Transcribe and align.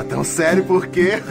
Tá 0.00 0.04
tão 0.04 0.24
sério 0.24 0.64
por 0.64 0.86
quê? 0.86 1.22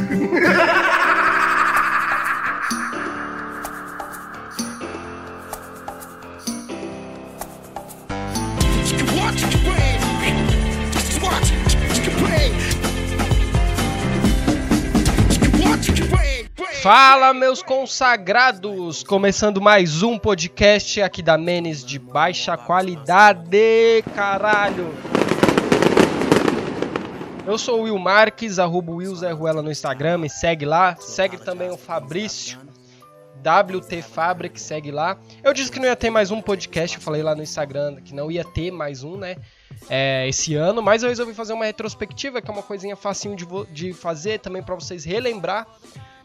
Fala, 16.83 17.33
meus 17.33 17.63
consagrados! 17.63 19.01
Começando 19.03 19.59
mais 19.59 20.03
um 20.03 20.19
podcast 20.19 21.01
aqui 21.01 21.23
da 21.23 21.39
Menes 21.39 21.83
de 21.83 21.97
baixa 21.97 22.55
qualidade, 22.55 24.03
caralho! 24.13 25.08
Eu 27.49 27.57
sou 27.57 27.79
o 27.79 27.83
Will 27.85 27.97
Marques, 27.97 28.59
arroba 28.59 28.91
Will 28.91 29.15
Zé 29.15 29.31
Ruela 29.31 29.63
no 29.63 29.71
Instagram, 29.71 30.19
me 30.19 30.29
segue 30.29 30.65
lá. 30.65 30.95
Segue 30.97 31.35
também 31.35 31.71
o 31.71 31.77
Fabrício, 31.77 32.59
WT 33.39 34.03
Fabric, 34.03 34.61
segue 34.61 34.91
lá. 34.91 35.17
Eu 35.43 35.51
disse 35.51 35.71
que 35.71 35.79
não 35.79 35.87
ia 35.87 35.95
ter 35.95 36.11
mais 36.11 36.29
um 36.29 36.43
podcast, 36.43 36.95
eu 36.95 37.01
falei 37.01 37.23
lá 37.23 37.33
no 37.33 37.41
Instagram 37.41 37.95
que 38.05 38.13
não 38.13 38.29
ia 38.29 38.45
ter 38.45 38.69
mais 38.69 39.03
um, 39.03 39.17
né? 39.17 39.35
É, 39.89 40.27
esse 40.29 40.53
ano, 40.53 40.79
mas 40.79 41.01
eu 41.01 41.09
resolvi 41.09 41.33
fazer 41.33 41.53
uma 41.53 41.65
retrospectiva, 41.65 42.39
que 42.39 42.51
é 42.51 42.53
uma 42.53 42.61
coisinha 42.61 42.95
facinho 42.95 43.35
de, 43.35 43.47
de 43.71 43.93
fazer 43.93 44.37
também 44.37 44.61
para 44.61 44.75
vocês 44.75 45.03
relembrar 45.03 45.65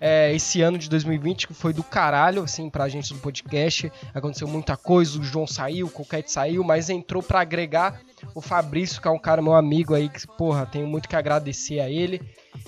é, 0.01 0.35
esse 0.35 0.63
ano 0.63 0.79
de 0.79 0.89
2020 0.89 1.49
que 1.49 1.55
foi 1.55 1.73
do 1.73 1.83
caralho, 1.83 2.43
assim, 2.43 2.69
pra 2.69 2.89
gente 2.89 3.13
do 3.13 3.21
podcast. 3.21 3.91
Aconteceu 4.15 4.49
muita 4.49 4.77
coisa, 4.77 5.19
o 5.19 5.25
João 5.25 5.47
saiu, 5.47 5.87
o 5.87 5.91
Coquete 5.91 6.31
saiu, 6.31 6.63
mas 6.65 6.91
entrou 6.91 7.23
para 7.23 7.41
agregar 7.41 8.01
o 8.35 8.41
Fabrício, 8.41 9.01
que 9.01 9.09
é 9.09 9.11
um 9.11 9.19
cara, 9.19 9.43
meu 9.43 9.55
amigo 9.55 9.95
aí, 9.95 10.09
que, 10.09 10.27
porra, 10.27 10.67
tenho 10.67 10.87
muito 10.87 11.09
que 11.09 11.17
agradecer 11.17 11.81
a 11.81 11.91
ele. 11.91 12.21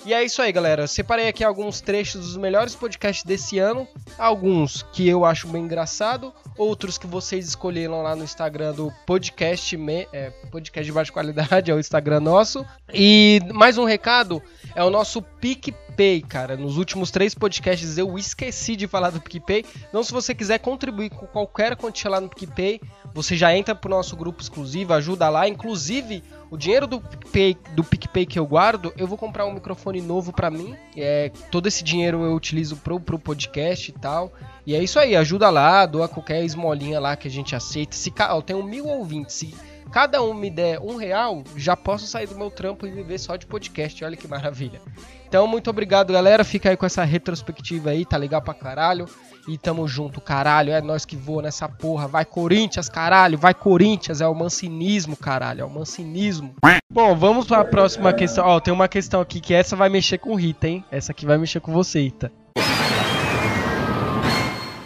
E 0.04 0.12
é 0.12 0.24
isso 0.24 0.42
aí, 0.42 0.52
galera. 0.52 0.86
Separei 0.86 1.28
aqui 1.28 1.42
alguns 1.42 1.80
trechos 1.80 2.26
dos 2.26 2.36
melhores 2.36 2.74
podcasts 2.74 3.24
desse 3.24 3.58
ano. 3.58 3.88
Alguns 4.18 4.82
que 4.92 5.08
eu 5.08 5.24
acho 5.24 5.48
bem 5.48 5.64
engraçado, 5.64 6.32
outros 6.58 6.98
que 6.98 7.06
vocês 7.06 7.46
escolheram 7.46 8.02
lá 8.02 8.14
no 8.14 8.24
Instagram 8.24 8.72
do 8.72 8.92
podcast, 9.06 9.76
me, 9.76 10.06
é, 10.12 10.30
podcast 10.50 10.84
de 10.84 10.92
baixa 10.92 11.12
qualidade, 11.12 11.70
é 11.70 11.74
o 11.74 11.80
Instagram 11.80 12.20
nosso. 12.20 12.64
E 12.92 13.40
mais 13.54 13.78
um 13.78 13.84
recado, 13.84 14.42
é 14.76 14.84
o 14.84 14.90
nosso 14.90 15.22
PicPay, 15.22 16.20
cara. 16.20 16.54
Nos 16.54 16.76
últimos 16.76 17.10
três 17.10 17.34
podcasts 17.34 17.96
eu 17.96 18.16
esqueci 18.18 18.76
de 18.76 18.86
falar 18.86 19.08
do 19.08 19.20
PicPay. 19.22 19.64
Então 19.88 20.04
se 20.04 20.12
você 20.12 20.34
quiser 20.34 20.58
contribuir 20.58 21.08
com 21.08 21.26
qualquer 21.26 21.74
quantia 21.76 22.10
lá 22.10 22.20
no 22.20 22.28
PicPay, 22.28 22.82
você 23.14 23.34
já 23.34 23.56
entra 23.56 23.74
pro 23.74 23.88
nosso 23.88 24.14
grupo 24.14 24.42
exclusivo, 24.42 24.92
ajuda 24.92 25.30
lá. 25.30 25.48
Inclusive, 25.48 26.22
o 26.50 26.58
dinheiro 26.58 26.86
do 26.86 27.00
PicPay, 27.00 27.56
do 27.74 27.82
PicPay 27.82 28.26
que 28.26 28.38
eu 28.38 28.46
guardo, 28.46 28.92
eu 28.98 29.06
vou 29.06 29.16
comprar 29.16 29.46
um 29.46 29.54
microfone 29.54 30.02
novo 30.02 30.30
para 30.30 30.50
mim. 30.50 30.76
É, 30.94 31.32
todo 31.50 31.66
esse 31.66 31.82
dinheiro 31.82 32.22
eu 32.22 32.34
utilizo 32.34 32.76
pro, 32.76 33.00
pro 33.00 33.18
podcast 33.18 33.90
e 33.90 33.94
tal. 33.94 34.30
E 34.66 34.74
é 34.74 34.84
isso 34.84 34.98
aí, 34.98 35.16
ajuda 35.16 35.48
lá, 35.48 35.86
doa 35.86 36.06
qualquer 36.06 36.44
esmolinha 36.44 37.00
lá 37.00 37.16
que 37.16 37.28
a 37.28 37.30
gente 37.30 37.56
aceita. 37.56 37.96
Se 37.96 38.12
ó, 38.28 38.42
tem 38.42 38.54
um 38.54 38.62
mil 38.62 38.86
ouvintes, 38.86 39.36
se 39.36 39.54
cada 39.96 40.22
um 40.22 40.34
me 40.34 40.50
der 40.50 40.78
um 40.78 40.96
real, 40.96 41.42
já 41.56 41.74
posso 41.74 42.06
sair 42.06 42.26
do 42.26 42.36
meu 42.36 42.50
trampo 42.50 42.86
e 42.86 42.90
viver 42.90 43.16
só 43.16 43.34
de 43.34 43.46
podcast. 43.46 44.04
Olha 44.04 44.14
que 44.14 44.28
maravilha. 44.28 44.78
Então, 45.26 45.46
muito 45.46 45.70
obrigado, 45.70 46.12
galera. 46.12 46.44
Fica 46.44 46.68
aí 46.68 46.76
com 46.76 46.84
essa 46.84 47.02
retrospectiva 47.02 47.88
aí, 47.88 48.04
tá 48.04 48.18
legal 48.18 48.42
pra 48.42 48.52
caralho. 48.52 49.06
E 49.48 49.56
tamo 49.56 49.88
junto, 49.88 50.20
caralho. 50.20 50.70
É 50.70 50.82
nós 50.82 51.06
que 51.06 51.16
voa 51.16 51.40
nessa 51.40 51.66
porra. 51.66 52.06
Vai 52.06 52.26
Corinthians, 52.26 52.90
caralho. 52.90 53.38
Vai 53.38 53.54
Corinthians. 53.54 54.20
É 54.20 54.28
o 54.28 54.34
mancinismo, 54.34 55.16
caralho. 55.16 55.62
É 55.62 55.64
o 55.64 55.70
mancinismo. 55.70 56.54
Bom, 56.92 57.16
vamos 57.16 57.46
para 57.46 57.60
a 57.60 57.64
próxima 57.64 58.12
questão. 58.12 58.44
Ó, 58.44 58.60
tem 58.60 58.74
uma 58.74 58.88
questão 58.88 59.22
aqui 59.22 59.40
que 59.40 59.54
essa 59.54 59.74
vai 59.74 59.88
mexer 59.88 60.18
com 60.18 60.34
Rita, 60.34 60.68
hein? 60.68 60.84
Essa 60.90 61.12
aqui 61.12 61.24
vai 61.24 61.38
mexer 61.38 61.60
com 61.60 61.72
você, 61.72 62.02
Rita. 62.02 62.30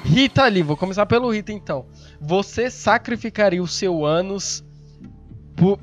Rita 0.04 0.44
ali, 0.44 0.62
vou 0.62 0.76
começar 0.76 1.04
pelo 1.06 1.32
Rita 1.32 1.52
então. 1.52 1.86
Você 2.20 2.70
sacrificaria 2.70 3.60
o 3.60 3.66
seu 3.66 4.04
ânus 4.04 4.64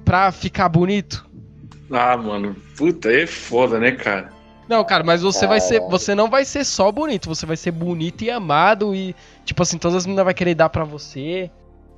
pra 0.06 0.32
ficar 0.32 0.70
bonito? 0.70 1.26
Ah, 1.92 2.18
mano, 2.18 2.56
puta, 2.76 3.12
é 3.12 3.26
foda, 3.26 3.80
né, 3.80 3.92
cara? 3.92 4.30
Não, 4.68 4.84
cara, 4.84 5.04
mas 5.04 5.22
você 5.22 5.48
vai 5.48 5.62
ser. 5.62 5.80
Você 5.90 6.14
não 6.14 6.30
vai 6.30 6.44
ser 6.44 6.66
só 6.66 6.92
bonito, 6.92 7.30
você 7.30 7.46
vai 7.46 7.56
ser 7.56 7.72
bonito 7.72 8.24
e 8.24 8.30
amado 8.30 8.94
e, 8.94 9.16
tipo 9.46 9.64
assim, 9.64 9.78
todas 9.78 9.98
as 9.98 10.06
meninas 10.06 10.26
vão 10.26 10.34
querer 10.34 10.56
dar 10.56 10.70
pra 10.70 10.84
você. 10.84 11.50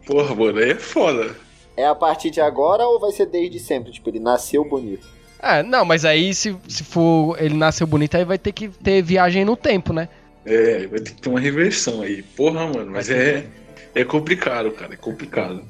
Porra, 0.06 0.36
mano, 0.36 0.60
aí 0.60 0.72
é 0.72 0.76
foda. 0.76 1.36
É 1.76 1.88
a 1.88 1.96
partir 1.96 2.30
de 2.30 2.42
agora 2.42 2.86
ou 2.86 3.00
vai 3.00 3.12
ser 3.12 3.26
desde 3.26 3.60
sempre? 3.60 3.92
Tipo, 3.92 4.10
ele 4.10 4.20
nasceu 4.20 4.64
bonito. 4.64 5.08
É, 5.42 5.64
não, 5.64 5.86
mas 5.86 6.04
aí 6.04 6.34
se, 6.34 6.56
se 6.68 6.84
for 6.84 7.42
ele 7.42 7.56
nasceu 7.56 7.88
bonito, 7.88 8.16
aí 8.16 8.26
vai 8.26 8.38
ter 8.38 8.52
que 8.52 8.68
ter 8.68 9.02
viagem 9.02 9.46
no 9.46 9.56
tempo, 9.56 9.94
né? 9.94 10.10
É, 10.46 10.86
vai 10.88 11.00
ter 11.00 11.14
que 11.14 11.22
ter 11.22 11.30
uma 11.30 11.40
reversão 11.40 12.02
aí. 12.02 12.22
Porra, 12.22 12.68
mano, 12.68 12.92
mas 12.92 13.10
é, 13.10 13.48
é 13.96 14.04
complicado, 14.04 14.72
cara, 14.72 14.94
é 14.94 14.98
complicado. 14.98 15.64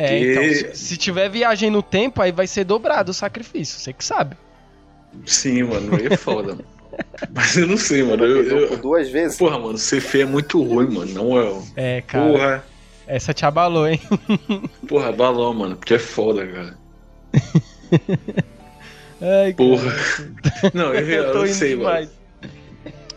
É, 0.00 0.18
então, 0.18 0.42
se, 0.42 0.74
se 0.74 0.96
tiver 0.96 1.28
viagem 1.28 1.70
no 1.70 1.82
tempo, 1.82 2.22
aí 2.22 2.32
vai 2.32 2.46
ser 2.46 2.64
dobrado 2.64 3.10
o 3.10 3.14
sacrifício, 3.14 3.78
você 3.78 3.92
que 3.92 4.04
sabe. 4.04 4.36
Sim, 5.26 5.64
mano, 5.64 5.94
aí 5.94 6.06
é 6.06 6.16
foda, 6.16 6.54
mano. 6.54 6.64
Mas 7.34 7.56
eu 7.56 7.66
não 7.66 7.76
sei, 7.76 8.02
mano. 8.02 8.24
Eu, 8.24 8.42
eu, 8.42 8.76
duas 8.76 9.10
vezes? 9.10 9.36
Porra, 9.36 9.58
mano, 9.58 9.78
ser 9.78 10.00
feio 10.00 10.22
é 10.22 10.26
muito 10.26 10.62
ruim, 10.62 10.90
mano. 10.90 11.12
Não 11.12 11.40
é. 11.40 11.98
É, 11.98 12.00
cara. 12.02 12.26
Porra. 12.26 12.64
Essa 13.06 13.34
te 13.34 13.44
abalou, 13.44 13.88
hein? 13.88 14.00
Porra, 14.86 15.08
abalou, 15.08 15.52
mano. 15.52 15.76
Porque 15.76 15.94
é 15.94 15.98
foda, 15.98 16.46
cara. 16.46 16.78
Ai, 19.20 19.52
Porra. 19.54 19.92
Cara. 19.92 20.72
Não, 20.74 20.94
eu, 20.94 21.08
eu, 21.08 21.24
eu 21.24 21.34
não 21.34 21.46
sei, 21.46 21.76
demais. 21.76 22.08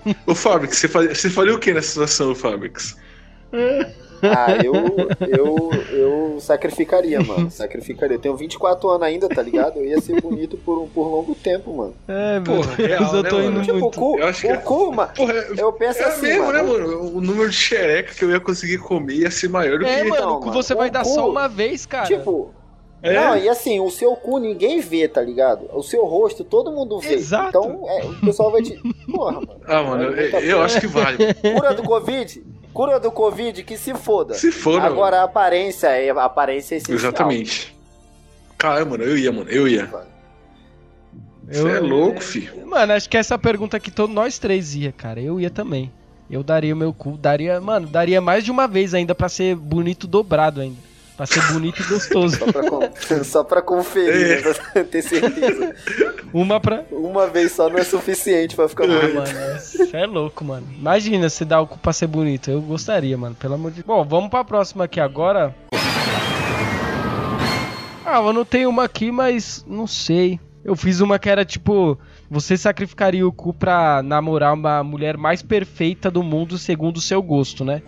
mano. 0.05 0.15
Ô, 0.25 0.35
Fábrix, 0.35 0.77
você, 0.77 0.87
faria, 0.87 1.15
você 1.15 1.29
faria 1.29 1.55
o 1.55 1.59
que 1.59 1.73
nessa 1.73 1.87
situação, 1.87 2.35
Fábrix? 2.35 2.97
Ah, 4.23 4.57
eu, 4.63 4.73
eu, 5.27 5.69
eu 5.91 6.39
sacrificaria, 6.39 7.21
mano. 7.21 7.51
Sacrificaria. 7.51 8.15
Eu 8.15 8.21
tenho 8.21 8.35
24 8.35 8.89
anos 8.89 9.03
ainda, 9.03 9.27
tá 9.27 9.41
ligado? 9.41 9.77
Eu 9.77 9.85
ia 9.85 9.99
ser 9.99 10.21
bonito 10.21 10.57
por, 10.57 10.87
por 10.89 11.07
longo 11.07 11.35
tempo, 11.35 11.75
mano. 11.75 11.93
É, 12.07 12.39
porra, 12.39 12.75
real, 12.75 13.15
eu 13.15 13.23
tô 13.23 13.37
né, 13.39 13.45
indo 13.45 13.61
tipo, 13.61 13.79
muito. 13.79 13.99
O 13.99 14.13
cu, 14.13 14.19
eu 14.19 14.27
acho 14.27 14.41
que 14.41 14.53
o 14.53 14.61
cu, 14.61 14.93
mano. 14.93 15.11
Porra, 15.15 15.33
eu 15.33 15.73
penso 15.73 15.99
é 15.99 16.05
assim, 16.05 16.27
mesmo, 16.27 16.45
mano. 16.45 16.53
né, 16.53 16.63
mano? 16.63 17.17
O 17.17 17.21
número 17.21 17.49
de 17.49 17.55
xereca 17.55 18.13
que 18.13 18.23
eu 18.23 18.31
ia 18.31 18.39
conseguir 18.39 18.77
comer 18.77 19.15
ia 19.15 19.31
ser 19.31 19.49
maior 19.49 19.79
do 19.79 19.85
é, 19.85 20.03
que... 20.03 20.09
Mano, 20.09 20.35
o 20.35 20.39
cu 20.39 20.51
você 20.51 20.73
vai 20.73 20.89
dar 20.89 21.03
cu, 21.03 21.09
só 21.09 21.29
uma 21.29 21.47
vez, 21.47 21.85
cara. 21.85 22.05
Tipo... 22.07 22.53
É. 23.03 23.13
Não, 23.13 23.35
e 23.35 23.49
assim, 23.49 23.81
o 23.81 23.91
seu 23.91 24.15
cu 24.15 24.37
ninguém 24.37 24.79
vê, 24.79 25.09
tá 25.09 25.21
ligado? 25.21 25.69
O 25.73 25.83
seu 25.83 26.05
rosto 26.05 26.41
todo 26.45 26.71
mundo 26.71 27.01
vê. 27.01 27.15
Exato. 27.15 27.49
Então, 27.49 27.83
é, 27.85 28.05
o 28.05 28.15
pessoal 28.21 28.49
vai 28.49 28.61
te. 28.61 28.79
Porra, 29.11 29.33
mano. 29.33 29.61
Ah, 29.65 29.83
mano, 29.83 30.03
eu, 30.03 30.39
eu 30.39 30.61
acho 30.61 30.79
que 30.79 30.87
vale. 30.87 31.17
Cura 31.33 31.73
do 31.73 31.83
Covid? 31.83 32.41
Cura 32.73 32.99
do 32.99 33.11
Covid, 33.11 33.63
que 33.63 33.77
se 33.77 33.93
foda. 33.93 34.33
Se 34.33 34.51
foda. 34.51 34.85
Agora 34.85 35.21
a 35.21 35.23
aparência, 35.23 35.89
a 35.89 36.25
aparência 36.25 36.75
é 36.75 36.77
essencial. 36.77 36.97
Exatamente. 36.97 37.75
Caramba, 38.57 38.91
mano, 38.91 39.03
eu 39.03 39.17
ia, 39.17 39.31
mano, 39.31 39.49
eu 39.49 39.67
ia. 39.67 39.89
Você 41.47 41.69
é 41.69 41.79
louco, 41.79 42.21
filho. 42.21 42.65
Mano, 42.65 42.93
acho 42.93 43.09
que 43.09 43.17
essa 43.17 43.37
pergunta 43.37 43.77
aqui 43.77 43.91
todos 43.91 44.15
nós 44.15 44.39
três 44.39 44.73
ia, 44.73 44.91
cara. 44.91 45.21
Eu 45.21 45.39
ia 45.39 45.49
também. 45.49 45.91
Eu 46.31 46.41
daria 46.41 46.73
o 46.73 46.77
meu 46.77 46.93
cu, 46.93 47.17
daria, 47.17 47.59
mano, 47.61 47.85
daria 47.87 48.19
mais 48.19 48.43
de 48.43 48.49
uma 48.49 48.67
vez 48.67 48.93
ainda 48.93 49.13
para 49.13 49.29
ser 49.29 49.55
bonito 49.55 50.07
dobrado 50.07 50.61
ainda. 50.61 50.77
Pra 51.23 51.41
ser 51.41 51.53
bonito 51.53 51.81
e 51.81 51.85
gostoso. 51.85 52.37
Só 52.37 52.45
pra, 52.51 53.23
só 53.23 53.43
pra 53.43 53.61
conferir, 53.61 54.39
é. 54.39 54.41
né, 54.41 54.53
pra 54.53 54.83
ter 54.83 55.01
certeza. 55.01 55.73
Uma 56.33 56.59
pra. 56.59 56.83
Uma 56.91 57.27
vez 57.27 57.53
só 57.53 57.69
não 57.69 57.77
é 57.77 57.83
suficiente 57.83 58.55
pra 58.55 58.67
ficar 58.67 58.87
bonito. 58.87 59.05
Ah, 59.05 59.33
mano, 59.33 59.59
você 59.59 59.97
é 59.97 60.05
louco, 60.05 60.43
mano. 60.43 60.67
Imagina 60.77 61.29
se 61.29 61.45
dá 61.45 61.61
o 61.61 61.67
cu 61.67 61.77
pra 61.79 61.93
ser 61.93 62.07
bonito. 62.07 62.51
Eu 62.51 62.61
gostaria, 62.61 63.17
mano, 63.17 63.35
pelo 63.35 63.53
amor 63.53 63.71
de 63.71 63.75
Deus. 63.83 63.87
Bom, 63.87 64.03
vamos 64.03 64.29
pra 64.29 64.43
próxima 64.43 64.83
aqui 64.83 64.99
agora. 64.99 65.55
Ah, 68.05 68.17
eu 68.17 68.33
não 68.33 68.43
tenho 68.43 68.69
uma 68.69 68.83
aqui, 68.83 69.11
mas 69.11 69.63
não 69.67 69.87
sei. 69.87 70.39
Eu 70.63 70.75
fiz 70.75 70.99
uma 70.99 71.17
que 71.17 71.29
era 71.29 71.45
tipo. 71.45 71.97
Você 72.29 72.57
sacrificaria 72.57 73.25
o 73.25 73.31
cu 73.31 73.53
pra 73.53 74.01
namorar 74.03 74.53
uma 74.53 74.83
mulher 74.83 75.17
mais 75.17 75.41
perfeita 75.41 76.11
do 76.11 76.21
mundo 76.23 76.57
segundo 76.57 76.97
o 76.97 77.01
seu 77.01 77.21
gosto, 77.21 77.63
né? 77.63 77.81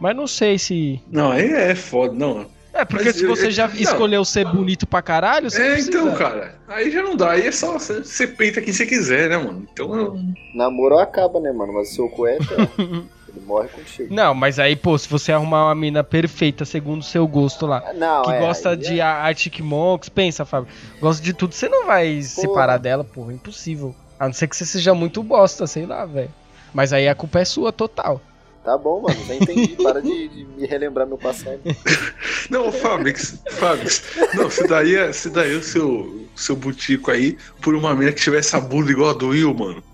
Mas 0.00 0.14
não 0.14 0.26
sei 0.26 0.58
se. 0.58 1.00
Não, 1.10 1.30
aí 1.30 1.50
é 1.50 1.74
foda, 1.74 2.12
não. 2.12 2.46
É, 2.74 2.84
porque 2.84 3.04
Mas, 3.04 3.16
se 3.16 3.24
você 3.24 3.52
já 3.52 3.68
não. 3.68 3.74
escolheu 3.76 4.24
ser 4.24 4.44
bonito 4.46 4.84
pra 4.84 5.00
caralho, 5.00 5.48
você 5.48 5.62
É, 5.62 5.78
então, 5.78 6.12
cara. 6.16 6.56
Aí 6.66 6.90
já 6.90 7.02
não 7.02 7.16
dá. 7.16 7.30
Aí 7.30 7.46
é 7.46 7.52
só 7.52 7.78
você 7.78 8.26
peita 8.26 8.60
quem 8.60 8.72
você 8.72 8.84
quiser, 8.84 9.30
né, 9.30 9.36
mano? 9.36 9.66
Então. 9.72 9.94
Eu... 9.94 10.18
Namoro 10.52 10.98
acaba, 10.98 11.38
né, 11.38 11.52
mano? 11.52 11.72
Mas 11.72 11.92
o 11.92 11.94
seu 11.94 12.08
coeta. 12.08 12.44
Ele 13.28 13.46
morre 13.46 13.68
contigo. 13.68 14.12
Não, 14.12 14.34
mas 14.34 14.58
aí, 14.58 14.74
pô, 14.74 14.96
se 14.98 15.08
você 15.08 15.32
arrumar 15.32 15.66
uma 15.66 15.74
mina 15.74 16.02
perfeita 16.04 16.64
segundo 16.64 17.00
o 17.00 17.04
seu 17.04 17.26
gosto 17.26 17.66
lá, 17.66 17.92
não, 17.94 18.22
que 18.22 18.30
é, 18.30 18.38
gosta 18.38 18.76
de 18.76 19.00
é... 19.00 19.02
Arctic 19.02 19.58
Monks, 19.60 20.08
pensa, 20.08 20.44
Fábio, 20.44 20.68
gosta 21.00 21.22
de 21.22 21.32
tudo, 21.32 21.52
você 21.52 21.68
não 21.68 21.86
vai 21.86 22.22
separar 22.22 22.78
dela, 22.78 23.02
porra, 23.02 23.32
impossível. 23.32 23.94
A 24.18 24.26
não 24.26 24.32
ser 24.32 24.46
que 24.46 24.56
você 24.56 24.64
seja 24.64 24.94
muito 24.94 25.22
bosta, 25.22 25.66
sei 25.66 25.84
lá, 25.84 26.06
velho. 26.06 26.30
Mas 26.72 26.92
aí 26.92 27.08
a 27.08 27.14
culpa 27.14 27.40
é 27.40 27.44
sua 27.44 27.72
total. 27.72 28.20
Tá 28.64 28.78
bom, 28.78 29.02
mano, 29.02 29.22
já 29.26 29.34
entendi. 29.34 29.76
Para 29.82 30.00
de, 30.00 30.28
de 30.28 30.44
me 30.44 30.66
relembrar 30.66 31.06
meu 31.06 31.18
passado. 31.18 31.60
Não, 32.48 32.72
Fabix, 32.72 33.38
Fabix. 33.50 34.02
Não, 34.34 34.48
se 34.48 34.66
daí, 34.66 35.12
se 35.12 35.28
daí 35.28 35.54
o 35.54 35.62
seu. 35.62 36.26
seu 36.34 36.56
butico 36.56 37.10
aí 37.10 37.36
por 37.60 37.74
uma 37.74 37.94
mina 37.94 38.10
que 38.10 38.22
tivesse 38.22 38.56
a 38.56 38.60
bunda 38.60 38.90
igual 38.90 39.10
a 39.10 39.12
do 39.12 39.28
Will, 39.28 39.52
mano. 39.52 39.84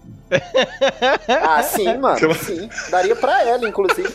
Ah, 1.29 1.63
sim, 1.63 1.99
mano. 1.99 2.35
Sim. 2.35 2.69
Daria 2.91 3.17
pra 3.17 3.43
ela, 3.43 3.69
inclusive. 3.69 4.09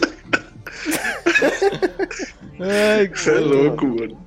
Ai, 2.60 3.10
Você 3.10 3.32
é 3.32 3.40
louco, 3.40 3.86
mano. 3.86 4.26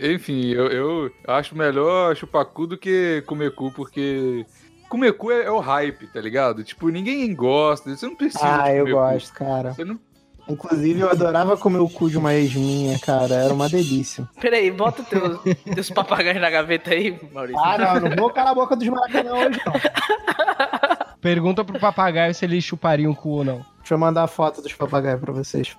Enfim, 0.00 0.52
eu, 0.52 0.68
eu 0.68 1.12
acho 1.26 1.56
melhor 1.56 2.16
chupar 2.16 2.44
cu 2.46 2.66
do 2.66 2.78
que 2.78 3.22
comer 3.26 3.54
cu, 3.54 3.72
porque 3.72 4.46
comer 4.88 5.12
cu 5.12 5.30
é, 5.30 5.44
é, 5.44 5.50
o 5.50 5.58
hype, 5.58 6.06
tá 6.06 6.20
ligado? 6.20 6.64
Tipo, 6.64 6.88
ninguém 6.88 7.34
gosta, 7.34 7.94
você 7.94 8.06
não 8.06 8.16
precisa. 8.16 8.62
Ah, 8.62 8.72
eu 8.72 8.86
gosto, 8.86 9.32
cara. 9.32 9.72
Você 9.72 9.84
não... 9.84 9.98
Inclusive, 10.48 11.00
eu 11.00 11.10
adorava 11.10 11.58
comer 11.58 11.78
o 11.78 11.88
cu 11.90 12.08
de 12.08 12.16
uma 12.16 12.32
ex 12.34 12.54
minha, 12.54 12.98
cara. 12.98 13.34
Era 13.34 13.52
uma 13.52 13.68
delícia. 13.68 14.26
Peraí, 14.40 14.70
bota 14.70 15.02
teus, 15.02 15.38
teus 15.74 15.90
papagaios 15.90 16.40
na 16.40 16.48
gaveta 16.48 16.90
aí, 16.90 17.20
Maurício. 17.32 17.60
Ah, 17.62 17.76
não, 17.76 18.08
não 18.08 18.16
vou 18.16 18.30
calar 18.30 18.52
a 18.52 18.54
boca 18.54 18.74
dos 18.74 18.88
maracanã 18.88 19.34
hoje, 19.34 19.60
não. 19.66 19.74
Pergunta 21.20 21.62
pro 21.64 21.78
papagaio 21.78 22.34
se 22.34 22.46
ele 22.46 22.62
chuparia 22.62 23.10
um 23.10 23.14
cu 23.14 23.28
ou 23.28 23.44
não. 23.44 23.66
Deixa 23.78 23.92
eu 23.92 23.98
mandar 23.98 24.22
a 24.22 24.26
foto 24.26 24.62
dos 24.62 24.72
papagaios 24.72 25.20
pra 25.20 25.32
vocês. 25.32 25.76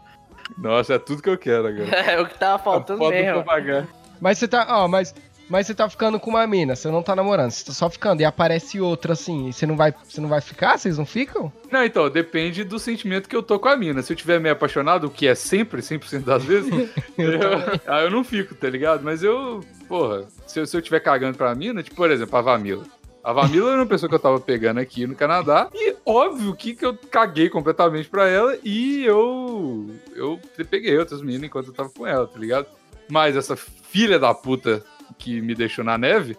Nossa, 0.58 0.94
é 0.94 1.00
tudo 1.00 1.24
que 1.24 1.30
eu 1.30 1.38
quero 1.38 1.68
agora. 1.68 1.90
É 2.12 2.22
o 2.22 2.28
que 2.28 2.38
tava 2.38 2.62
faltando 2.62 3.04
a 3.04 3.06
foto 3.06 3.16
mesmo. 3.16 3.40
Do 3.40 3.46
papagaio. 3.46 3.88
Mas 4.22 4.38
você 4.38 4.48
tá, 4.48 4.68
ó, 4.70 4.88
mas 4.88 5.16
mas 5.50 5.66
você 5.66 5.74
tá 5.74 5.90
ficando 5.90 6.20
com 6.20 6.30
uma 6.30 6.46
mina, 6.46 6.76
você 6.76 6.90
não 6.90 7.02
tá 7.02 7.16
namorando, 7.16 7.52
você 7.52 7.66
tá 7.66 7.74
só 7.74 7.90
ficando 7.90 8.22
e 8.22 8.26
aparece 8.26 8.80
outra 8.80 9.14
assim, 9.14 9.50
e 9.50 9.54
você 9.54 9.66
não 9.66 9.76
vai, 9.76 9.94
você 10.08 10.22
não 10.22 10.30
vai 10.30 10.42
ficar, 10.42 10.78
vocês 10.78 10.98
não 10.98 11.06
ficam? 11.06 11.52
Não, 11.72 11.84
então, 11.84 12.10
depende 12.10 12.64
do 12.64 12.78
sentimento 12.78 13.28
que 13.28 13.36
eu 13.36 13.44
tô 13.44 13.60
com 13.60 13.68
a 13.68 13.76
mina. 13.76 14.02
Se 14.02 14.14
eu 14.14 14.18
tiver 14.18 14.40
meio 14.40 14.54
apaixonado, 14.54 15.08
o 15.08 15.10
que 15.10 15.28
é 15.28 15.36
sempre, 15.36 15.82
100% 15.82 16.24
das 16.24 16.44
vezes, 16.44 16.72
eu, 17.18 17.40
aí 17.88 18.06
eu 18.06 18.12
não 18.12 18.24
fico, 18.24 18.54
tá 18.54 18.70
ligado? 18.70 19.04
Mas 19.04 19.24
eu, 19.24 19.62
porra, 19.88 20.26
se 20.46 20.60
eu, 20.60 20.68
se 20.68 20.78
eu 20.78 20.82
tiver 20.82 21.00
cagando 21.00 21.38
pra 21.38 21.56
mina, 21.56 21.82
tipo, 21.82 21.96
por 21.96 22.12
exemplo, 22.12 22.38
a 22.38 22.42
Vamila. 22.42 22.84
A 23.24 23.34
Vamila 23.34 23.72
era 23.72 23.82
uma 23.82 23.86
pessoa 23.86 24.10
que 24.10 24.16
eu 24.16 24.20
tava 24.20 24.40
pegando 24.40 24.80
aqui 24.80 25.06
no 25.06 25.14
Canadá. 25.14 25.70
E 25.74 25.96
óbvio 26.06 26.56
que, 26.56 26.74
que 26.74 26.86
eu 26.86 26.98
caguei 27.12 27.50
completamente 27.50 28.08
pra 28.08 28.28
ela. 28.28 28.58
E 28.64 29.04
eu. 29.06 29.88
Eu 30.16 30.40
peguei 30.70 30.98
outras 30.98 31.22
meninas 31.22 31.44
enquanto 31.44 31.68
eu 31.68 31.74
tava 31.74 31.90
com 31.90 32.08
ela, 32.08 32.26
tá 32.26 32.40
ligado? 32.40 32.68
Mas 33.10 33.36
essa 33.36 33.58
filha 33.58 34.18
da 34.18 34.34
puta 34.34 34.84
que 35.20 35.42
me 35.42 35.54
deixou 35.54 35.86
na 35.86 35.98
neve, 35.98 36.36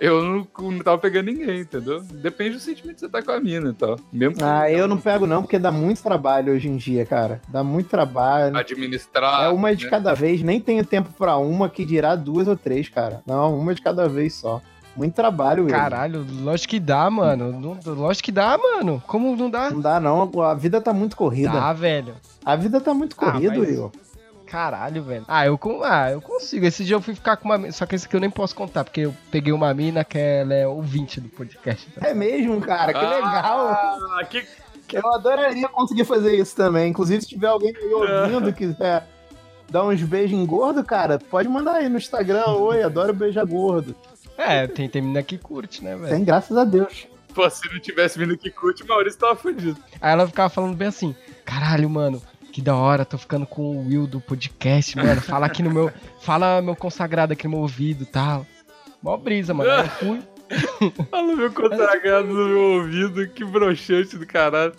eu 0.00 0.22
não, 0.22 0.48
não 0.70 0.78
tava 0.78 0.96
pegando 0.96 1.26
ninguém, 1.26 1.60
entendeu? 1.60 2.00
Depende 2.00 2.54
do 2.54 2.60
sentimento 2.60 2.94
que 2.94 3.00
você 3.00 3.08
tá 3.08 3.22
com 3.22 3.32
a 3.32 3.38
mina 3.38 3.68
e 3.68 3.74
tal. 3.74 3.98
Mesmo 4.10 4.36
ah, 4.42 4.70
eu 4.70 4.88
não 4.88 4.96
pego 4.96 5.26
não, 5.26 5.42
porque 5.42 5.58
dá 5.58 5.70
muito 5.70 6.02
trabalho 6.02 6.54
hoje 6.54 6.68
em 6.68 6.76
dia, 6.78 7.04
cara. 7.04 7.42
Dá 7.48 7.62
muito 7.62 7.90
trabalho. 7.90 8.56
Administrar. 8.56 9.44
É 9.44 9.48
uma 9.50 9.76
de 9.76 9.84
né? 9.84 9.90
cada 9.90 10.14
vez, 10.14 10.42
nem 10.42 10.58
tenho 10.58 10.82
tempo 10.86 11.10
para 11.18 11.36
uma 11.36 11.68
que 11.68 11.84
dirá 11.84 12.16
duas 12.16 12.48
ou 12.48 12.56
três, 12.56 12.88
cara. 12.88 13.20
Não, 13.26 13.58
uma 13.58 13.74
de 13.74 13.82
cada 13.82 14.08
vez 14.08 14.34
só. 14.34 14.62
Muito 14.96 15.14
trabalho, 15.14 15.64
Will. 15.64 15.72
Caralho, 15.72 16.26
lógico 16.42 16.70
que 16.70 16.80
dá, 16.80 17.08
mano. 17.10 17.78
Lógico 17.84 18.24
que 18.24 18.32
dá, 18.32 18.58
mano. 18.58 19.02
Como 19.06 19.36
não 19.36 19.50
dá? 19.50 19.70
Não 19.70 19.80
dá, 19.80 20.00
não. 20.00 20.30
A 20.42 20.54
vida 20.54 20.80
tá 20.80 20.92
muito 20.92 21.14
corrida. 21.14 21.52
Dá, 21.52 21.72
velho. 21.72 22.14
A 22.44 22.56
vida 22.56 22.80
tá 22.80 22.92
muito 22.94 23.14
corrida, 23.14 23.54
ah, 23.54 23.58
mas... 23.58 23.68
Will. 23.68 23.92
Caralho, 24.50 25.04
velho. 25.04 25.24
Ah 25.28 25.46
eu, 25.46 25.58
ah, 25.84 26.10
eu 26.10 26.20
consigo. 26.20 26.66
Esse 26.66 26.84
dia 26.84 26.96
eu 26.96 27.00
fui 27.00 27.14
ficar 27.14 27.36
com 27.36 27.48
uma 27.48 27.70
Só 27.70 27.86
que 27.86 27.94
esse 27.94 28.06
aqui 28.06 28.16
eu 28.16 28.20
nem 28.20 28.28
posso 28.28 28.54
contar, 28.54 28.82
porque 28.82 29.02
eu 29.02 29.14
peguei 29.30 29.52
uma 29.52 29.72
mina 29.72 30.04
que 30.04 30.18
ela 30.18 30.52
é 30.52 30.66
ouvinte 30.66 31.20
do 31.20 31.28
podcast. 31.28 31.88
É 32.00 32.12
mesmo, 32.12 32.60
cara. 32.60 32.92
Que 32.92 32.98
ah, 32.98 33.08
legal. 33.08 34.26
Que... 34.28 34.46
Eu 34.92 35.14
adoraria 35.14 35.68
conseguir 35.68 36.04
fazer 36.04 36.34
isso 36.34 36.56
também. 36.56 36.90
Inclusive, 36.90 37.22
se 37.22 37.28
tiver 37.28 37.46
alguém 37.46 37.72
aí 37.76 37.94
ouvindo 37.94 38.52
que 38.52 38.66
quiser 38.66 39.06
dar 39.70 39.84
uns 39.84 40.02
beijos 40.02 40.44
gordo, 40.46 40.82
cara, 40.82 41.20
pode 41.30 41.48
mandar 41.48 41.76
aí 41.76 41.88
no 41.88 41.96
Instagram. 41.96 42.46
Oi, 42.46 42.82
adoro 42.82 43.14
beijar 43.14 43.46
gordo. 43.46 43.94
É, 44.36 44.66
tem, 44.66 44.88
tem 44.88 45.00
mina 45.00 45.22
que 45.22 45.38
curte, 45.38 45.84
né, 45.84 45.94
velho? 45.94 46.08
Tem, 46.08 46.24
graças 46.24 46.56
a 46.56 46.64
Deus. 46.64 47.06
Pô, 47.32 47.48
se 47.48 47.72
não 47.72 47.78
tivesse 47.78 48.18
mina 48.18 48.36
que 48.36 48.50
curte, 48.50 48.82
o 48.82 48.86
Maurício 48.88 49.20
tava 49.20 49.36
fudido. 49.36 49.78
Aí 50.00 50.12
ela 50.12 50.26
ficava 50.26 50.48
falando 50.48 50.74
bem 50.74 50.88
assim: 50.88 51.14
caralho, 51.44 51.88
mano, 51.88 52.20
que 52.50 52.60
da 52.60 52.74
hora, 52.74 53.04
tô 53.04 53.16
ficando 53.16 53.46
com 53.46 53.62
o 53.62 53.86
Will 53.86 54.06
do 54.06 54.20
podcast, 54.20 54.96
mano. 54.96 55.20
Fala 55.20 55.46
aqui 55.46 55.62
no 55.62 55.70
meu. 55.70 55.92
Fala 56.20 56.60
meu 56.60 56.76
consagrado 56.76 57.32
aqui 57.32 57.44
no 57.44 57.50
meu 57.50 57.60
ouvido 57.60 58.02
e 58.02 58.06
tal. 58.06 58.46
Mó 59.02 59.16
brisa, 59.16 59.54
mano. 59.54 59.70
Eu 59.70 59.88
fui. 59.88 60.22
Fala 61.10 61.36
meu 61.36 61.52
consagrado 61.52 62.26
no 62.26 62.48
meu 62.48 62.60
ouvido, 62.80 63.28
que 63.28 63.44
broxante 63.44 64.18
do 64.18 64.26
caralho. 64.26 64.74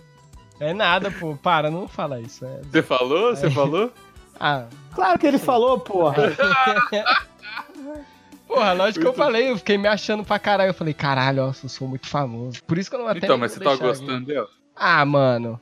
É 0.59 0.73
nada, 0.73 1.09
pô. 1.09 1.35
Para, 1.35 1.71
não 1.71 1.88
fala 1.88 2.19
isso. 2.19 2.45
É... 2.45 2.62
Você 2.69 2.83
falou? 2.83 3.35
Você 3.35 3.47
é... 3.47 3.51
falou? 3.51 3.91
Ah. 4.44 4.65
Claro 4.95 5.19
que 5.19 5.27
ele 5.27 5.38
falou, 5.38 5.79
porra. 5.79 6.15
Porra, 8.47 8.73
lógico 8.73 8.81
muito... 8.81 9.00
que 9.00 9.06
eu 9.06 9.13
falei, 9.13 9.51
eu 9.51 9.57
fiquei 9.59 9.77
me 9.77 9.88
achando 9.88 10.23
pra 10.25 10.39
caralho. 10.39 10.71
Eu 10.71 10.73
falei, 10.73 10.95
caralho, 10.95 11.44
ó, 11.44 11.47
eu 11.50 11.69
sou 11.69 11.88
muito 11.88 12.07
famoso. 12.07 12.63
Por 12.63 12.79
isso 12.79 12.89
que 12.89 12.95
eu 12.95 13.01
não 13.01 13.07
até 13.07 13.19
Então, 13.19 13.38
mas 13.38 13.51
você 13.51 13.59
tá 13.59 13.75
gostando 13.75 14.25
dela? 14.25 14.47
Ah, 14.75 15.06
mano. 15.06 15.62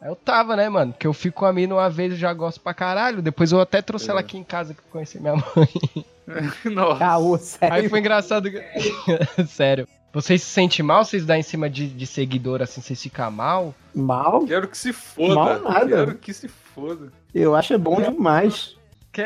Eu 0.00 0.14
tava, 0.14 0.54
né, 0.54 0.68
mano? 0.68 0.92
Porque 0.92 1.06
eu 1.06 1.12
fico 1.12 1.40
com 1.40 1.46
a 1.46 1.52
mina 1.52 1.74
uma 1.74 1.90
vez 1.90 2.12
e 2.12 2.16
já 2.16 2.32
gosto 2.32 2.60
pra 2.60 2.72
caralho. 2.72 3.20
Depois 3.20 3.50
eu 3.52 3.60
até 3.60 3.82
trouxe 3.82 4.08
é. 4.08 4.10
ela 4.10 4.20
aqui 4.20 4.38
em 4.38 4.44
casa 4.44 4.74
que 4.74 4.82
conheci 4.90 5.18
minha 5.20 5.34
mãe. 5.56 6.04
Nossa. 6.64 7.04
Ah, 7.04 7.38
sério? 7.38 7.74
Aí 7.74 7.88
foi 7.88 7.98
engraçado. 7.98 8.50
sério. 9.48 9.88
Vocês 10.12 10.42
se 10.42 10.50
sentem 10.50 10.84
mal? 10.84 11.04
Vocês 11.04 11.24
dão 11.24 11.36
em 11.36 11.42
cima 11.42 11.68
de, 11.68 11.86
de 11.88 12.06
seguidor 12.06 12.62
assim, 12.62 12.80
vocês 12.80 13.02
ficam 13.02 13.30
mal? 13.30 13.74
Mal? 13.94 14.44
Quero 14.46 14.68
que 14.68 14.78
se 14.78 14.92
foda. 14.92 15.34
Mal 15.34 15.60
nada. 15.60 15.86
Quero 15.86 16.14
que 16.14 16.32
se 16.32 16.48
foda. 16.48 17.12
Eu 17.34 17.54
acho 17.54 17.74
é 17.74 17.78
bom 17.78 18.00
demais. 18.00 18.76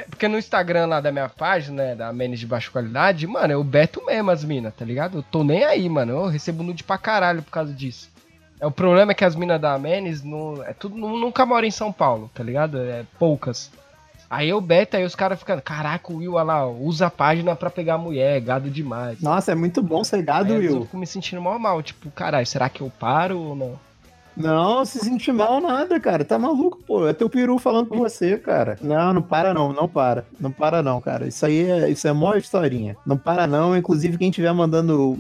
Porque 0.09 0.27
no 0.27 0.39
Instagram 0.39 0.87
lá 0.87 1.01
da 1.01 1.13
minha 1.13 1.29
página, 1.29 1.83
né, 1.83 1.95
da 1.95 2.13
Menes 2.13 2.41
de 2.41 2.47
baixa 2.47 2.71
qualidade, 2.71 3.27
mano, 3.27 3.53
eu 3.53 3.63
beto 3.63 4.05
mesmo 4.07 4.31
as 4.31 4.43
minas, 4.43 4.75
tá 4.75 4.85
ligado? 4.85 5.19
Eu 5.19 5.23
tô 5.23 5.45
nem 5.45 5.65
aí, 5.65 5.89
mano. 5.89 6.13
Eu 6.13 6.27
recebo 6.29 6.63
nude 6.63 6.83
pra 6.83 6.97
caralho 6.97 7.43
por 7.43 7.51
causa 7.51 7.73
disso. 7.73 8.11
É, 8.63 8.67
o 8.67 8.71
problema 8.71 9.11
é 9.11 9.15
que 9.15 9.25
as 9.25 9.35
minas 9.35 9.61
da 9.61 9.77
Menes 9.77 10.23
não, 10.23 10.63
é 10.63 10.73
tudo, 10.73 10.97
nunca 10.97 11.45
moram 11.45 11.67
em 11.67 11.71
São 11.73 11.93
Paulo, 11.93 12.31
tá 12.33 12.45
ligado? 12.45 12.79
É 12.79 13.05
poucas. 13.19 13.73
Aí 14.31 14.49
eu 14.49 14.61
beta 14.61 14.97
aí 14.97 15.05
os 15.05 15.17
caras 15.17 15.37
ficando, 15.39 15.61
caraca, 15.61 16.13
o 16.13 16.19
Will, 16.19 16.35
olha 16.35 16.45
lá, 16.45 16.67
usa 16.67 17.09
a 17.09 17.11
página 17.11 17.57
pra 17.57 17.69
pegar 17.69 17.99
mulher, 17.99 18.41
gado 18.41 18.71
demais. 18.71 19.21
Nossa, 19.21 19.51
é 19.51 19.55
muito 19.57 19.83
bom 19.83 20.05
ser 20.05 20.23
gado, 20.23 20.53
aí, 20.53 20.61
Will. 20.61 20.77
Eu 20.77 20.83
fico 20.83 20.97
me 20.97 21.07
sentindo 21.09 21.43
mal 21.43 21.59
mal, 21.59 21.83
tipo, 21.83 22.09
caralho, 22.13 22.47
será 22.47 22.69
que 22.69 22.81
eu 22.81 22.91
paro 23.01 23.37
ou 23.37 23.57
não? 23.57 23.81
Não, 24.37 24.85
se 24.85 24.99
sentir 24.99 25.33
mal 25.33 25.61
nada, 25.61 25.99
cara. 26.01 26.25
Tá 26.25 26.39
maluco, 26.39 26.79
pô. 26.87 27.07
É 27.07 27.13
teu 27.13 27.29
peru 27.29 27.59
falando 27.59 27.89
com 27.89 27.99
você, 27.99 28.39
cara. 28.39 28.79
Não, 28.81 29.13
não 29.13 29.23
para 29.23 29.53
não, 29.53 29.73
não 29.73 29.89
para. 29.89 30.25
Não 30.41 30.51
para 30.51 30.83
não, 30.83 31.01
cara. 31.01 31.27
Isso 31.27 31.45
aí 31.45 31.71
é, 31.71 31.91
isso 31.91 32.09
é 32.09 32.13
mó 32.13 32.35
historinha. 32.35 32.97
Não 33.07 33.17
para 33.17 33.47
não. 33.47 33.77
Inclusive, 33.77 34.19
quem 34.19 34.31
estiver 34.31 34.53
mandando 34.53 35.17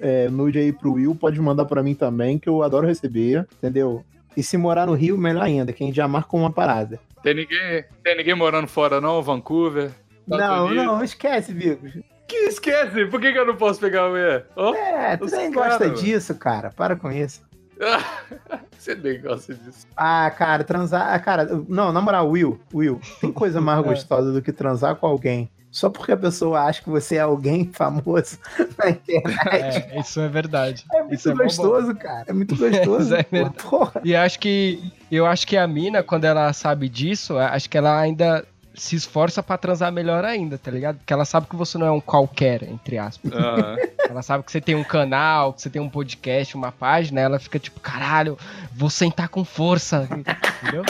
é, 0.00 0.28
nude 0.28 0.58
aí 0.58 0.72
pro 0.72 0.94
Will, 0.94 1.14
pode 1.14 1.40
mandar 1.40 1.64
para 1.64 1.82
mim 1.82 1.94
também, 1.94 2.38
que 2.38 2.48
eu 2.48 2.62
adoro 2.62 2.86
receber, 2.86 3.46
entendeu? 3.58 4.04
E 4.36 4.42
se 4.42 4.56
morar 4.56 4.86
no 4.86 4.94
Rio, 4.94 5.16
melhor 5.16 5.44
ainda, 5.44 5.72
que 5.72 5.82
a 5.82 5.86
gente 5.86 5.96
já 5.96 6.06
marca 6.06 6.36
uma 6.36 6.52
parada. 6.52 7.00
Tem 7.22 7.34
ninguém, 7.34 7.84
tem 8.04 8.16
ninguém 8.16 8.34
morando 8.34 8.68
fora 8.68 9.00
não, 9.00 9.22
Vancouver? 9.22 9.90
Não, 10.26 10.74
não, 10.74 11.02
esquece, 11.02 11.52
Vigos. 11.52 11.92
Que 12.26 12.36
esquece? 12.48 13.06
Por 13.06 13.20
que, 13.20 13.32
que 13.32 13.38
eu 13.38 13.46
não 13.46 13.56
posso 13.56 13.78
pegar 13.78 14.06
a 14.06 14.08
mulher? 14.08 14.46
Oh, 14.56 14.74
é, 14.74 15.16
tu 15.16 15.26
nem 15.26 15.50
gosta 15.50 15.88
disso, 15.88 16.34
cara. 16.34 16.70
Para 16.70 16.96
com 16.96 17.10
isso. 17.10 17.45
Você 18.78 18.94
nem 18.94 19.20
gosta 19.20 19.54
disso. 19.54 19.86
Ah, 19.96 20.30
cara, 20.30 20.64
transar. 20.64 21.12
Ah, 21.12 21.18
cara, 21.18 21.48
não, 21.68 21.92
na 21.92 22.00
moral, 22.00 22.28
Will, 22.28 22.60
Will, 22.72 23.00
tem 23.20 23.32
coisa 23.32 23.60
mais 23.60 23.80
é. 23.84 23.88
gostosa 23.88 24.32
do 24.32 24.42
que 24.42 24.52
transar 24.52 24.96
com 24.96 25.06
alguém. 25.06 25.50
Só 25.70 25.90
porque 25.90 26.12
a 26.12 26.16
pessoa 26.16 26.62
acha 26.62 26.82
que 26.82 26.88
você 26.88 27.16
é 27.16 27.20
alguém 27.20 27.70
famoso 27.70 28.38
na 28.78 28.90
internet. 28.90 29.86
É, 29.90 30.00
isso 30.00 30.18
é 30.20 30.28
verdade. 30.28 30.86
É 30.90 31.00
muito 31.00 31.14
isso 31.14 31.30
é 31.30 31.34
gostoso, 31.34 31.94
cara. 31.94 32.24
É 32.28 32.32
muito 32.32 32.56
gostoso. 32.56 33.14
é 33.14 33.24
porra. 33.60 34.00
E 34.02 34.16
acho 34.16 34.38
que 34.38 34.90
eu 35.10 35.26
acho 35.26 35.46
que 35.46 35.54
a 35.56 35.66
mina, 35.66 36.02
quando 36.02 36.24
ela 36.24 36.50
sabe 36.54 36.88
disso, 36.88 37.36
acho 37.36 37.68
que 37.68 37.76
ela 37.76 38.00
ainda 38.00 38.46
se 38.76 38.94
esforça 38.94 39.42
para 39.42 39.56
transar 39.56 39.90
melhor 39.90 40.24
ainda, 40.24 40.58
tá 40.58 40.70
ligado? 40.70 40.98
Porque 40.98 41.12
ela 41.12 41.24
sabe 41.24 41.46
que 41.48 41.56
você 41.56 41.78
não 41.78 41.86
é 41.86 41.90
um 41.90 42.00
qualquer, 42.00 42.62
entre 42.64 42.98
aspas. 42.98 43.32
Uhum. 43.32 43.76
Ela 44.08 44.22
sabe 44.22 44.44
que 44.44 44.52
você 44.52 44.60
tem 44.60 44.76
um 44.76 44.84
canal, 44.84 45.52
que 45.52 45.62
você 45.62 45.68
tem 45.68 45.82
um 45.82 45.88
podcast, 45.88 46.54
uma 46.56 46.70
página, 46.70 47.20
ela 47.20 47.40
fica 47.40 47.58
tipo, 47.58 47.80
caralho, 47.80 48.38
vou 48.72 48.88
sentar 48.88 49.28
com 49.28 49.44
força. 49.44 50.08
Entendeu? 50.62 50.84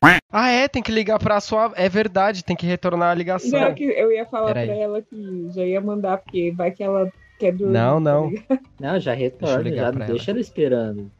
ah, 0.30 0.48
é, 0.48 0.68
tem 0.68 0.80
que 0.80 0.92
ligar 0.92 1.18
pra 1.18 1.40
sua. 1.40 1.72
É 1.74 1.88
verdade, 1.88 2.44
tem 2.44 2.54
que 2.54 2.64
retornar 2.66 3.10
a 3.10 3.14
ligação. 3.14 3.58
Não, 3.58 3.74
que 3.74 3.82
eu 3.82 4.12
ia 4.12 4.24
falar 4.26 4.54
Pera 4.54 4.66
pra 4.66 4.74
aí. 4.74 4.80
ela 4.80 5.02
que 5.02 5.50
já 5.50 5.64
ia 5.64 5.80
mandar, 5.80 6.18
porque 6.18 6.52
vai 6.56 6.70
que 6.70 6.84
ela 6.84 7.10
quer 7.38 7.52
dormir. 7.52 7.72
Não, 7.72 7.94
tá 7.94 8.10
não. 8.12 8.32
Tá 8.32 8.58
não, 8.78 9.00
já 9.00 9.14
retorna, 9.14 9.64
deixa 9.64 9.76
já 9.76 9.90
deixa 9.90 10.30
ela 10.30 10.40
esperando. 10.40 11.10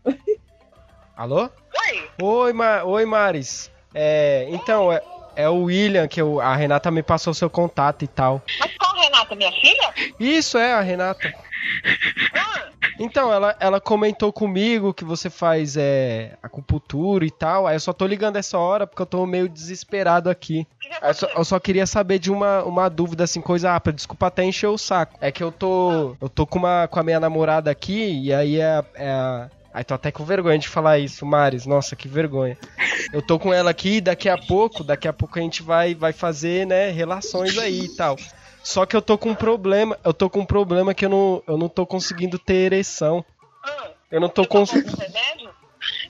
Alô? 1.16 1.50
Oi! 1.90 2.08
Oi, 2.22 2.52
Ma 2.52 2.84
Oi 2.84 3.04
Maris. 3.04 3.68
É, 3.94 4.46
então, 4.50 4.92
é, 4.92 5.02
é 5.36 5.48
o 5.48 5.64
William, 5.64 6.06
que 6.08 6.20
eu, 6.20 6.40
a 6.40 6.54
Renata 6.54 6.90
me 6.90 7.02
passou 7.02 7.32
seu 7.32 7.48
contato 7.48 8.04
e 8.04 8.08
tal. 8.08 8.42
Mas 8.60 8.76
qual 8.76 8.94
Renata, 8.96 9.34
minha 9.34 9.52
filha? 9.52 9.94
Isso, 10.18 10.58
é 10.58 10.72
a 10.72 10.80
Renata. 10.80 11.32
Ah, 12.34 12.68
Então, 12.98 13.32
ela, 13.32 13.56
ela 13.60 13.80
comentou 13.80 14.32
comigo 14.32 14.92
que 14.92 15.04
você 15.04 15.30
faz 15.30 15.76
é, 15.76 16.36
acupuntura 16.42 17.24
e 17.24 17.30
tal. 17.30 17.66
Aí 17.66 17.76
eu 17.76 17.80
só 17.80 17.92
tô 17.92 18.06
ligando 18.06 18.36
essa 18.36 18.58
hora 18.58 18.86
porque 18.86 19.00
eu 19.02 19.06
tô 19.06 19.24
meio 19.26 19.48
desesperado 19.48 20.28
aqui. 20.28 20.66
Aí 21.00 21.10
eu, 21.10 21.14
só, 21.14 21.26
eu 21.36 21.44
só 21.44 21.60
queria 21.60 21.86
saber 21.86 22.18
de 22.18 22.30
uma, 22.30 22.64
uma 22.64 22.88
dúvida, 22.88 23.24
assim, 23.24 23.40
coisa 23.40 23.70
rápida. 23.70 23.94
Desculpa 23.96 24.26
até 24.26 24.44
encher 24.44 24.66
o 24.66 24.78
saco. 24.78 25.16
É 25.20 25.30
que 25.30 25.42
eu 25.42 25.52
tô. 25.52 26.16
Eu 26.20 26.28
tô 26.28 26.46
com, 26.46 26.58
uma, 26.58 26.88
com 26.88 26.98
a 26.98 27.02
minha 27.04 27.20
namorada 27.20 27.70
aqui 27.70 28.22
e 28.24 28.32
aí 28.34 28.60
é, 28.60 28.82
é 28.96 29.10
a. 29.10 29.50
Aí 29.78 29.84
tô 29.84 29.94
até 29.94 30.10
com 30.10 30.24
vergonha 30.24 30.58
de 30.58 30.66
falar 30.68 30.98
isso, 30.98 31.24
Maris. 31.24 31.64
Nossa, 31.64 31.94
que 31.94 32.08
vergonha. 32.08 32.58
Eu 33.12 33.22
tô 33.22 33.38
com 33.38 33.54
ela 33.54 33.70
aqui 33.70 33.98
e 33.98 34.00
daqui 34.00 34.28
a 34.28 34.36
pouco, 34.36 34.82
daqui 34.82 35.06
a 35.06 35.12
pouco 35.12 35.38
a 35.38 35.42
gente 35.42 35.62
vai, 35.62 35.94
vai 35.94 36.12
fazer, 36.12 36.66
né, 36.66 36.90
relações 36.90 37.56
aí 37.56 37.82
e 37.84 37.88
tal. 37.96 38.16
Só 38.64 38.84
que 38.84 38.96
eu 38.96 39.00
tô 39.00 39.16
com 39.16 39.28
um 39.30 39.34
problema, 39.36 39.96
eu 40.04 40.12
tô 40.12 40.28
com 40.28 40.40
um 40.40 40.44
problema 40.44 40.92
que 40.92 41.04
eu 41.06 41.08
não, 41.08 41.42
eu 41.46 41.56
não 41.56 41.68
tô 41.68 41.86
conseguindo 41.86 42.40
ter 42.40 42.54
ereção. 42.54 43.24
Eu 44.10 44.20
não 44.20 44.28
tô 44.28 44.44
conseguindo. 44.44 44.98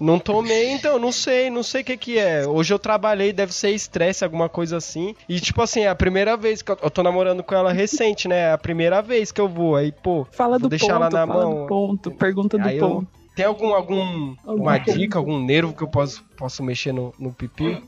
Não 0.01 0.19
tomei, 0.19 0.71
então, 0.71 0.99
não 0.99 1.13
sei, 1.13 1.51
não 1.51 1.63
sei 1.63 1.83
o 1.83 1.85
que 1.85 1.97
que 1.99 2.19
é. 2.19 2.47
Hoje 2.47 2.73
eu 2.73 2.79
trabalhei, 2.79 3.35
deve 3.35 3.53
ser 3.53 3.69
estresse, 3.73 4.25
alguma 4.25 4.49
coisa 4.49 4.79
assim. 4.79 5.15
E, 5.29 5.39
tipo 5.41 5.61
assim, 5.61 5.81
é 5.83 5.89
a 5.89 5.95
primeira 5.95 6.39
vez 6.39 6.63
que 6.63 6.73
eu, 6.73 6.79
eu 6.83 6.91
tô 6.91 7.03
namorando 7.03 7.43
com 7.43 7.55
ela 7.55 7.71
recente, 7.71 8.27
né? 8.29 8.45
É 8.49 8.53
a 8.53 8.59
primeira 8.59 9.03
vez 9.03 9.31
que 9.31 9.43
eu 9.43 9.47
vou. 9.47 9.77
Aí, 9.77 9.93
pô, 9.93 10.27
Fala 10.33 10.53
vou 10.59 10.61
do 10.61 10.69
deixar 10.71 10.95
ponto, 10.95 10.97
ela 10.97 11.11
na 11.11 11.27
fala 11.27 11.45
mão. 11.45 11.63
do 11.65 11.67
ponto, 11.69 12.11
pergunta 12.13 12.57
do 12.57 12.67
Aí 12.67 12.79
eu- 12.79 12.89
ponto. 12.89 13.18
Tem 13.39 13.45
algum, 13.47 13.73
algum 13.73 14.35
uma 14.45 14.79
dica, 14.79 15.17
algum 15.17 15.39
nervo 15.39 15.73
que 15.73 15.85
eu 15.85 15.87
posso, 15.87 16.25
posso 16.37 16.61
mexer 16.61 16.91
no, 16.91 17.15
no 17.21 17.33
pipi? 17.33 17.81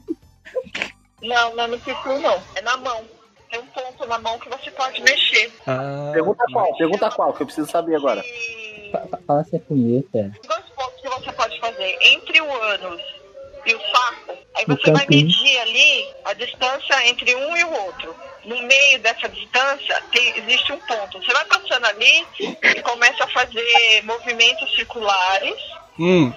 Não, 1.20 1.56
não 1.56 1.64
é 1.64 1.66
no 1.66 1.80
pipu, 1.80 2.08
não. 2.20 2.40
É 2.54 2.62
na 2.62 2.76
mão. 2.76 3.02
Tem 3.50 3.58
um 3.58 3.66
ponto 3.66 4.06
na 4.06 4.16
mão 4.20 4.38
que 4.38 4.48
você 4.48 4.70
pode 4.70 5.02
mexer. 5.02 5.52
Ah, 5.66 6.10
Pergunta 6.12 6.44
qual, 6.52 6.76
pergunta 6.76 7.10
qual, 7.10 7.32
que 7.32 7.42
eu 7.42 7.46
preciso 7.46 7.68
saber 7.68 7.96
agora. 7.96 8.22
E 8.24 8.92
Fala 9.26 9.42
se 9.42 9.56
é 9.56 9.58
punheta. 9.58 10.30
dois 10.46 10.64
pontos 10.66 11.00
que 11.02 11.08
você 11.08 11.32
pode 11.32 11.58
fazer 11.58 11.98
entre 12.00 12.40
o 12.40 12.62
ânus 12.62 13.02
e 13.66 13.74
o 13.74 13.80
saco. 13.80 14.38
Aí 14.56 14.64
você 14.66 14.90
vai 14.90 15.06
medir 15.08 15.58
ali 15.60 16.08
a 16.24 16.32
distância 16.34 17.06
entre 17.08 17.34
um 17.34 17.56
e 17.56 17.64
o 17.64 17.72
outro. 17.84 18.14
No 18.44 18.58
meio 18.62 18.98
dessa 19.00 19.28
distância 19.28 20.02
tem, 20.12 20.38
existe 20.38 20.72
um 20.72 20.78
ponto. 20.80 21.18
Você 21.22 21.32
vai 21.32 21.44
passando 21.44 21.84
ali 21.86 22.26
e 22.62 22.82
começa 22.82 23.24
a 23.24 23.28
fazer 23.28 24.02
movimentos 24.04 24.74
circulares 24.74 25.54
hum. 25.98 26.32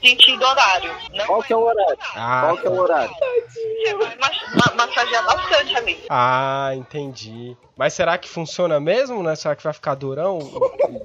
sentido 0.00 0.44
horário. 0.44 0.96
Não 1.14 1.26
Qual 1.26 1.42
que 1.42 1.52
é 1.52 1.56
o 1.56 1.60
horário? 1.64 1.98
Ah, 2.14 2.40
Qual 2.44 2.56
que 2.58 2.66
é 2.66 2.70
o 2.70 2.78
horário? 2.80 3.10
Você 3.50 3.94
vai 3.94 4.16
mas- 4.20 4.54
ma- 4.54 4.86
massagear 4.86 5.24
bastante 5.24 5.76
ali. 5.76 6.04
ah, 6.08 6.70
entendi. 6.74 7.56
Mas 7.76 7.92
será 7.92 8.16
que 8.16 8.28
funciona 8.28 8.78
mesmo, 8.78 9.22
né? 9.22 9.34
Será 9.34 9.56
que 9.56 9.64
vai 9.64 9.72
ficar 9.72 9.94
durão? 9.96 10.38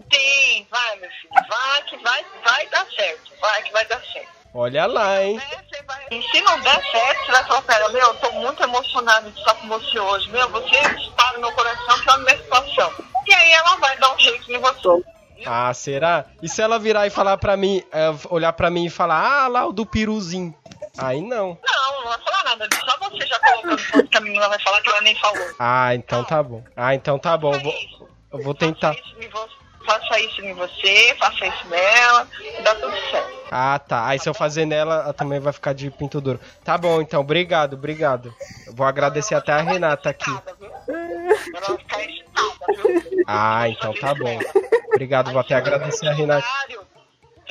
Tem, 0.09 0.67
vai, 0.69 0.95
meu 0.97 1.09
filho. 1.09 1.33
Vai 1.49 1.83
que 1.83 1.97
vai, 1.97 2.25
vai 2.45 2.67
dar 2.67 2.85
certo. 2.95 3.31
Vai 3.41 3.63
que 3.63 3.71
vai 3.73 3.85
dar 3.85 4.01
certo. 4.05 4.40
Olha 4.53 4.85
lá, 4.85 5.23
hein? 5.23 5.41
E 6.11 6.21
se 6.21 6.41
não 6.41 6.59
der 6.59 6.81
certo, 6.91 7.25
você 7.25 7.31
vai 7.31 7.43
falar 7.45 7.61
pra 7.61 7.75
ela, 7.75 7.89
meu, 7.89 8.01
eu 8.01 8.13
tô 8.15 8.31
muito 8.33 8.61
emocionado 8.61 9.31
de 9.31 9.39
estar 9.39 9.53
com 9.55 9.67
você 9.67 9.99
hoje. 9.99 10.29
Meu, 10.29 10.49
você 10.49 10.75
está 10.75 11.33
no 11.33 11.39
meu 11.39 11.51
coração, 11.53 11.99
que 12.01 12.09
é 12.09 12.13
a 12.13 12.17
minha 12.17 12.37
situação. 12.37 12.91
E 13.25 13.33
aí 13.33 13.51
ela 13.51 13.75
vai 13.77 13.97
dar 13.97 14.13
um 14.13 14.19
jeito 14.19 14.51
em 14.51 14.59
você. 14.59 15.03
Ah, 15.45 15.73
será? 15.73 16.25
E 16.41 16.49
se 16.49 16.61
ela 16.61 16.77
virar 16.77 17.07
e 17.07 17.09
falar 17.09 17.37
pra 17.37 17.55
mim, 17.55 17.81
é, 17.91 18.13
olhar 18.29 18.53
pra 18.53 18.69
mim 18.69 18.85
e 18.85 18.89
falar, 18.89 19.43
ah, 19.43 19.47
lá 19.47 19.65
o 19.65 19.71
do 19.71 19.85
piruzinho. 19.85 20.53
Aí 20.97 21.21
não. 21.21 21.57
Não, 21.63 22.01
não 22.01 22.09
vai 22.09 22.19
falar 22.19 22.43
nada 22.43 22.67
disso. 22.67 22.85
Só 22.85 23.09
você 23.09 23.25
já 23.25 23.39
ponto 23.39 24.09
que 24.09 24.17
a 24.17 24.21
menina 24.21 24.49
vai 24.49 24.59
falar 24.59 24.81
que 24.81 24.89
ela 24.89 25.01
nem 25.01 25.15
falou. 25.15 25.55
Ah, 25.57 25.95
então 25.95 26.23
tá 26.23 26.43
bom. 26.43 26.63
Ah, 26.75 26.93
então 26.93 27.17
tá 27.17 27.37
bom. 27.37 27.53
Eu 27.53 27.61
Faça 27.61 27.63
vou, 27.63 28.09
eu 28.33 28.43
vou 28.43 28.53
tentar. 28.53 28.95
Faça 29.85 30.19
isso, 30.19 30.41
em 30.41 30.53
você, 30.53 31.15
faça 31.19 31.45
isso 31.45 31.67
nela, 31.67 32.27
dá 32.63 32.75
tudo 32.75 32.95
certo. 33.09 33.41
Ah, 33.51 33.79
tá. 33.79 34.07
Aí 34.07 34.19
se 34.19 34.29
eu 34.29 34.33
fazer 34.33 34.65
nela, 34.65 35.01
ela 35.03 35.13
também 35.13 35.39
vai 35.39 35.51
ficar 35.51 35.73
de 35.73 35.89
pinto 35.91 36.21
duro. 36.21 36.39
Tá 36.63 36.77
bom, 36.77 37.01
então. 37.01 37.21
Obrigado, 37.21 37.73
obrigado. 37.73 38.33
Vou 38.69 38.85
agradecer 38.85 39.35
até 39.35 39.51
a 39.51 39.61
Renata 39.61 40.09
aqui. 40.09 40.29
Excitada, 40.29 40.55
viu? 40.59 40.71
Ela 41.55 41.67
vai 41.67 41.77
ficar 41.77 42.03
excitada, 42.03 42.83
viu? 42.83 43.23
Ah, 43.27 43.69
então 43.69 43.93
tá 43.93 44.13
bom. 44.13 44.39
Obrigado, 44.89 45.31
vou 45.31 45.41
até 45.41 45.55
agradecer 45.55 46.07
a 46.07 46.13
Renata. 46.13 46.47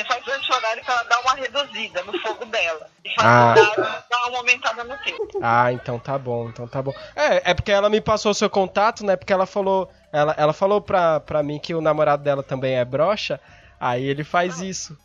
Você 0.00 0.04
faz 0.06 0.24
durante 0.24 0.50
o 0.50 0.54
horário 0.54 0.82
que 0.82 0.90
ela 0.90 1.02
dá 1.02 1.20
uma 1.20 1.34
reduzida 1.34 2.02
no 2.04 2.18
fogo 2.20 2.46
dela. 2.46 2.86
E 3.04 3.14
faz 3.14 3.28
Ah. 3.28 3.52
horário 3.52 4.04
dá 4.08 4.28
uma 4.28 4.38
aumentada 4.38 4.84
no 4.84 4.96
tempo. 4.98 5.28
Ah, 5.42 5.72
então 5.72 5.98
tá 5.98 6.16
bom, 6.16 6.48
então 6.48 6.66
tá 6.66 6.80
bom. 6.80 6.92
É, 7.14 7.50
é 7.50 7.54
porque 7.54 7.70
ela 7.70 7.90
me 7.90 8.00
passou 8.00 8.30
o 8.32 8.34
seu 8.34 8.48
contato, 8.48 9.04
né? 9.04 9.14
Porque 9.16 9.32
ela 9.32 9.44
falou. 9.44 9.90
Ela, 10.10 10.34
ela 10.38 10.52
falou 10.54 10.80
pra, 10.80 11.20
pra 11.20 11.42
mim 11.42 11.58
que 11.58 11.74
o 11.74 11.80
namorado 11.82 12.22
dela 12.22 12.42
também 12.42 12.76
é 12.76 12.84
broxa. 12.84 13.38
Aí 13.78 14.04
ele 14.06 14.24
faz 14.24 14.60
isso. 14.60 14.96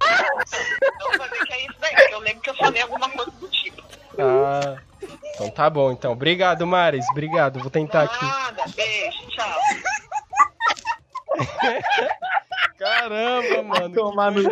Então 0.00 1.46
que 1.46 1.52
é 1.52 1.60
isso 1.66 1.74
daí. 1.78 2.10
Eu 2.10 2.20
lembro 2.20 2.40
que 2.40 2.50
eu 2.50 2.56
falei 2.56 2.80
alguma 2.82 3.10
coisa 3.10 3.30
do 3.32 3.48
tipo. 3.48 3.82
Ah. 4.18 4.78
Então 5.34 5.50
tá 5.50 5.68
bom, 5.68 5.92
então. 5.92 6.12
Obrigado, 6.12 6.66
Maris. 6.66 7.04
Obrigado. 7.10 7.60
Vou 7.60 7.70
tentar 7.70 8.04
aqui. 8.04 8.24
Nada, 8.24 8.64
beijo, 8.74 9.28
tchau. 9.28 9.60
Caramba, 12.86 13.62
mano. 13.64 13.94
Tomar 13.94 14.30
no 14.30 14.42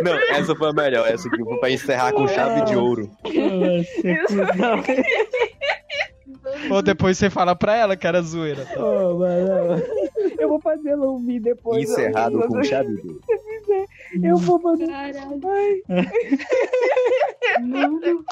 Não, 0.00 0.14
essa 0.30 0.56
foi 0.56 0.70
a 0.70 0.72
melhor. 0.72 1.06
Essa 1.06 1.28
aqui 1.28 1.44
foi 1.44 1.58
pra 1.58 1.70
encerrar 1.70 2.12
com 2.12 2.26
chave 2.26 2.62
de 2.62 2.74
ouro. 2.74 3.10
Ou 6.70 6.80
depois 6.82 7.18
você 7.18 7.28
fala 7.28 7.54
pra 7.54 7.76
ela 7.76 7.96
que 7.96 8.06
era 8.06 8.22
zoeira. 8.22 8.64
tá? 8.64 8.82
Ô, 8.82 9.18
mano, 9.18 9.82
eu 10.38 10.48
vou 10.48 10.58
fazer 10.60 10.90
ela 10.90 11.06
ouvir 11.06 11.40
depois. 11.40 11.90
Encerrado 11.90 12.40
eu, 12.40 12.48
com 12.48 12.62
chave 12.62 12.94
de 12.96 13.08
ouro. 13.08 13.20
Eu 14.22 14.36
vou 14.38 14.58
fazer. 14.60 14.90
Ai. 14.90 15.12
Mano. 17.60 18.24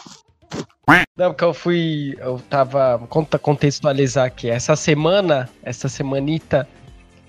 Não, 1.16 1.30
porque 1.30 1.44
eu 1.44 1.54
fui. 1.54 2.16
Eu 2.18 2.40
tava. 2.48 2.98
Conta 3.08 3.38
contextualizar 3.38 4.26
aqui. 4.26 4.48
Essa 4.48 4.74
semana, 4.74 5.48
essa 5.62 5.88
semanita, 5.88 6.66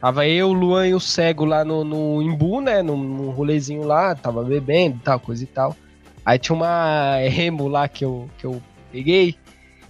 tava 0.03 0.27
eu, 0.27 0.50
o 0.50 0.53
Luan 0.53 0.86
e 0.89 0.93
o 0.93 1.00
Cego 1.00 1.45
lá 1.45 1.63
no, 1.63 1.81
no 1.86 2.22
Imbu, 2.22 2.60
né? 2.60 2.81
Num, 2.81 2.98
num 2.98 3.29
rolezinho 3.29 3.86
lá, 3.86 4.13
tava 4.13 4.43
bebendo 4.43 5.00
tal, 5.01 5.17
coisa 5.17 5.45
e 5.45 5.48
tal. 5.48 5.77
Aí 6.25 6.38
tinha 6.38 6.53
uma 6.53 7.15
remo 7.25 7.69
lá 7.69 7.88
que 7.88 8.03
eu, 8.03 8.29
que 8.38 8.45
eu 8.45 8.62
peguei. 8.91 9.38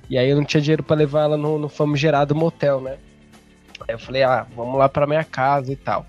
E 0.07 0.15
aí 0.15 0.29
eu 0.29 0.35
não 0.35 0.45
tinha 0.45 0.61
dinheiro 0.61 0.83
pra 0.83 0.95
levar 0.95 1.23
ela 1.23 1.35
no, 1.35 1.57
no 1.57 1.67
famigerado 1.67 2.35
motel, 2.35 2.79
né? 2.79 2.97
Aí 3.87 3.95
eu 3.95 3.97
falei, 3.97 4.21
ah, 4.21 4.45
vamos 4.55 4.77
lá 4.77 4.87
pra 4.87 5.07
minha 5.07 5.23
casa 5.23 5.73
e 5.73 5.75
tal. 5.75 6.05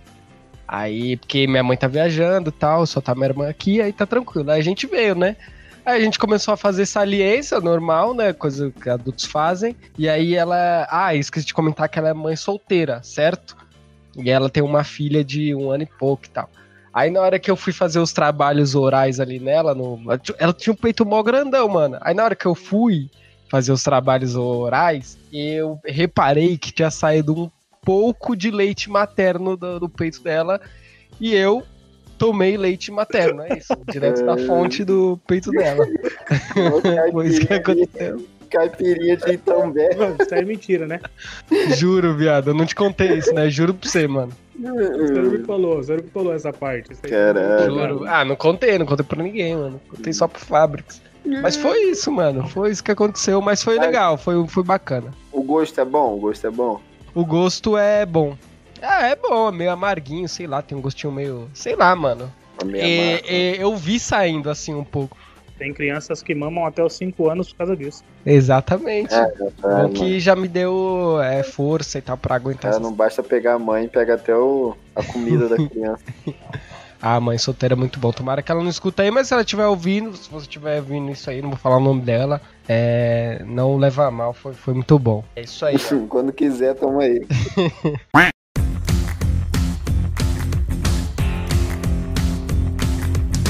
Aí, 0.68 1.16
porque 1.16 1.46
minha 1.46 1.62
mãe 1.62 1.76
tá 1.76 1.86
viajando 1.86 2.50
e 2.50 2.52
tal, 2.52 2.84
só 2.84 3.00
tá 3.00 3.14
minha 3.14 3.28
irmã 3.28 3.48
aqui, 3.48 3.80
aí 3.80 3.90
tá 3.90 4.04
tranquilo. 4.04 4.50
Aí 4.50 4.60
a 4.60 4.64
gente 4.64 4.86
veio, 4.86 5.14
né? 5.14 5.34
Aí 5.82 5.98
a 5.98 6.04
gente 6.04 6.18
começou 6.18 6.52
a 6.52 6.58
fazer 6.58 6.84
saliência 6.84 7.58
normal, 7.58 8.12
né? 8.12 8.34
Coisa 8.34 8.70
que 8.70 8.90
adultos 8.90 9.24
fazem. 9.24 9.74
E 9.96 10.10
aí 10.10 10.34
ela. 10.34 10.86
Ah, 10.90 11.14
esqueci 11.14 11.46
de 11.46 11.54
comentar 11.54 11.88
que 11.88 11.98
ela 11.98 12.10
é 12.10 12.14
mãe 12.14 12.36
solteira, 12.36 13.02
certo? 13.02 13.63
E 14.16 14.30
ela 14.30 14.48
tem 14.48 14.62
uma 14.62 14.84
filha 14.84 15.24
de 15.24 15.54
um 15.54 15.70
ano 15.70 15.82
e 15.82 15.86
pouco 15.98 16.26
e 16.26 16.28
tal. 16.28 16.48
Aí 16.92 17.10
na 17.10 17.20
hora 17.20 17.38
que 17.38 17.50
eu 17.50 17.56
fui 17.56 17.72
fazer 17.72 17.98
os 17.98 18.12
trabalhos 18.12 18.74
orais 18.74 19.18
ali 19.18 19.40
nela, 19.40 19.74
no... 19.74 20.00
ela 20.38 20.52
tinha 20.52 20.72
um 20.72 20.76
peito 20.76 21.04
mó 21.04 21.22
grandão, 21.22 21.68
mano. 21.68 21.98
Aí 22.00 22.14
na 22.14 22.24
hora 22.24 22.36
que 22.36 22.46
eu 22.46 22.54
fui 22.54 23.10
fazer 23.48 23.72
os 23.72 23.82
trabalhos 23.82 24.36
orais, 24.36 25.18
eu 25.32 25.80
reparei 25.84 26.56
que 26.56 26.72
tinha 26.72 26.90
saído 26.90 27.34
um 27.36 27.50
pouco 27.84 28.36
de 28.36 28.50
leite 28.50 28.88
materno 28.88 29.56
do, 29.56 29.80
do 29.80 29.88
peito 29.88 30.22
dela. 30.22 30.60
E 31.20 31.34
eu 31.34 31.64
tomei 32.16 32.56
leite 32.56 32.90
materno, 32.92 33.42
é 33.42 33.58
isso. 33.58 33.74
Direto 33.90 34.24
da 34.24 34.38
fonte 34.46 34.84
do 34.84 35.20
peito 35.26 35.50
dela. 35.50 35.84
Foi 37.12 37.26
isso 37.26 37.46
que 37.46 37.54
aconteceu. 37.54 38.24
Caipirinha 38.54 39.16
de 39.16 39.32
Itambé. 39.32 39.90
Isso 40.20 40.34
é 40.34 40.42
mentira, 40.44 40.86
né? 40.86 41.00
Juro, 41.76 42.14
viado. 42.14 42.48
Eu 42.50 42.54
não 42.54 42.64
te 42.64 42.74
contei 42.74 43.14
isso, 43.18 43.32
né? 43.34 43.50
Juro 43.50 43.74
pra 43.74 43.88
você, 43.90 44.06
mano. 44.06 44.32
Você 44.56 45.12
não 45.12 45.30
me 45.30 45.38
falou, 45.44 45.76
você 45.76 45.96
não 45.96 46.04
me 46.04 46.10
falou 46.10 46.32
essa 46.32 46.52
parte. 46.52 46.90
Caralho. 47.02 47.64
Juro. 47.98 48.04
Ah, 48.06 48.24
não 48.24 48.36
contei, 48.36 48.78
não 48.78 48.86
contei 48.86 49.04
pra 49.04 49.22
ninguém, 49.22 49.56
mano. 49.56 49.80
Contei 49.88 50.12
só 50.12 50.28
pro 50.28 50.40
Fabrics. 50.40 51.02
Mas 51.42 51.56
foi 51.56 51.78
isso, 51.90 52.12
mano. 52.12 52.46
Foi 52.48 52.70
isso 52.70 52.84
que 52.84 52.90
aconteceu, 52.92 53.40
mas 53.40 53.62
foi 53.62 53.78
legal, 53.78 54.16
foi, 54.18 54.46
foi 54.46 54.62
bacana. 54.62 55.10
O 55.32 55.42
gosto 55.42 55.80
é 55.80 55.84
bom? 55.84 56.14
O 56.14 56.20
gosto 56.20 56.46
é 56.46 56.50
bom? 56.50 56.80
O 57.14 57.24
gosto 57.24 57.76
é 57.78 58.04
bom. 58.04 58.36
Ah, 58.82 59.06
é 59.06 59.16
bom, 59.16 59.48
é 59.48 59.52
meio 59.52 59.70
amarguinho, 59.70 60.28
sei 60.28 60.46
lá, 60.46 60.60
tem 60.60 60.76
um 60.76 60.82
gostinho 60.82 61.12
meio. 61.12 61.48
Sei 61.54 61.74
lá, 61.74 61.96
mano. 61.96 62.30
É 62.74 62.86
E- 62.86 63.56
e 63.56 63.60
eu 63.60 63.74
vi 63.74 63.98
saindo 63.98 64.50
assim 64.50 64.74
um 64.74 64.84
pouco. 64.84 65.16
Tem 65.58 65.72
crianças 65.72 66.22
que 66.22 66.34
mamam 66.34 66.66
até 66.66 66.82
os 66.82 66.94
5 66.94 67.30
anos 67.30 67.52
por 67.52 67.58
causa 67.58 67.76
disso. 67.76 68.02
Exatamente. 68.26 69.14
É, 69.14 69.32
Bom 69.62 69.90
que 69.90 70.18
já 70.18 70.34
me 70.34 70.48
deu 70.48 71.20
é, 71.22 71.42
força 71.42 71.98
e 71.98 72.02
tal 72.02 72.16
pra 72.16 72.34
aguentar 72.34 72.66
É, 72.66 72.70
essas 72.70 72.82
não 72.82 72.92
basta 72.92 73.22
pegar 73.22 73.54
a 73.54 73.58
mãe, 73.58 73.86
pega 73.88 74.14
até 74.14 74.34
o, 74.34 74.76
a 74.96 75.02
comida 75.02 75.48
da 75.48 75.56
criança. 75.68 76.02
Ah, 77.06 77.20
mãe 77.20 77.36
solteira 77.36 77.74
é 77.74 77.76
muito 77.76 78.00
bom. 78.00 78.10
Tomara 78.10 78.40
que 78.40 78.50
ela 78.50 78.62
não 78.62 78.70
escuta 78.70 79.02
aí, 79.02 79.10
mas 79.10 79.28
se 79.28 79.34
ela 79.34 79.42
estiver 79.42 79.66
ouvindo, 79.66 80.16
se 80.16 80.30
você 80.30 80.46
estiver 80.46 80.78
ouvindo 80.78 81.12
isso 81.12 81.28
aí, 81.28 81.42
não 81.42 81.50
vou 81.50 81.58
falar 81.58 81.76
o 81.76 81.80
nome 81.80 82.00
dela, 82.00 82.40
é, 82.66 83.42
não 83.44 83.76
leva 83.76 84.06
a 84.06 84.10
mal, 84.10 84.32
foi, 84.32 84.54
foi 84.54 84.72
muito 84.72 84.98
bom. 84.98 85.22
É 85.36 85.42
isso 85.42 85.66
aí. 85.66 85.76
Quando 86.08 86.32
quiser, 86.32 86.74
toma 86.74 87.02
aí. 87.02 87.20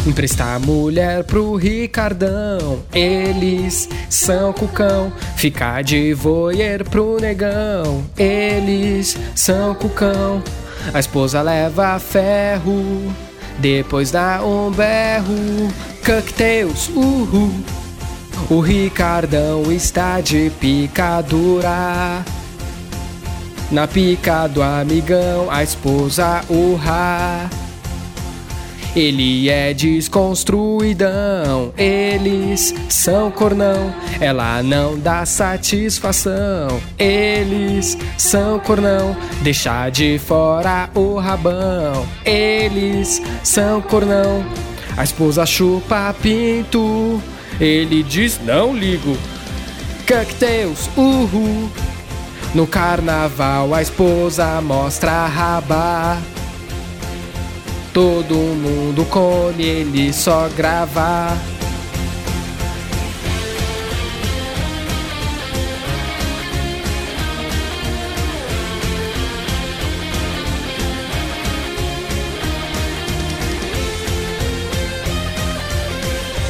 Emprestar 0.06 0.60
mulher 0.60 1.24
pro 1.24 1.56
Ricardão, 1.56 2.82
eles 2.92 3.88
são 4.10 4.52
cucão. 4.52 5.10
Ficar 5.34 5.82
de 5.82 6.12
voyeur 6.12 6.84
pro 6.84 7.18
negão, 7.18 8.04
eles 8.14 9.16
são 9.34 9.74
cucão. 9.74 10.42
A 10.92 11.00
esposa 11.00 11.40
leva 11.40 11.98
ferro, 11.98 13.14
depois 13.58 14.10
dá 14.10 14.42
um 14.44 14.70
berro. 14.70 15.72
Cocktails, 16.04 16.90
uhul. 16.90 17.50
O 18.50 18.60
Ricardão 18.60 19.72
está 19.72 20.20
de 20.20 20.50
picadura. 20.60 22.22
Na 23.70 23.88
pica 23.88 24.46
do 24.48 24.62
amigão, 24.62 25.50
a 25.50 25.62
esposa 25.62 26.42
urra. 26.50 27.48
Ele 28.96 29.50
é 29.50 29.74
desconstruidão, 29.74 31.74
eles 31.76 32.72
são 32.88 33.28
cornão. 33.28 33.92
Ela 34.20 34.62
não 34.62 34.96
dá 34.96 35.26
satisfação, 35.26 36.80
eles 36.96 37.98
são 38.16 38.60
cornão. 38.60 39.16
Deixa 39.42 39.90
de 39.90 40.16
fora 40.18 40.88
o 40.94 41.16
rabão, 41.16 42.06
eles 42.24 43.20
são 43.42 43.82
cornão. 43.82 44.44
A 44.96 45.02
esposa 45.02 45.44
chupa 45.44 46.14
pinto, 46.22 47.20
ele 47.60 48.04
diz 48.04 48.38
não 48.44 48.76
ligo. 48.76 49.18
Cocktails, 50.06 50.88
uhul. 50.96 51.68
No 52.54 52.68
carnaval 52.68 53.74
a 53.74 53.82
esposa 53.82 54.60
mostra 54.60 55.10
a 55.10 55.26
raba. 55.26 56.33
Todo 57.94 58.34
mundo 58.34 59.04
come, 59.04 59.62
ele 59.62 60.12
só 60.12 60.48
grava. 60.48 61.38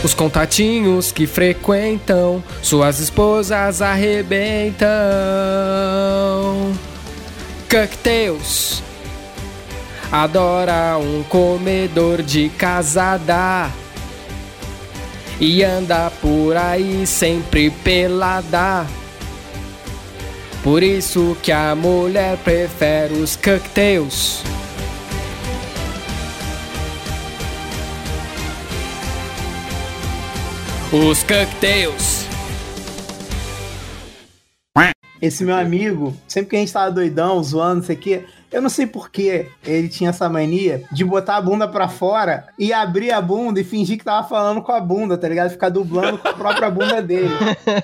Os 0.03 0.15
contatinhos 0.15 1.13
que 1.13 1.27
frequentam, 1.27 2.43
suas 2.63 3.01
esposas 3.01 3.83
arrebentam. 3.83 4.89
Cocktails 7.71 8.84
adora 10.15 10.97
um 10.97 11.25
comedor 11.25 12.23
de 12.23 12.49
casada 12.51 13.69
e 15.41 15.65
anda 15.65 16.09
por 16.23 16.57
aí 16.57 17.05
sempre 17.05 17.69
pelada. 17.69 18.87
Por 20.63 20.85
isso 20.85 21.37
que 21.43 21.51
a 21.51 21.75
mulher 21.75 22.39
prefere 22.39 23.15
os 23.15 23.35
cocktails. 23.35 24.41
Os 30.93 31.25
cocktails. 31.25 32.25
Esse 35.21 35.43
meu 35.43 35.57
amigo, 35.57 36.15
sempre 36.29 36.51
que 36.51 36.57
a 36.57 36.59
gente 36.59 36.73
tava 36.73 36.91
doidão, 36.91 37.43
zoando, 37.43 37.77
não 37.77 37.83
sei 37.83 37.97
o 37.97 37.99
quê, 37.99 38.25
eu 38.55 38.63
não 38.63 38.71
sei 38.71 38.87
porquê 38.87 39.49
ele 39.65 39.89
tinha 39.89 40.11
essa 40.11 40.29
mania 40.29 40.85
de 40.93 41.05
botar 41.05 41.37
a 41.37 41.43
bunda 41.43 41.67
pra 41.67 41.89
fora 41.89 42.47
e 42.57 42.73
abrir 42.73 43.11
a 43.11 43.21
bunda 43.21 43.61
e 43.61 43.65
fingir 43.65 43.99
que 43.99 44.05
tava 44.05 44.29
falando 44.29 44.63
com 44.63 44.71
a 44.71 44.79
bunda, 44.79 45.19
tá 45.19 45.29
ligado? 45.29 45.51
Ficar 45.51 45.71
dublando 45.71 46.19
com 46.19 46.29
a 46.29 46.35
própria 46.35 46.71
bunda 46.71 47.03
dele. 47.03 47.35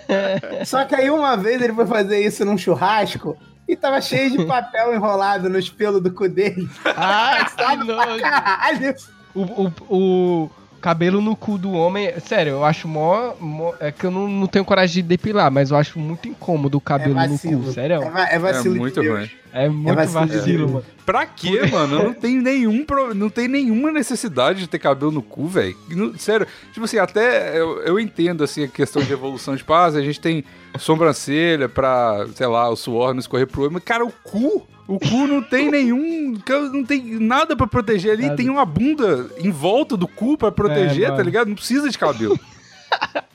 Só 0.65 0.85
que 0.85 0.95
aí 0.95 1.11
uma 1.11 1.37
vez 1.37 1.61
ele 1.61 1.73
foi 1.73 1.87
fazer 1.87 2.25
isso 2.25 2.45
num 2.45 2.57
churrasco 2.57 3.37
e 3.67 3.75
tava 3.75 4.01
cheio 4.01 4.31
de 4.31 4.45
papel 4.45 4.95
enrolado 4.95 5.49
nos 5.49 5.69
pelos 5.69 6.01
do 6.01 6.13
cu 6.13 6.29
dele. 6.29 6.69
Ah, 6.85 7.45
que 7.53 7.77
nojo. 7.85 8.21
caralho. 8.21 8.95
O, 9.35 9.43
o, 9.43 9.73
o 9.89 10.51
cabelo 10.81 11.21
no 11.21 11.37
cu 11.37 11.57
do 11.59 11.73
homem, 11.73 12.13
sério, 12.27 12.53
eu 12.53 12.65
acho 12.65 12.89
mó. 12.89 13.35
mó- 13.39 13.75
é 13.81 13.93
que 13.93 14.05
eu 14.05 14.11
não, 14.11 14.29
não 14.29 14.47
tenho 14.47 14.65
coragem 14.65 15.03
de 15.03 15.09
depilar, 15.09 15.51
mas 15.51 15.71
eu 15.71 15.77
acho 15.77 15.99
muito 15.99 16.27
incômodo 16.29 16.79
o 16.79 16.81
cabelo 16.81 17.15
no 17.15 17.21
vacilo. 17.21 17.63
cu, 17.65 17.73
sério. 17.73 18.03
É, 18.03 18.11
va- 18.11 18.29
é 18.29 18.39
vacilo 18.39 18.71
É 18.71 18.73
de 18.75 18.79
muito 18.81 19.01
ruim. 19.03 19.31
É 19.53 19.69
muito 19.69 19.97
vacilo 19.97 20.27
vacilo, 20.29 20.69
mano. 20.69 20.85
Pra 21.05 21.27
quê, 21.27 21.67
mano? 21.73 22.05
Não 22.05 22.13
tem 22.15 22.41
nenhum 22.41 22.85
pro- 22.85 23.13
não 23.15 23.29
tem 23.29 23.49
nenhuma 23.49 23.91
necessidade 23.91 24.61
de 24.61 24.69
ter 24.69 24.79
cabelo 24.79 25.11
no 25.11 25.23
cu, 25.23 25.47
velho. 25.47 25.77
Sério, 26.19 26.47
tipo 26.73 26.85
assim, 26.85 26.99
até 26.99 27.59
eu, 27.59 27.83
eu 27.83 27.99
entendo 27.99 28.45
assim 28.45 28.63
a 28.65 28.69
questão 28.69 29.03
de 29.03 29.13
evolução 29.13 29.57
de 29.57 29.65
paz, 29.65 29.97
a 29.97 30.03
gente 30.03 30.21
tem 30.21 30.45
sobrancelha 30.79 31.69
pra, 31.69 32.27
sei 32.35 32.47
lá, 32.47 32.69
o 32.69 32.77
suor 32.77 33.13
não 33.13 33.21
escorrer 33.21 33.47
pro 33.47 33.63
olho, 33.63 33.73
mas 33.73 33.83
cara, 33.85 34.05
o 34.05 34.13
cu, 34.23 34.67
o 34.95 34.99
cu 34.99 35.27
não 35.27 35.41
tem 35.43 35.71
nenhum, 35.71 36.37
não 36.73 36.85
tem 36.85 37.19
nada 37.21 37.57
pra 37.57 37.67
proteger 37.67 38.13
ali, 38.13 38.25
Nada. 38.25 38.37
tem 38.37 38.51
uma 38.51 38.65
bunda 38.67 39.31
em 39.39 39.51
volta 39.51 39.97
do 39.97 40.09
cu 40.09 40.37
pra 40.37 40.51
proteger, 40.51 41.09
É, 41.09 41.13
tá 41.15 41.23
ligado? 41.23 41.49
Não 41.49 41.55
precisa 41.55 41.89
de 41.89 41.97
cabelo. 41.97 42.39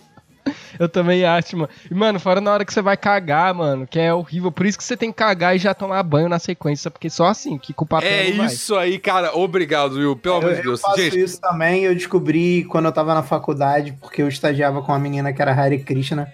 Eu 0.77 0.89
também 0.89 1.23
acho, 1.23 1.55
mano. 1.55 1.69
E, 1.89 1.93
mano, 1.93 2.19
fora 2.19 2.41
na 2.41 2.51
hora 2.51 2.65
que 2.65 2.73
você 2.73 2.81
vai 2.81 2.97
cagar, 2.97 3.53
mano, 3.53 3.87
que 3.87 3.97
é 3.97 4.13
horrível. 4.13 4.51
Por 4.51 4.65
isso 4.65 4.77
que 4.77 4.83
você 4.83 4.97
tem 4.97 5.09
que 5.09 5.17
cagar 5.17 5.55
e 5.55 5.59
já 5.59 5.73
tomar 5.73 6.03
banho 6.03 6.27
na 6.27 6.37
sequência, 6.37 6.91
porque 6.91 7.09
só 7.09 7.27
assim, 7.27 7.57
que 7.57 7.73
com 7.73 7.85
o 7.85 7.87
papel 7.87 8.09
É 8.09 8.27
isso 8.27 8.75
aí, 8.75 8.99
cara. 8.99 9.33
Obrigado, 9.37 9.93
Will. 9.93 10.17
Pelo 10.17 10.35
amor 10.35 10.49
Eu, 10.49 10.53
de 10.55 10.59
eu 10.59 10.63
Deus. 10.65 10.81
faço 10.81 10.97
Gente, 11.01 11.17
isso 11.23 11.39
também, 11.39 11.85
eu 11.85 11.95
descobri 11.95 12.65
quando 12.65 12.85
eu 12.85 12.91
tava 12.91 13.13
na 13.13 13.23
faculdade, 13.23 13.93
porque 14.01 14.21
eu 14.21 14.27
estagiava 14.27 14.81
com 14.81 14.91
uma 14.91 14.99
menina 14.99 15.31
que 15.31 15.41
era 15.41 15.53
Hare 15.53 15.79
Krishna, 15.79 16.27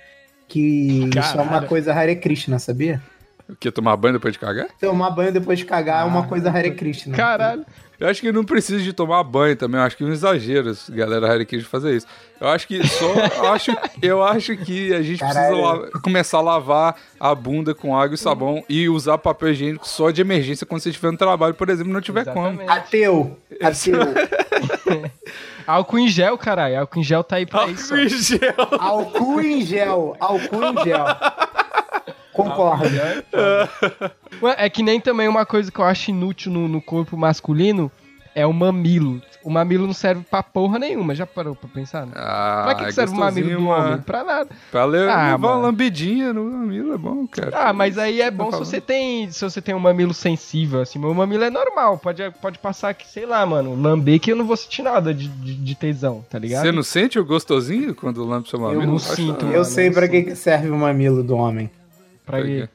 que 0.48 1.08
isso 1.16 1.20
é 1.38 1.42
uma 1.42 1.46
Caralho. 1.46 1.68
coisa 1.68 1.94
Hare 1.94 2.16
Krishna, 2.16 2.58
sabia? 2.58 3.00
O 3.52 3.56
que? 3.56 3.70
Tomar 3.72 3.96
banho 3.98 4.14
depois 4.14 4.34
de 4.34 4.40
cagar? 4.40 4.68
Tomar 4.80 5.10
banho 5.12 5.32
depois 5.32 5.60
de 5.60 5.66
cagar 5.66 6.00
é 6.00 6.04
Ah. 6.04 6.06
uma 6.06 6.28
coisa 6.28 6.50
Hare 6.50 6.72
Krishna. 6.72 7.16
Caralho. 7.16 7.66
Eu 8.00 8.08
acho 8.10 8.20
que 8.20 8.32
não 8.32 8.44
precisa 8.44 8.82
de 8.82 8.92
tomar 8.94 9.24
banho 9.24 9.56
também. 9.56 9.80
Eu 9.80 9.86
acho 9.86 9.96
que 9.96 10.04
é 10.04 10.08
um 10.08 10.12
exagero, 10.12 10.76
galera 10.90 11.28
Harry 11.28 11.46
King 11.46 11.64
fazer 11.64 11.96
isso. 11.98 12.08
Eu 12.40 12.48
acho 12.48 12.68
que 12.68 12.82
só. 12.88 13.06
eu, 13.14 13.48
acho, 13.54 13.72
eu 14.02 14.24
acho 14.24 14.58
que 14.58 14.92
a 14.92 15.04
gente 15.04 15.20
Caralho. 15.20 15.56
precisa 15.56 15.92
la- 15.94 16.02
começar 16.02 16.38
a 16.40 16.42
lavar 16.42 16.96
a 17.20 17.36
bunda 17.36 17.76
com 17.76 17.96
água 17.96 18.16
e 18.16 18.18
sabão 18.18 18.64
e 18.68 18.90
usar 18.90 19.20
papel 19.20 19.50
higiênico 19.52 19.88
só 19.88 20.10
de 20.10 20.20
emergência 20.20 20.66
quando 20.66 20.82
você 20.82 20.90
estiver 20.90 21.12
no 21.12 21.18
trabalho, 21.18 21.54
por 21.54 21.70
exemplo, 21.70 21.92
e 21.92 21.94
não 21.94 22.02
tiver 22.02 22.26
como. 22.26 22.60
Exatamente. 22.64 22.72
Ateu, 22.72 23.38
ateu. 23.62 24.00
Álcool 25.68 26.00
em 26.00 26.08
gel, 26.08 26.38
caralho. 26.40 26.80
Álcool 26.80 27.00
em 27.00 27.04
gel 27.04 27.24
tá 27.24 27.36
aí 27.36 27.46
pra 27.46 27.68
isso. 27.68 27.94
Álcool 27.94 28.02
em 28.02 28.10
gel. 28.10 28.68
Álcool 28.80 29.42
em 29.42 29.62
gel, 29.66 30.18
álcool 30.20 30.64
em 30.64 30.84
gel. 30.84 31.06
Concordo. 32.50 32.86
Ué, 34.42 34.56
É 34.58 34.70
que 34.70 34.84
nem 34.84 35.00
também 35.00 35.28
uma 35.28 35.46
coisa 35.46 35.72
que 35.72 35.80
eu 35.80 35.86
acho 35.86 36.12
inútil 36.12 36.52
no, 36.52 36.68
no 36.68 36.82
corpo 36.82 37.16
masculino 37.18 37.92
é 38.34 38.46
o 38.46 38.54
mamilo. 38.54 39.22
O 39.44 39.50
mamilo 39.50 39.88
não 39.88 39.94
serve 39.94 40.24
pra 40.30 40.44
porra 40.44 40.78
nenhuma. 40.78 41.16
Já 41.16 41.26
parou 41.26 41.56
pra 41.56 41.68
pensar? 41.68 42.06
Né? 42.06 42.14
Ah, 42.16 42.62
pra 42.64 42.76
que, 42.76 42.86
que 42.86 42.92
serve 42.94 43.12
o 43.12 43.18
mamilo 43.18 43.50
do 43.50 43.56
homem? 43.68 43.90
mano. 43.90 44.04
Pra 44.04 44.24
nada. 44.24 44.50
Pra 44.72 44.86
levar 44.86 45.32
Ah, 45.32 45.36
uma 45.36 45.50
mano. 45.50 45.62
lambidinha 45.64 46.32
no 46.32 46.44
mamilo 46.46 46.94
é 46.94 46.98
bom, 46.98 47.26
cara. 47.28 47.52
Ah, 47.52 47.74
mas 47.74 47.98
aí 47.98 48.22
é 48.22 48.30
bom 48.30 48.46
se 48.46 48.52
falando. 48.52 48.66
você 48.68 48.80
tem. 48.80 49.30
Se 49.32 49.44
você 49.44 49.60
tem 49.60 49.74
um 49.74 49.80
mamilo 49.80 50.14
sensível, 50.14 50.80
assim. 50.80 51.00
Meu 51.00 51.12
mamilo 51.14 51.44
é 51.44 51.50
normal. 51.50 51.98
Pode, 51.98 52.22
pode 52.40 52.60
passar 52.60 52.94
que, 52.94 53.06
sei 53.08 53.26
lá, 53.26 53.44
mano, 53.46 53.76
lamber 53.76 54.20
que 54.20 54.32
eu 54.32 54.36
não 54.36 54.46
vou 54.46 54.56
sentir 54.56 54.84
nada 54.84 55.12
de, 55.12 55.28
de, 55.28 55.56
de 55.56 55.76
tesão, 55.76 56.24
tá 56.30 56.38
ligado? 56.38 56.62
Você 56.62 56.72
não 56.72 56.84
sente 56.84 57.18
o 57.20 57.26
gostosinho 57.26 57.96
quando 57.96 58.24
lambe 58.24 58.48
seu 58.48 58.60
mamilo? 58.60 58.86
não 58.86 58.96
Acho 58.98 59.16
sinto, 59.16 59.44
mano. 59.46 59.58
Eu 59.58 59.66
sei 59.66 59.90
pra 59.90 60.08
que 60.08 60.22
que 60.22 60.36
serve 60.36 60.70
o 60.70 60.78
mamilo 60.78 61.24
do 61.24 61.36
homem. 61.36 61.70
Pra 62.32 62.44
quê? 62.44 62.70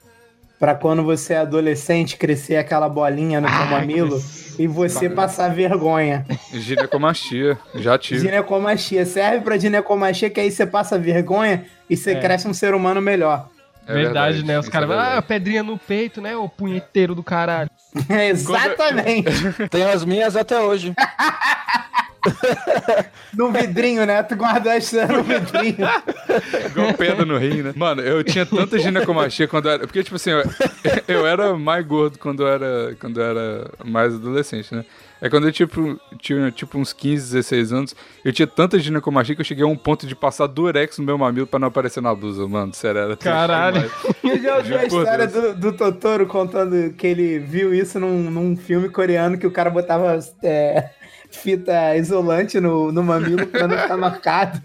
Pra 0.59 0.75
quando 0.75 1.03
você 1.05 1.35
é 1.35 1.39
adolescente 1.39 2.17
crescer 2.17 2.57
aquela 2.57 2.89
bolinha 2.89 3.41
no 3.41 3.49
seu 3.49 3.57
Ai, 3.59 3.71
mamilo 3.71 4.19
que 4.57 4.63
e 4.63 4.67
você 4.67 5.11
passar 5.11 5.55
vergonha. 5.55 6.25
Ginecomastia. 6.53 7.59
Já 7.75 7.99
tive. 7.99 8.21
Ginecomastia. 8.21 9.05
Serve 9.05 9.41
pra 9.41 9.59
ginecomastia 9.59 10.31
que 10.31 10.41
aí 10.41 10.51
você 10.51 10.65
passa 10.65 10.99
vergonha 10.99 11.67
e 11.91 11.97
você 11.97 12.13
É. 12.13 12.21
cresce 12.21 12.49
um 12.49 12.55
ser 12.55 12.73
humano 12.75 13.03
melhor. 13.03 13.51
É 13.87 13.93
verdade, 13.93 14.45
né? 14.45 14.59
Os 14.59 14.69
caras 14.69 14.91
é 14.91 14.95
ah, 15.19 15.23
pedrinha 15.23 15.63
no 15.63 15.79
peito, 15.79 16.21
né? 16.21 16.35
O 16.37 16.49
punheteiro 16.49 17.15
do 17.15 17.23
caralho. 17.23 17.71
Exatamente. 18.09 19.31
Tenho 19.71 19.89
as 19.91 20.05
minhas 20.05 20.35
até 20.37 20.59
hoje. 20.59 20.93
no 23.35 23.51
vidrinho, 23.53 24.05
né? 24.07 24.23
Tu 24.23 24.37
guardou 24.37 24.73
as 24.73 24.87
suas 24.87 25.09
no 25.09 25.23
vidrinho. 25.23 25.77
Igual 26.67 26.95
pedra 26.95 27.25
no 27.25 27.39
rim, 27.39 27.63
né? 27.63 27.73
Mano, 27.75 28.03
eu 28.03 28.23
tinha 28.25 28.45
tanta 28.45 28.79
ginecomastia 28.79 29.49
quando 29.49 29.67
eu 29.67 29.73
era. 29.73 29.87
Porque, 29.87 30.03
tipo 30.03 30.17
assim, 30.17 30.31
eu, 30.31 30.43
eu 31.09 31.27
era 31.27 31.55
mais 31.57 31.85
gordo 31.87 32.19
quando 32.19 32.43
eu 32.43 32.49
era, 32.49 32.97
quando 33.01 33.21
eu 33.21 33.27
era 33.27 33.71
mais 33.85 34.15
adolescente, 34.15 34.75
né? 34.75 34.85
É 35.21 35.31
quando 35.31 35.47
eu 35.47 35.53
tipo, 35.53 35.99
tinha 36.19 36.51
tipo 36.51 36.79
uns 36.79 36.93
15, 36.93 37.33
16 37.33 37.73
anos, 37.73 37.97
eu 38.23 38.33
tinha 38.33 38.47
tanta 38.47 38.79
ginecomastia 38.79 39.35
que 39.35 39.41
eu 39.41 39.47
cheguei 39.47 39.65
a 39.65 39.67
um 39.67 39.77
ponto 39.77 40.07
de 40.07 40.15
passar 40.15 40.47
durex 40.47 40.99
no 40.99 41.05
meu 41.05 41.17
mamilo 41.17 41.47
pra 41.47 41.59
não 41.59 41.69
aparecer 41.69 42.03
na 42.03 42.15
blusa, 42.15 42.47
mano. 42.47 42.75
Sério, 42.75 43.01
era 43.01 43.17
Caralho. 43.17 43.91
Você 44.23 44.39
já 44.39 44.59
ouviu 44.59 44.79
a 44.79 44.85
história 44.85 45.27
do, 45.27 45.55
do 45.55 45.73
Totoro 45.73 46.27
contando 46.27 46.93
que 46.93 47.07
ele 47.07 47.39
viu 47.39 47.73
isso 47.73 47.99
num, 47.99 48.31
num 48.31 48.57
filme 48.57 48.91
coreano 48.91 49.39
que 49.39 49.47
o 49.47 49.51
cara 49.51 49.71
botava 49.71 50.19
é, 50.43 50.91
fita 51.31 51.97
isolante 51.97 52.61
no, 52.61 52.91
no 52.93 53.03
mamilo 53.03 53.47
pra 53.47 53.69
não 53.69 53.79
ficar 53.79 53.97
marcado. 53.97 54.63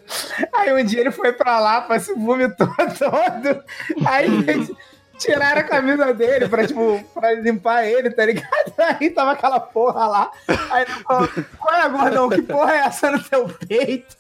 Aí 0.54 0.74
um 0.74 0.86
dia 0.86 1.02
ele 1.02 1.12
foi 1.12 1.34
pra 1.34 1.60
lá, 1.60 1.82
pra 1.82 2.00
se 2.00 2.14
vomitou 2.14 2.68
todo. 2.98 3.64
Aí 4.06 4.30
tiraram 5.18 5.62
a 5.62 5.64
camisa 5.64 6.14
dele 6.14 6.48
pra, 6.48 6.66
tipo, 6.66 7.04
pra 7.14 7.34
limpar 7.34 7.86
ele, 7.86 8.10
tá 8.10 8.26
ligado? 8.26 8.74
Aí 9.00 9.10
tava 9.10 9.32
aquela 9.32 9.60
porra 9.60 10.08
lá. 10.08 10.32
Aí 10.72 10.84
ele 10.84 10.92
falou, 11.04 11.30
qual 11.60 11.76
é, 11.76 11.90
gordão? 11.90 12.30
Que 12.30 12.42
porra 12.42 12.74
é 12.74 12.78
essa 12.80 13.12
no 13.12 13.24
teu 13.24 13.48
peito? 13.68 14.18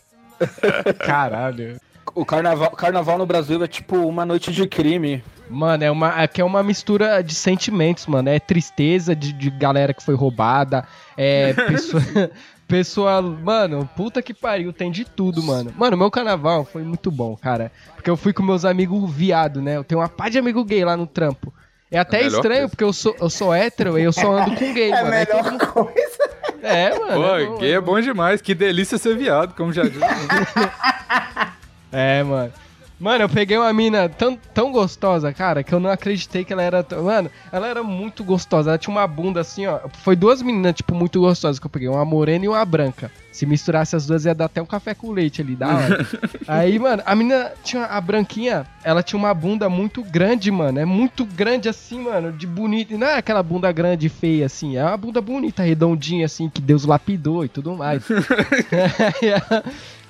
Caralho. 0.99 1.79
O 2.13 2.25
carnaval, 2.25 2.71
carnaval 2.71 3.17
no 3.17 3.25
Brasil 3.25 3.63
é 3.63 3.67
tipo 3.67 3.95
uma 3.97 4.25
noite 4.25 4.51
de 4.51 4.67
crime. 4.67 5.23
Mano, 5.51 5.83
é 5.83 5.91
uma, 5.91 6.09
aqui 6.09 6.41
é 6.41 6.43
uma 6.45 6.63
mistura 6.63 7.21
de 7.21 7.35
sentimentos, 7.35 8.07
mano. 8.07 8.29
É 8.29 8.39
tristeza 8.39 9.15
de, 9.15 9.33
de 9.33 9.49
galera 9.49 9.93
que 9.93 10.01
foi 10.03 10.15
roubada. 10.15 10.85
É 11.17 11.53
pessoa, 11.67 12.31
pessoa. 12.67 13.21
Mano, 13.21 13.89
puta 13.95 14.21
que 14.21 14.33
pariu, 14.33 14.71
tem 14.73 14.89
de 14.91 15.03
tudo, 15.05 15.43
mano. 15.43 15.73
Mano, 15.77 15.97
meu 15.97 16.09
carnaval 16.09 16.63
foi 16.65 16.83
muito 16.83 17.11
bom, 17.11 17.35
cara. 17.35 17.71
Porque 17.95 18.09
eu 18.09 18.15
fui 18.17 18.31
com 18.33 18.41
meus 18.43 18.63
amigos 18.65 19.11
viado, 19.13 19.61
né? 19.61 19.75
Eu 19.77 19.83
tenho 19.83 19.99
uma 20.01 20.09
pá 20.09 20.29
de 20.29 20.39
amigo 20.39 20.63
gay 20.63 20.83
lá 20.85 20.95
no 20.95 21.05
trampo. 21.05 21.53
É 21.91 21.99
até 21.99 22.17
É 22.17 22.21
a 22.21 22.23
melhor 22.23 22.37
estranho, 22.37 22.59
coisa. 22.61 22.69
porque 22.69 22.83
eu 22.85 22.93
sou, 22.93 23.15
eu 23.19 23.29
sou 23.29 23.53
hétero 23.53 23.99
e 23.99 24.03
eu 24.03 24.13
só 24.13 24.31
ando 24.37 24.55
com 24.55 24.73
gay, 24.73 24.91
É 24.93 24.99
a 24.99 25.03
mano. 25.03 25.13
Aí 25.13 25.25
melhor 25.27 25.43
todo 25.43 25.51
mundo- 25.51 25.67
coisa. 25.67 26.31
É, 26.63 26.97
mano. 26.97 27.21
Pô, 27.21 27.35
é 27.35 27.45
bom, 27.45 27.57
gay 27.57 27.73
é 27.73 27.81
bom 27.81 27.99
demais. 27.99 28.41
Que 28.41 28.55
delícia 28.55 28.97
ser 28.97 29.17
viado, 29.17 29.53
como 29.55 29.73
já 29.73 29.83
disse. 29.83 29.99
É, 31.91 32.23
mano. 32.23 32.53
Mano, 33.01 33.23
eu 33.23 33.29
peguei 33.29 33.57
uma 33.57 33.73
mina 33.73 34.07
tão, 34.07 34.37
tão 34.53 34.71
gostosa, 34.71 35.33
cara, 35.33 35.63
que 35.63 35.73
eu 35.73 35.79
não 35.79 35.89
acreditei 35.89 36.45
que 36.45 36.53
ela 36.53 36.61
era. 36.61 36.85
Mano, 37.01 37.31
ela 37.51 37.67
era 37.67 37.81
muito 37.81 38.23
gostosa. 38.23 38.69
Ela 38.69 38.77
tinha 38.77 38.93
uma 38.93 39.07
bunda 39.07 39.41
assim, 39.41 39.65
ó. 39.65 39.79
Foi 40.03 40.15
duas 40.15 40.39
meninas, 40.43 40.75
tipo, 40.75 40.93
muito 40.93 41.19
gostosas 41.19 41.57
que 41.57 41.65
eu 41.65 41.69
peguei. 41.71 41.87
Uma 41.87 42.05
morena 42.05 42.45
e 42.45 42.47
uma 42.47 42.63
branca. 42.63 43.11
Se 43.31 43.45
misturasse 43.45 43.95
as 43.95 44.05
duas, 44.05 44.25
ia 44.25 44.35
dar 44.35 44.45
até 44.45 44.61
um 44.61 44.65
café 44.65 44.93
com 44.93 45.11
leite 45.11 45.41
ali, 45.41 45.55
da 45.55 45.67
hora. 45.67 46.07
Aí, 46.47 46.77
mano, 46.77 47.01
a 47.05 47.15
menina 47.15 47.51
tinha. 47.63 47.85
A 47.85 48.01
branquinha, 48.01 48.65
ela 48.83 49.01
tinha 49.01 49.17
uma 49.17 49.33
bunda 49.33 49.69
muito 49.69 50.03
grande, 50.03 50.51
mano. 50.51 50.79
É 50.79 50.85
muito 50.85 51.25
grande 51.25 51.69
assim, 51.69 52.01
mano. 52.01 52.31
De 52.31 52.45
bonita. 52.45 52.93
E 52.93 52.97
Não 52.97 53.07
é 53.07 53.15
aquela 53.17 53.41
bunda 53.41 53.71
grande 53.71 54.07
e 54.07 54.09
feia, 54.09 54.45
assim. 54.45 54.75
É 54.75 54.83
uma 54.83 54.97
bunda 54.97 55.21
bonita, 55.21 55.63
redondinha, 55.63 56.25
assim, 56.25 56.49
que 56.49 56.61
Deus 56.61 56.83
lapidou 56.83 57.45
e 57.45 57.47
tudo 57.47 57.75
mais. 57.75 58.03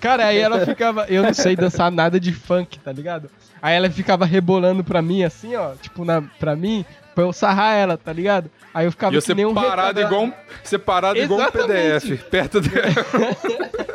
Cara, 0.02 0.26
aí 0.26 0.40
ela 0.40 0.66
ficava. 0.66 1.06
Eu 1.08 1.22
não 1.22 1.34
sei 1.34 1.56
dançar 1.56 1.92
nada 1.92 2.20
de 2.20 2.34
funk, 2.34 2.80
tá 2.80 2.92
ligado? 2.92 3.30
Aí 3.62 3.76
ela 3.76 3.88
ficava 3.90 4.26
rebolando 4.26 4.84
pra 4.84 5.00
mim, 5.02 5.24
assim, 5.24 5.56
ó. 5.56 5.74
Tipo, 5.76 6.04
na, 6.04 6.24
pra 6.40 6.56
mim, 6.56 6.84
pra 7.14 7.24
eu 7.24 7.34
sarrar 7.34 7.76
ela, 7.76 7.98
tá 7.98 8.12
ligado? 8.12 8.50
Aí 8.74 8.86
eu 8.86 8.92
ficava 8.92 9.16
E 9.16 9.22
que 9.22 9.34
nem 9.34 9.46
um 9.46 9.54
parado 9.54 10.00
igual 10.00 10.24
um, 10.24 10.34
você 10.64 10.78
parado 10.78 11.20
igual 11.20 11.40
um 11.40 11.44
Exatamente. 11.44 12.08
PDF, 12.08 12.24
perto 12.30 12.62
dela. 12.62 12.92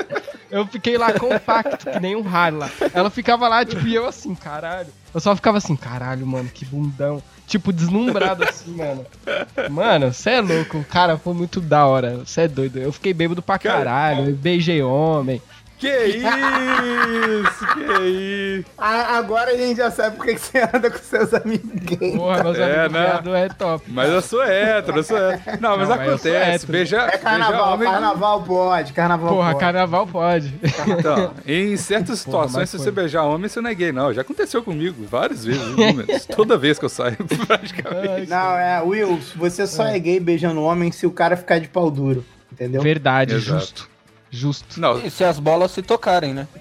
Eu 0.49 0.67
fiquei 0.67 0.97
lá 0.97 1.13
compacto, 1.13 1.91
que 1.91 2.01
nem 2.01 2.15
um 2.15 2.23
raro 2.23 2.59
lá. 2.59 2.71
Ela 2.95 3.11
ficava 3.11 3.49
lá, 3.49 3.65
tipo, 3.65 3.87
e 3.87 3.95
eu 3.95 4.07
assim, 4.07 4.35
caralho. 4.35 4.89
Eu 5.13 5.21
só 5.21 5.35
ficava 5.35 5.59
assim, 5.59 5.75
caralho, 5.75 6.27
mano, 6.27 6.49
que 6.49 6.65
bundão. 6.65 7.23
Tipo, 7.47 7.73
deslumbrado 7.73 8.45
assim, 8.45 8.75
mano. 8.75 9.05
Mano, 9.71 10.13
você 10.13 10.31
é 10.31 10.41
louco. 10.41 10.85
Cara, 10.89 11.19
foi 11.19 11.35
muito 11.35 11.61
da 11.61 11.87
hora. 11.87 12.19
Você 12.19 12.43
é 12.43 12.49
doido. 12.49 12.79
Eu 12.79 12.93
fiquei 12.93 13.13
bêbado 13.13 13.43
pra 13.43 13.59
caralho. 13.59 14.31
Eu 14.31 14.35
beijei 14.35 14.83
homem. 14.83 15.43
Que 15.79 16.07
isso, 16.07 17.67
que 17.75 18.03
isso. 18.61 18.71
Agora 18.79 19.51
a 19.53 19.57
gente 19.57 19.77
já 19.77 19.91
sabe 19.91 20.17
por 20.17 20.25
que 20.25 20.39
você 20.39 20.59
anda 20.61 20.91
com 20.91 20.99
seus 20.99 21.35
amigos 21.35 21.71
gays. 21.75 22.17
Porra, 22.17 22.43
meus 22.45 22.59
É, 22.59 22.81
amigos 22.87 23.33
né? 23.33 23.45
é 23.45 23.49
top. 23.51 23.85
Mas 23.89 24.09
eu 24.11 24.23
sou 24.23 24.43
hétero, 24.43 24.99
eu 24.99 25.05
sou 25.05 25.19
hétero. 25.19 25.59
Não, 25.61 25.77
mas 25.77 25.89
Não, 25.89 25.95
acontece. 25.97 26.67
Beijar, 26.67 27.09
É 27.13 27.19
carnaval, 27.19 27.75
homem. 27.75 27.91
carnaval 27.91 28.43
pode, 28.43 28.93
carnaval 28.93 29.29
Porra, 29.35 29.49
pode. 29.51 29.61
carnaval 29.61 30.07
pode. 30.07 30.55
Então, 30.87 31.35
em 31.47 31.77
certas 31.77 32.25
Porra, 32.25 32.45
situações, 32.49 32.55
mas 32.63 32.71
se 32.71 32.77
foi. 32.79 32.85
você 32.87 32.91
beijar 32.91 33.25
homem, 33.25 33.49
você 33.49 33.61
não 33.61 33.69
é 33.71 33.75
gay, 33.75 33.93
não. 33.93 34.13
Já 34.15 34.23
aconteceu 34.23 34.63
comigo 34.63 35.05
várias 35.11 35.45
vezes, 35.45 35.63
inúmeras. 35.63 36.25
Toda 36.27 36.57
vez 36.57 36.79
que 36.79 36.85
eu 36.85 36.89
saio, 36.89 37.17
praticamente. 37.47 38.31
Não, 38.31 38.57
é, 38.59 38.81
Will, 38.83 39.21
você 39.37 39.67
só 39.67 39.87
é. 39.87 39.99
gay 39.99 40.19
beijando 40.21 40.63
homem 40.63 40.91
se 40.91 41.07
o 41.07 41.11
cara 41.11 41.37
ficar 41.37 41.59
de 41.59 41.69
pau 41.69 41.91
duro, 41.91 42.25
entendeu? 42.51 42.81
Verdade, 42.81 43.35
Exato. 43.35 43.59
justo. 43.61 43.96
Justo. 44.31 44.81
Não, 44.81 44.99
E 44.99 45.11
se 45.11 45.25
as 45.25 45.39
bolas 45.39 45.71
se 45.71 45.83
tocarem, 45.83 46.35
né? 46.35 46.49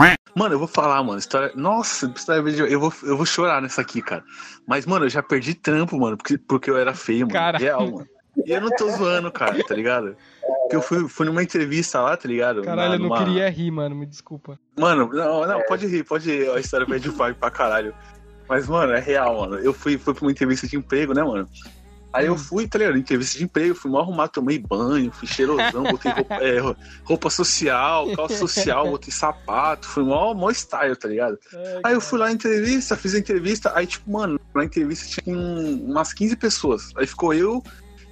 É. 0.00 0.14
Mano, 0.34 0.54
eu 0.54 0.58
vou 0.58 0.68
falar, 0.68 1.02
mano. 1.02 1.18
História... 1.18 1.50
Nossa, 1.56 2.06
história 2.14 2.42
de- 2.52 2.72
eu 2.72 2.78
vou, 2.78 2.92
eu 3.02 3.16
vou 3.16 3.26
chorar 3.26 3.60
nessa 3.60 3.80
aqui, 3.80 4.00
cara. 4.00 4.22
Mas, 4.66 4.86
mano, 4.86 5.06
eu 5.06 5.08
já 5.08 5.22
perdi 5.22 5.54
trampo, 5.54 5.98
mano, 5.98 6.16
porque, 6.16 6.38
porque 6.38 6.70
eu 6.70 6.76
era 6.78 6.94
feio, 6.94 7.20
mano. 7.26 7.32
Cara. 7.32 7.58
Real, 7.58 7.90
mano. 7.90 8.06
E 8.46 8.52
eu 8.52 8.60
não 8.60 8.70
tô 8.70 8.88
zoando, 8.90 9.32
cara, 9.32 9.62
tá 9.64 9.74
ligado? 9.74 10.14
Porque 10.62 10.76
eu 10.76 10.82
fui, 10.82 11.08
fui 11.08 11.26
numa 11.26 11.42
entrevista 11.42 12.00
lá, 12.00 12.16
tá 12.16 12.28
ligado? 12.28 12.62
Caralho, 12.62 12.90
Na- 12.90 12.94
eu 12.94 12.98
não 13.00 13.08
numa- 13.08 13.18
queria 13.24 13.50
rir, 13.50 13.70
mano. 13.72 13.96
Me 13.96 14.06
desculpa. 14.06 14.58
Mano, 14.78 15.10
não, 15.12 15.44
não, 15.46 15.60
pode 15.64 15.86
rir, 15.88 16.04
pode 16.04 16.30
rir. 16.30 16.48
A 16.50 16.60
história 16.60 16.86
pede 16.86 17.10
pai 17.10 17.34
pra 17.34 17.50
caralho. 17.50 17.92
Mas, 18.48 18.68
mano, 18.68 18.92
é 18.92 19.00
real, 19.00 19.40
mano. 19.40 19.56
Eu 19.56 19.74
fui, 19.74 19.98
fui 19.98 20.14
pra 20.14 20.22
uma 20.24 20.30
entrevista 20.30 20.68
de 20.68 20.76
emprego, 20.76 21.12
né, 21.12 21.22
mano? 21.24 21.48
Aí 22.12 22.26
eu 22.26 22.36
fui, 22.38 22.66
tá 22.66 22.78
ligado? 22.78 22.96
Entrevista 22.96 23.36
de 23.38 23.44
emprego, 23.44 23.74
fui 23.74 23.90
mal 23.90 24.00
arrumado, 24.02 24.30
tomei 24.32 24.58
banho, 24.58 25.12
fui 25.12 25.28
cheirosão, 25.28 25.82
botei 25.84 26.10
roupa, 26.10 26.34
é, 26.36 26.58
ro- 26.58 26.76
roupa 27.04 27.28
social, 27.30 28.06
calça 28.16 28.36
social, 28.38 28.88
botei 28.90 29.12
sapato, 29.12 29.86
fui 29.86 30.02
mó, 30.02 30.32
mó 30.32 30.50
style, 30.50 30.96
tá 30.96 31.06
ligado? 31.08 31.38
Aí 31.84 31.92
eu 31.94 32.00
fui 32.00 32.18
lá 32.18 32.26
na 32.26 32.32
entrevista, 32.32 32.96
fiz 32.96 33.14
a 33.14 33.18
entrevista, 33.18 33.72
aí, 33.74 33.86
tipo, 33.86 34.10
mano, 34.10 34.40
na 34.54 34.64
entrevista 34.64 35.20
tinha 35.22 35.36
um- 35.36 35.84
umas 35.90 36.12
15 36.14 36.34
pessoas. 36.36 36.90
Aí 36.96 37.06
ficou 37.06 37.34
eu 37.34 37.62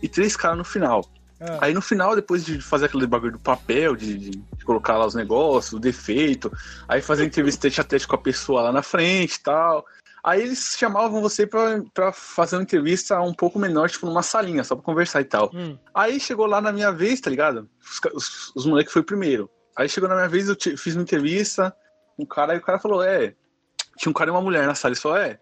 e 0.02 0.08
três 0.08 0.36
caras 0.36 0.58
no 0.58 0.64
final. 0.64 1.08
Ah. 1.40 1.58
Aí 1.62 1.74
no 1.74 1.82
final, 1.82 2.14
depois 2.14 2.44
de 2.44 2.60
fazer 2.60 2.86
aquele 2.86 3.06
bagulho 3.06 3.32
do 3.32 3.38
papel, 3.38 3.94
de, 3.96 4.16
de- 4.18 4.30
de 4.30 4.64
colocar 4.64 4.96
lá 4.98 5.06
os 5.06 5.14
negócios, 5.14 5.72
o 5.74 5.78
defeito, 5.78 6.50
aí 6.88 7.00
fazer 7.02 7.24
entrevista 7.26 7.62
tete 7.62 7.80
a 7.80 7.84
tete 7.84 8.06
com 8.06 8.14
a 8.14 8.18
pessoa 8.18 8.62
lá 8.62 8.72
na 8.72 8.82
frente 8.82 9.34
e 9.36 9.40
tal. 9.40 9.86
Aí 10.26 10.42
eles 10.42 10.74
chamavam 10.76 11.22
você 11.22 11.46
pra, 11.46 11.80
pra 11.94 12.12
fazer 12.12 12.56
uma 12.56 12.62
entrevista 12.64 13.20
um 13.20 13.32
pouco 13.32 13.60
menor, 13.60 13.88
tipo 13.88 14.06
numa 14.06 14.22
salinha, 14.24 14.64
só 14.64 14.74
pra 14.74 14.84
conversar 14.84 15.20
e 15.20 15.24
tal. 15.24 15.52
Hum. 15.54 15.78
Aí 15.94 16.18
chegou 16.18 16.46
lá 16.46 16.60
na 16.60 16.72
minha 16.72 16.90
vez, 16.90 17.20
tá 17.20 17.30
ligado? 17.30 17.70
Os, 17.80 18.00
os, 18.12 18.52
os 18.56 18.66
moleques 18.66 18.92
foi 18.92 19.04
primeiro. 19.04 19.48
Aí 19.76 19.88
chegou 19.88 20.08
na 20.08 20.16
minha 20.16 20.28
vez, 20.28 20.48
eu 20.48 20.56
te- 20.56 20.76
fiz 20.76 20.96
uma 20.96 21.02
entrevista, 21.02 21.72
um 22.18 22.26
cara, 22.26 22.54
aí 22.54 22.58
o 22.58 22.62
cara 22.62 22.80
falou, 22.80 23.04
é. 23.04 23.34
Tinha 23.96 24.10
um 24.10 24.12
cara 24.12 24.28
e 24.28 24.32
uma 24.32 24.42
mulher 24.42 24.66
na 24.66 24.74
sala, 24.74 24.92
ele 24.94 25.00
falou, 25.00 25.18
é. 25.18 25.38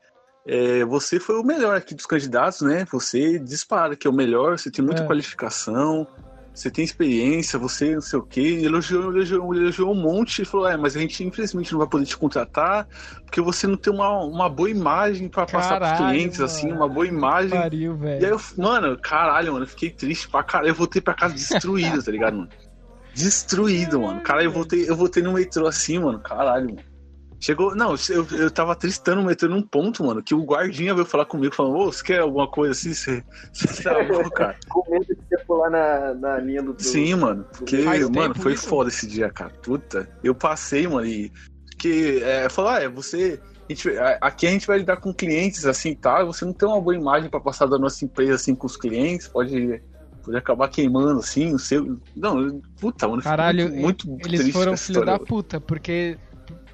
é, 0.47 0.85
você 0.85 1.19
foi 1.19 1.37
o 1.41 1.43
melhor 1.43 1.75
aqui 1.75 1.95
dos 1.95 2.05
candidatos, 2.05 2.61
né? 2.61 2.85
Você 2.93 3.39
dispara 3.39 3.97
que 3.97 4.07
é 4.07 4.11
o 4.11 4.13
melhor, 4.13 4.59
você 4.59 4.71
tem 4.71 4.85
muita 4.85 5.03
É. 5.03 5.07
qualificação, 5.07 6.07
você 6.55 6.71
tem 6.71 6.85
experiência, 6.85 7.59
você 7.59 7.95
não 7.95 8.01
sei 8.01 8.19
o 8.19 8.23
quê. 8.23 8.61
Elogiou, 8.63 9.11
elogiou, 9.11 9.55
elogiou 9.55 9.93
um 9.93 10.01
monte 10.01 10.43
e 10.43 10.45
falou: 10.45 10.69
É, 10.69 10.77
mas 10.77 10.97
a 10.97 11.01
gente 11.01 11.25
infelizmente 11.25 11.73
não 11.73 11.81
vai 11.81 11.89
poder 11.89 12.07
te 12.07 12.17
contratar 12.17 12.87
porque 13.25 13.41
você 13.41 13.67
não 13.67 13.77
tem 13.77 13.93
uma, 13.93 14.23
uma 14.23 14.49
boa 14.49 14.71
imagem 14.71 15.29
pra 15.29 15.45
passar 15.45 15.81
pros 15.81 16.11
clientes, 16.11 16.41
assim, 16.41 16.69
mano. 16.69 16.77
uma 16.77 16.89
boa 16.89 17.07
imagem. 17.07 17.51
Pariu, 17.51 17.99
E 18.05 18.25
aí 18.25 18.31
eu, 18.31 18.41
mano, 18.57 18.97
caralho, 18.97 19.53
mano, 19.53 19.65
eu 19.65 19.69
fiquei 19.69 19.91
triste 19.91 20.29
pra 20.29 20.45
caralho. 20.45 20.71
Eu 20.71 20.75
voltei 20.75 21.03
pra 21.03 21.15
casa 21.15 21.35
destruído, 21.35 22.03
tá 22.03 22.13
ligado, 22.13 22.37
mano? 22.37 22.49
Destruído, 23.13 24.01
mano. 24.01 24.21
Caralho, 24.21 24.47
eu 24.47 24.53
voltei, 24.53 24.89
eu 24.89 24.97
voltei 24.97 25.23
no 25.23 25.33
metrô 25.33 25.67
assim, 25.67 25.99
mano. 25.99 26.21
Caralho, 26.21 26.67
mano. 26.67 26.94
Chegou. 27.45 27.75
Não, 27.75 27.95
eu, 28.09 28.27
eu 28.39 28.51
tava 28.51 28.75
tristando 28.75 29.21
o 29.21 29.25
metrô 29.25 29.51
num 29.51 29.61
ponto, 29.61 30.03
mano, 30.03 30.23
que 30.23 30.35
o 30.35 30.43
guardinha 30.43 30.95
veio 30.95 31.05
falar 31.05 31.27
comigo, 31.27 31.55
falando, 31.55 31.77
ô, 31.77 31.93
você 31.93 32.03
quer 32.03 32.21
alguma 32.21 32.49
coisa 32.49 32.73
assim? 32.73 32.95
Você, 32.95 33.23
você 33.53 33.83
tá 33.83 33.99
louco, 34.09 34.31
cara? 34.31 34.57
Com 34.67 34.83
medo 34.91 35.05
de 35.05 35.15
você 35.29 35.37
pular 35.45 35.69
na, 35.69 36.15
na 36.15 36.39
linha 36.39 36.63
do. 36.63 36.75
Sim, 36.79 37.17
mano. 37.17 37.45
Porque, 37.53 37.83
Faz 37.83 38.09
mano, 38.09 38.33
tempo 38.33 38.41
foi 38.43 38.55
isso? 38.55 38.67
foda 38.67 38.89
esse 38.89 39.07
dia, 39.07 39.29
cara. 39.29 39.53
Puta. 39.63 40.09
Eu 40.23 40.35
passei, 40.35 40.89
mano, 40.89 41.07
e. 41.07 41.31
Que 41.79 42.23
é, 42.23 42.49
falou, 42.49 42.71
ah, 42.71 42.81
é, 42.81 42.89
você. 42.89 43.39
a 43.69 43.73
gente- 43.75 43.91
aqui 44.23 44.47
a 44.47 44.51
gente 44.51 44.67
vai 44.67 44.79
lidar 44.79 44.97
com 44.97 45.13
clientes 45.13 45.67
assim 45.67 45.91
e 45.91 45.97
tal. 45.97 46.27
Você 46.27 46.47
não 46.47 46.53
tem 46.55 46.67
uma 46.67 46.81
boa 46.81 46.97
imagem 46.97 47.29
pra 47.29 47.41
passar 47.41 47.67
da 47.67 47.77
nossa 47.79 48.07
empresa 48.07 48.37
assim 48.37 48.55
com 48.55 48.67
os 48.67 48.79
clientes, 48.79 49.29
pode, 49.29 49.83
pode 50.25 50.39
acabar 50.39 50.69
queimando 50.71 51.21
assim 51.21 51.53
o 51.55 51.59
seu. 51.59 52.01
Não, 52.17 52.63
puta, 52.81 53.07
mano. 53.07 53.21
Caralho, 53.23 53.69
muito, 53.69 54.09
muito 54.09 54.27
eles 54.27 54.41
triste 54.41 54.57
foram 54.57 54.79
filho 54.79 55.05
da 55.05 55.19
puta, 55.19 55.61
porque. 55.61 56.17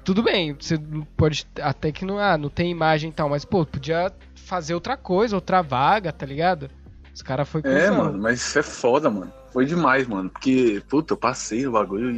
Tudo 0.03 0.23
bem, 0.23 0.55
você 0.59 0.79
pode. 1.15 1.47
Até 1.61 1.91
que 1.91 2.05
não, 2.05 2.17
ah, 2.17 2.37
não 2.37 2.49
tem 2.49 2.71
imagem 2.71 3.09
e 3.09 3.13
tal, 3.13 3.29
mas, 3.29 3.45
pô, 3.45 3.65
podia 3.65 4.11
fazer 4.35 4.73
outra 4.73 4.97
coisa, 4.97 5.35
outra 5.35 5.61
vaga, 5.61 6.11
tá 6.11 6.25
ligado? 6.25 6.69
Os 7.13 7.21
caras 7.21 7.47
foi 7.47 7.61
É, 7.63 7.87
cuzão. 7.87 7.97
mano, 7.97 8.19
mas 8.19 8.41
isso 8.41 8.59
é 8.59 8.63
foda, 8.63 9.09
mano. 9.09 9.31
Foi 9.53 9.65
demais, 9.65 10.07
mano. 10.07 10.29
Porque, 10.29 10.81
puta, 10.89 11.13
eu 11.13 11.17
passei 11.17 11.67
o 11.67 11.71
bagulho 11.71 12.09
e 12.09 12.13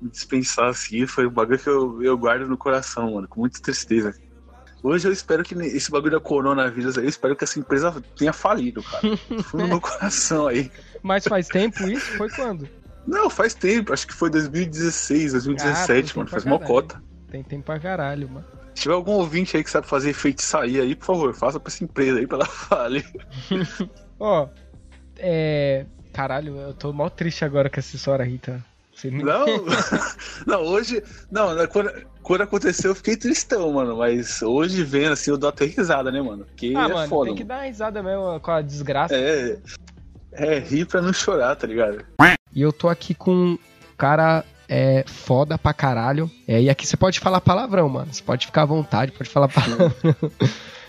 me 0.00 0.10
dispensar 0.10 0.68
assim, 0.68 1.06
foi 1.06 1.26
um 1.26 1.30
bagulho 1.30 1.58
que 1.58 1.68
eu, 1.68 2.02
eu 2.02 2.18
guardo 2.18 2.48
no 2.48 2.56
coração, 2.56 3.14
mano, 3.14 3.28
com 3.28 3.40
muita 3.40 3.60
tristeza. 3.60 4.14
Hoje 4.82 5.08
eu 5.08 5.12
espero 5.12 5.42
que 5.42 5.54
esse 5.54 5.90
bagulho 5.90 6.12
da 6.12 6.20
coronavírus 6.20 6.98
aí, 6.98 7.04
eu 7.04 7.08
espero 7.08 7.34
que 7.34 7.44
essa 7.44 7.58
empresa 7.58 8.02
tenha 8.16 8.32
falido, 8.32 8.82
cara. 8.82 9.16
Fundo 9.44 9.62
no 9.62 9.68
meu 9.68 9.80
coração 9.80 10.46
aí. 10.46 10.70
Mas 11.02 11.24
faz 11.24 11.48
tempo 11.48 11.88
isso? 11.88 12.16
Foi 12.18 12.28
quando? 12.28 12.68
Não, 13.06 13.28
faz 13.28 13.54
tempo, 13.54 13.92
acho 13.92 14.06
que 14.06 14.14
foi 14.14 14.30
2016, 14.30 15.32
2017, 15.32 16.12
Ah, 16.14 16.18
mano, 16.18 16.30
faz 16.30 16.44
caralho. 16.44 16.64
cota. 16.64 17.02
Tem 17.30 17.42
tempo 17.42 17.64
pra 17.64 17.78
caralho, 17.78 18.28
mano. 18.28 18.46
Se 18.74 18.82
tiver 18.82 18.94
algum 18.94 19.12
ouvinte 19.12 19.56
aí 19.56 19.62
que 19.64 19.70
sabe 19.70 19.86
fazer 19.86 20.12
feitiçaria 20.12 20.82
aí, 20.82 20.94
por 20.96 21.04
favor, 21.06 21.34
faça 21.34 21.60
pra 21.60 21.70
essa 21.72 21.84
empresa 21.84 22.18
aí 22.18 22.26
pra 22.26 22.38
ela 22.38 22.46
falir. 22.50 23.04
Ó, 24.18 24.48
é. 25.18 25.86
Caralho, 26.12 26.56
eu 26.60 26.72
tô 26.74 26.92
mal 26.92 27.10
triste 27.10 27.44
agora 27.44 27.68
com 27.68 27.78
essa 27.80 27.96
história, 27.96 28.24
Rita. 28.24 28.64
Você 28.94 29.10
me- 29.10 29.24
Não, 29.24 29.44
não, 30.46 30.62
hoje. 30.62 31.02
Não, 31.30 31.52
né, 31.54 31.66
quando, 31.66 31.90
quando 32.22 32.42
aconteceu 32.42 32.92
eu 32.92 32.94
fiquei 32.94 33.16
tristão, 33.16 33.72
mano. 33.72 33.96
Mas 33.96 34.40
hoje 34.40 34.84
vendo 34.84 35.12
assim, 35.12 35.30
eu 35.32 35.36
dou 35.36 35.48
até 35.48 35.64
risada, 35.64 36.12
né, 36.12 36.22
mano? 36.22 36.44
Porque 36.44 36.72
Ah, 36.76 36.84
é 36.84 36.92
mano, 36.92 37.08
foda. 37.08 37.26
tem 37.30 37.36
que 37.36 37.44
mano. 37.44 37.60
dar 37.60 37.66
risada 37.66 38.00
mesmo 38.02 38.38
com 38.40 38.50
a 38.52 38.62
desgraça. 38.62 39.14
É. 39.16 39.58
É, 40.36 40.58
rir 40.60 40.84
pra 40.86 41.00
não 41.02 41.12
chorar, 41.12 41.54
tá 41.56 41.66
ligado? 41.66 42.04
E 42.54 42.62
eu 42.62 42.72
tô 42.72 42.88
aqui 42.88 43.14
com 43.14 43.32
um 43.32 43.58
cara 43.98 44.44
é, 44.68 45.04
foda 45.06 45.58
pra 45.58 45.74
caralho. 45.74 46.30
É, 46.46 46.60
e 46.60 46.70
aqui 46.70 46.86
você 46.86 46.96
pode 46.96 47.20
falar 47.20 47.40
palavrão, 47.40 47.88
mano. 47.88 48.12
Você 48.12 48.22
pode 48.22 48.46
ficar 48.46 48.62
à 48.62 48.66
vontade, 48.66 49.12
pode 49.12 49.30
falar 49.30 49.48
palavrão. 49.48 49.92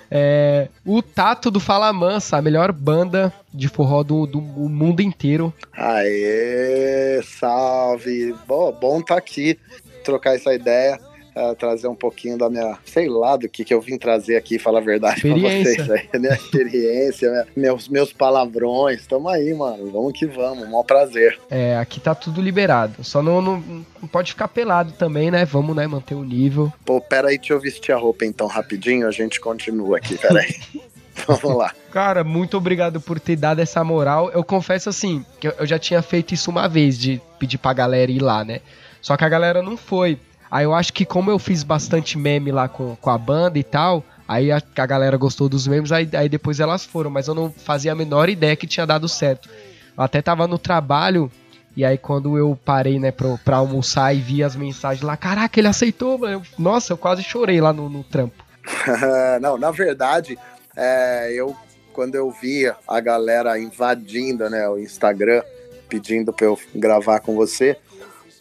É, 0.10 0.70
o 0.86 1.02
Tato 1.02 1.50
do 1.50 1.60
Fala 1.60 1.92
Mansa, 1.92 2.38
a 2.38 2.42
melhor 2.42 2.72
banda 2.72 3.34
de 3.52 3.68
forró 3.68 4.04
do, 4.04 4.28
do 4.28 4.40
mundo 4.40 5.02
inteiro. 5.02 5.52
Aê, 5.74 7.22
salve. 7.24 8.36
Bom, 8.48 8.72
bom 8.72 9.02
tá 9.02 9.18
aqui, 9.18 9.60
trocar 10.04 10.36
essa 10.36 10.54
ideia, 10.54 11.00
eh, 11.36 11.54
trazer 11.56 11.88
um 11.88 11.96
pouquinho 11.96 12.38
da 12.38 12.50
minha, 12.50 12.78
sei 12.86 13.10
lá, 13.10 13.36
do 13.36 13.48
que, 13.50 13.64
que 13.66 13.74
eu 13.74 13.82
vim 13.82 13.98
trazer 13.98 14.36
aqui, 14.38 14.58
falar 14.58 14.80
a 14.80 14.82
verdade 14.84 15.22
pra 15.22 15.32
vocês 15.36 15.90
aí, 15.92 16.10
né? 16.20 16.36
Experiência, 16.40 17.30
né? 17.32 17.46
meus, 17.56 17.88
meus 17.90 18.14
palavrões, 18.14 19.06
tamo 19.06 19.28
aí, 19.30 19.54
mano, 19.54 19.90
vamos 19.92 20.14
que 20.18 20.26
vamos, 20.26 20.66
maior 20.66 20.84
prazer. 20.84 21.40
É, 21.50 21.78
aqui 21.78 22.00
tá 22.00 22.16
tudo 22.16 22.42
liberado. 22.42 23.04
Só 23.04 23.22
não, 23.22 23.42
não, 23.42 23.58
não 24.02 24.08
pode 24.08 24.32
ficar 24.32 24.48
pelado 24.48 24.94
também, 24.94 25.30
né? 25.32 25.46
Vamos, 25.46 25.76
né, 25.76 25.86
manter 25.88 26.16
o 26.16 26.24
nível. 26.24 26.72
Pô, 26.86 27.02
pera 27.02 27.30
aí, 27.30 27.38
deixa 27.38 27.54
eu 27.54 27.60
vestir 27.60 27.92
a 27.92 27.98
roupa 27.98 28.26
então 28.26 28.48
rapidinho, 28.48 29.08
a 29.08 29.12
gente 29.12 29.40
continua 29.40 29.98
aqui, 29.98 30.18
pera 30.18 30.40
aí. 30.40 30.56
vamos 31.28 31.58
lá. 31.58 31.74
Cara, 31.92 32.24
muito 32.24 32.58
obrigado 32.58 33.00
por 33.00 33.20
ter 33.20 33.36
dado 33.36 33.60
essa 33.60 33.84
moral. 33.84 34.30
Eu 34.32 34.44
confesso 34.44 34.90
assim, 34.90 35.26
que 35.40 35.48
eu- 35.48 35.54
eu 35.60 35.66
já 35.66 35.80
tinha 35.80 36.02
feito 36.02 36.34
isso 36.34 36.50
uma 36.52 36.68
vez, 36.68 36.98
de 37.00 37.22
pedir 37.40 37.58
pra 37.58 37.74
galera 37.74 38.12
ir 38.12 38.22
lá, 38.22 38.44
né? 38.44 38.60
Só 39.02 39.16
que 39.16 39.24
a 39.24 39.30
galera 39.30 39.62
não 39.62 39.78
foi. 39.78 40.18
Aí 40.50 40.64
eu 40.64 40.74
acho 40.74 40.94
que 40.94 41.06
como 41.06 41.32
eu 41.32 41.40
fiz 41.40 41.64
bastante 41.64 42.18
meme 42.18 42.52
lá 42.52 42.68
com, 42.68 42.96
com 42.96 43.10
a 43.10 43.18
banda 43.18 43.58
e 43.58 43.64
tal, 43.64 44.04
aí 44.28 44.52
a, 44.52 44.62
a 44.78 44.86
galera 44.86 45.18
gostou 45.18 45.50
dos 45.50 45.68
memes, 45.68 45.92
aí, 45.92 46.08
aí 46.14 46.30
depois 46.30 46.60
elas 46.60 46.86
foram. 46.86 47.10
Mas 47.10 47.28
eu 47.28 47.36
não 47.36 47.52
fazia 47.52 47.92
a 47.92 47.96
menor 47.96 48.30
ideia 48.30 48.56
que 48.56 48.68
tinha 48.68 48.86
dado 48.86 49.08
certo. 49.10 49.50
Eu 49.98 50.04
até 50.04 50.22
tava 50.22 50.48
no 50.48 50.58
trabalho, 50.58 51.32
e 51.76 51.84
aí 51.84 51.98
quando 51.98 52.38
eu 52.38 52.58
parei, 52.64 53.00
né, 53.00 53.12
pra, 53.12 53.38
pra 53.44 53.58
almoçar 53.58 54.16
e 54.16 54.20
vi 54.20 54.44
as 54.44 54.56
mensagens 54.56 55.02
lá, 55.04 55.18
caraca, 55.18 55.60
ele 55.60 55.68
aceitou. 55.68 56.28
Eu- 56.28 56.42
nossa, 56.58 56.94
eu 56.94 56.98
quase 56.98 57.24
chorei 57.24 57.60
lá 57.60 57.74
no, 57.74 57.90
no 57.90 58.04
trampo. 58.04 58.44
não, 59.42 59.58
na 59.58 59.72
verdade, 59.72 60.38
é, 60.76 61.32
eu 61.34 61.56
quando 61.94 62.16
eu 62.16 62.30
via 62.30 62.76
a 62.86 63.00
galera 63.00 63.58
invadindo 63.58 64.50
né, 64.50 64.68
o 64.68 64.78
Instagram, 64.78 65.42
pedindo 65.88 66.34
pra 66.34 66.46
eu 66.46 66.60
gravar 66.76 67.22
com 67.22 67.34
você, 67.36 67.78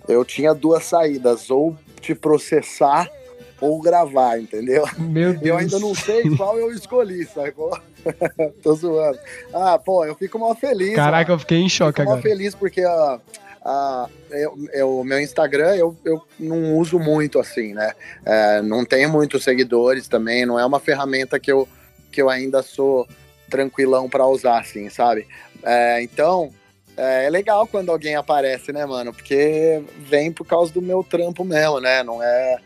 eu 0.08 0.24
tinha 0.24 0.52
duas 0.52 0.82
saídas, 0.84 1.50
ou 1.50 1.76
te 2.04 2.14
processar 2.14 3.08
ou 3.60 3.80
gravar, 3.80 4.38
entendeu? 4.38 4.84
Meu 4.98 5.32
Deus. 5.32 5.42
Eu 5.46 5.56
ainda 5.56 5.78
não 5.78 5.94
sei 5.94 6.28
qual 6.36 6.58
eu 6.58 6.70
escolhi, 6.70 7.24
sacou? 7.26 7.76
Tô 8.62 8.74
zoando. 8.74 9.18
Ah, 9.52 9.78
pô, 9.78 10.04
eu 10.04 10.14
fico 10.14 10.38
mal 10.38 10.54
feliz. 10.54 10.94
Caraca, 10.94 11.32
eu 11.32 11.38
fiquei 11.38 11.58
em 11.58 11.68
choque 11.68 12.00
Fico 12.00 12.04
mal 12.10 12.18
agora. 12.18 12.28
feliz 12.28 12.54
porque 12.54 12.82
a, 12.82 13.18
a, 13.64 14.08
eu, 14.30 14.54
eu- 14.72 14.98
o 15.00 15.04
meu 15.04 15.18
Instagram 15.18 15.74
eu, 15.76 15.96
eu 16.04 16.20
não 16.38 16.76
uso 16.76 16.98
muito 16.98 17.38
assim, 17.40 17.72
né? 17.72 17.92
É, 18.26 18.60
não 18.60 18.84
tenho 18.84 19.08
muitos 19.08 19.42
seguidores 19.42 20.06
também, 20.08 20.44
não 20.44 20.58
é 20.60 20.66
uma 20.66 20.78
ferramenta 20.80 21.40
que 21.40 21.50
eu, 21.50 21.66
que 22.12 22.20
eu 22.20 22.28
ainda 22.28 22.62
sou 22.62 23.08
tranquilão 23.48 24.08
pra 24.10 24.26
usar, 24.26 24.58
assim, 24.60 24.90
sabe? 24.90 25.26
É, 25.62 26.02
então, 26.02 26.50
é, 26.96 27.26
é 27.26 27.30
legal 27.30 27.66
quando 27.66 27.90
alguém 27.90 28.14
aparece, 28.14 28.72
né, 28.72 28.84
mano? 28.86 29.12
Porque 29.12 29.82
vem 29.98 30.32
por 30.32 30.46
causa 30.46 30.72
do 30.72 30.82
meu 30.82 31.02
trampo 31.02 31.44
mesmo, 31.44 31.80
né? 31.80 32.02
Não 32.02 32.22
é. 32.22 32.58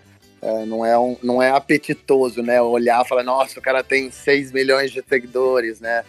é, 0.42 0.64
não, 0.66 0.84
é 0.84 0.98
um, 0.98 1.16
não 1.22 1.42
é 1.42 1.50
apetitoso, 1.50 2.42
né? 2.42 2.60
Olhar 2.60 3.04
e 3.04 3.08
falar, 3.08 3.22
nossa, 3.22 3.58
o 3.58 3.62
cara 3.62 3.82
tem 3.82 4.10
6 4.10 4.52
milhões 4.52 4.90
de 4.90 5.02
seguidores, 5.02 5.80
né? 5.80 6.04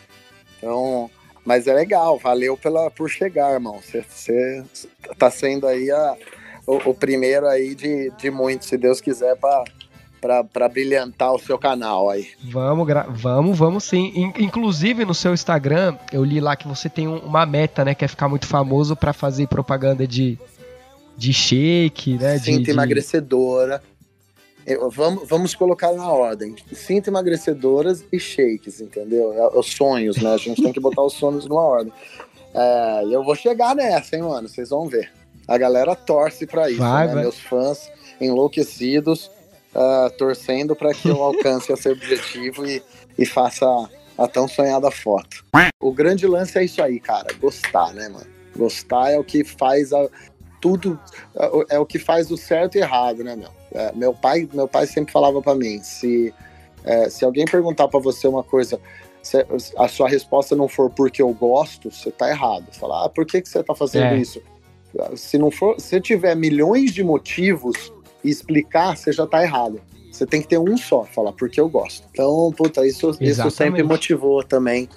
Então, 0.58 1.10
mas 1.46 1.68
é 1.68 1.74
legal, 1.74 2.18
valeu 2.18 2.58
pela, 2.58 2.92
por 2.92 3.10
chegar, 3.10 3.54
irmão. 3.54 3.80
Você 3.82 4.64
tá 5.18 5.32
sendo 5.32 5.66
aí 5.66 5.90
a, 5.90 6.18
o, 6.68 6.90
o 6.90 6.94
primeiro 6.94 7.48
aí 7.48 7.74
de, 7.74 8.12
de 8.12 8.30
muitos, 8.30 8.68
se 8.68 8.78
Deus 8.78 9.00
quiser, 9.00 9.36
pra, 9.38 9.64
pra, 10.20 10.44
pra 10.44 10.68
brilhantar 10.70 11.34
o 11.34 11.40
seu 11.40 11.58
canal 11.58 12.10
aí. 12.10 12.28
Vamos, 12.44 12.88
vamos, 13.10 13.58
vamos 13.58 13.84
sim. 13.84 14.12
In- 14.16 14.34
inclusive 14.44 15.06
no 15.06 15.14
seu 15.14 15.34
Instagram, 15.34 15.96
eu 16.12 16.24
li 16.24 16.40
lá 16.40 16.56
que 16.56 16.68
você 16.68 16.90
tem 16.90 17.08
um- 17.08 17.20
uma 17.20 17.46
meta, 17.46 17.84
né? 17.86 17.94
Que 17.96 18.06
é 18.06 18.08
ficar 18.08 18.28
muito 18.30 18.46
famoso 18.48 18.96
pra 18.96 19.14
fazer 19.14 19.48
propaganda 19.48 20.06
de, 20.08 20.38
de 21.18 21.34
shake, 21.34 22.14
né? 22.18 22.38
de- 22.38 22.44
Cinta 22.46 22.64
de- 22.64 22.72
emagrecedora. 22.72 23.82
Eu- 24.68 24.90
vamos, 24.92 25.28
vamos 25.28 25.56
colocar 25.56 25.92
na 25.94 26.08
ordem. 26.12 26.54
Cinta 26.74 27.10
emagrecedoras 27.10 28.04
e 28.12 28.20
shakes, 28.20 28.82
entendeu? 28.82 29.34
É, 29.34 29.58
Os 29.58 29.68
sonhos, 29.74 30.18
né? 30.18 30.34
A 30.34 30.38
gente 30.38 30.62
tem 30.62 30.72
que 30.74 30.80
botar 30.80 31.02
os 31.02 31.14
sonhos 31.14 31.46
numa 31.48 31.62
ordem. 31.64 31.92
É, 32.54 33.06
e 33.06 33.14
eu 33.14 33.24
vou 33.24 33.36
chegar 33.36 33.76
nessa, 33.76 34.16
hein, 34.16 34.24
mano? 34.24 34.48
Vocês 34.48 34.70
vão 34.70 34.88
ver. 34.88 35.12
A 35.48 35.58
galera 35.58 35.96
torce 35.96 36.46
pra 36.46 36.70
isso, 36.70 36.80
Vai, 36.80 37.08
né? 37.08 37.14
vai. 37.14 37.24
Meus 37.24 37.40
fãs 37.40 37.90
enlouquecidos, 38.22 39.32
ah, 39.80 40.12
torcendo 40.18 40.76
pra 40.76 40.94
que 40.94 41.08
eu 41.08 41.24
alcance 41.24 41.72
esse 41.72 41.88
objetivo 41.90 42.68
e, 42.68 42.84
e 43.18 43.26
faça 43.26 43.66
a 44.18 44.28
tão 44.28 44.46
sonhada 44.46 44.92
foto. 44.92 45.46
O 45.80 45.94
grande 45.94 46.28
lance 46.28 46.58
é 46.58 46.66
isso 46.66 46.82
aí, 46.82 47.00
cara. 47.00 47.34
Gostar, 47.40 47.94
né, 47.94 48.10
mano? 48.10 48.28
Gostar 48.58 49.12
é 49.12 49.18
o 49.18 49.24
que 49.24 49.46
faz 49.46 49.94
a, 49.94 50.06
tudo 50.60 51.00
é 51.70 51.80
o 51.80 51.86
que 51.86 51.98
faz 51.98 52.30
o 52.30 52.36
certo 52.36 52.76
e 52.76 52.82
errado, 52.82 53.24
né, 53.24 53.38
meu? 53.38 53.50
É, 53.72 53.94
meu 53.94 54.14
pai, 54.14 54.50
meu 54.54 54.68
pai 54.68 54.86
sempre 54.86 55.14
falava 55.14 55.42
pra 55.42 55.56
mim, 55.56 55.82
se 55.82 56.34
é, 56.84 57.10
se 57.10 57.24
alguém 57.24 57.46
perguntar 57.46 57.88
pra 57.88 58.00
você 58.00 58.28
uma 58.28 58.44
coisa, 58.44 58.80
se 59.22 59.46
a 59.78 59.88
sua 59.88 60.10
resposta 60.10 60.56
não 60.56 60.68
for 60.68 60.90
porque 60.90 61.22
eu 61.22 61.32
gosto, 61.34 61.90
você 61.90 62.12
tá 62.12 62.30
errado. 62.30 62.66
Você 62.70 62.80
fala, 62.80 63.06
ah, 63.06 63.10
por 63.10 63.26
que 63.26 63.42
que 63.42 63.48
você 63.48 63.64
tá 63.64 63.74
fazendo 63.76 64.16
É. 64.16 64.18
isso? 64.18 64.42
Se 65.16 65.38
não 65.38 65.52
for, 65.52 65.80
se 65.80 66.02
tiver 66.02 66.36
milhões 66.36 66.92
de 66.92 67.04
motivos 67.04 67.94
e 68.24 68.30
explicar, 68.30 68.96
você 68.98 69.12
já 69.12 69.26
tá 69.26 69.44
errado. 69.44 69.82
Você 70.12 70.26
tem 70.26 70.42
que 70.42 70.48
ter 70.48 70.58
um 70.58 70.76
só, 70.76 71.06
falar 71.06 71.32
porque 71.34 71.62
eu 71.62 71.70
gosto. 71.70 72.06
Então, 72.12 72.52
puta, 72.58 72.86
isso, 72.86 73.16
isso 73.22 73.50
sempre 73.52 73.84
motivou 73.84 74.44
também. 74.44 74.90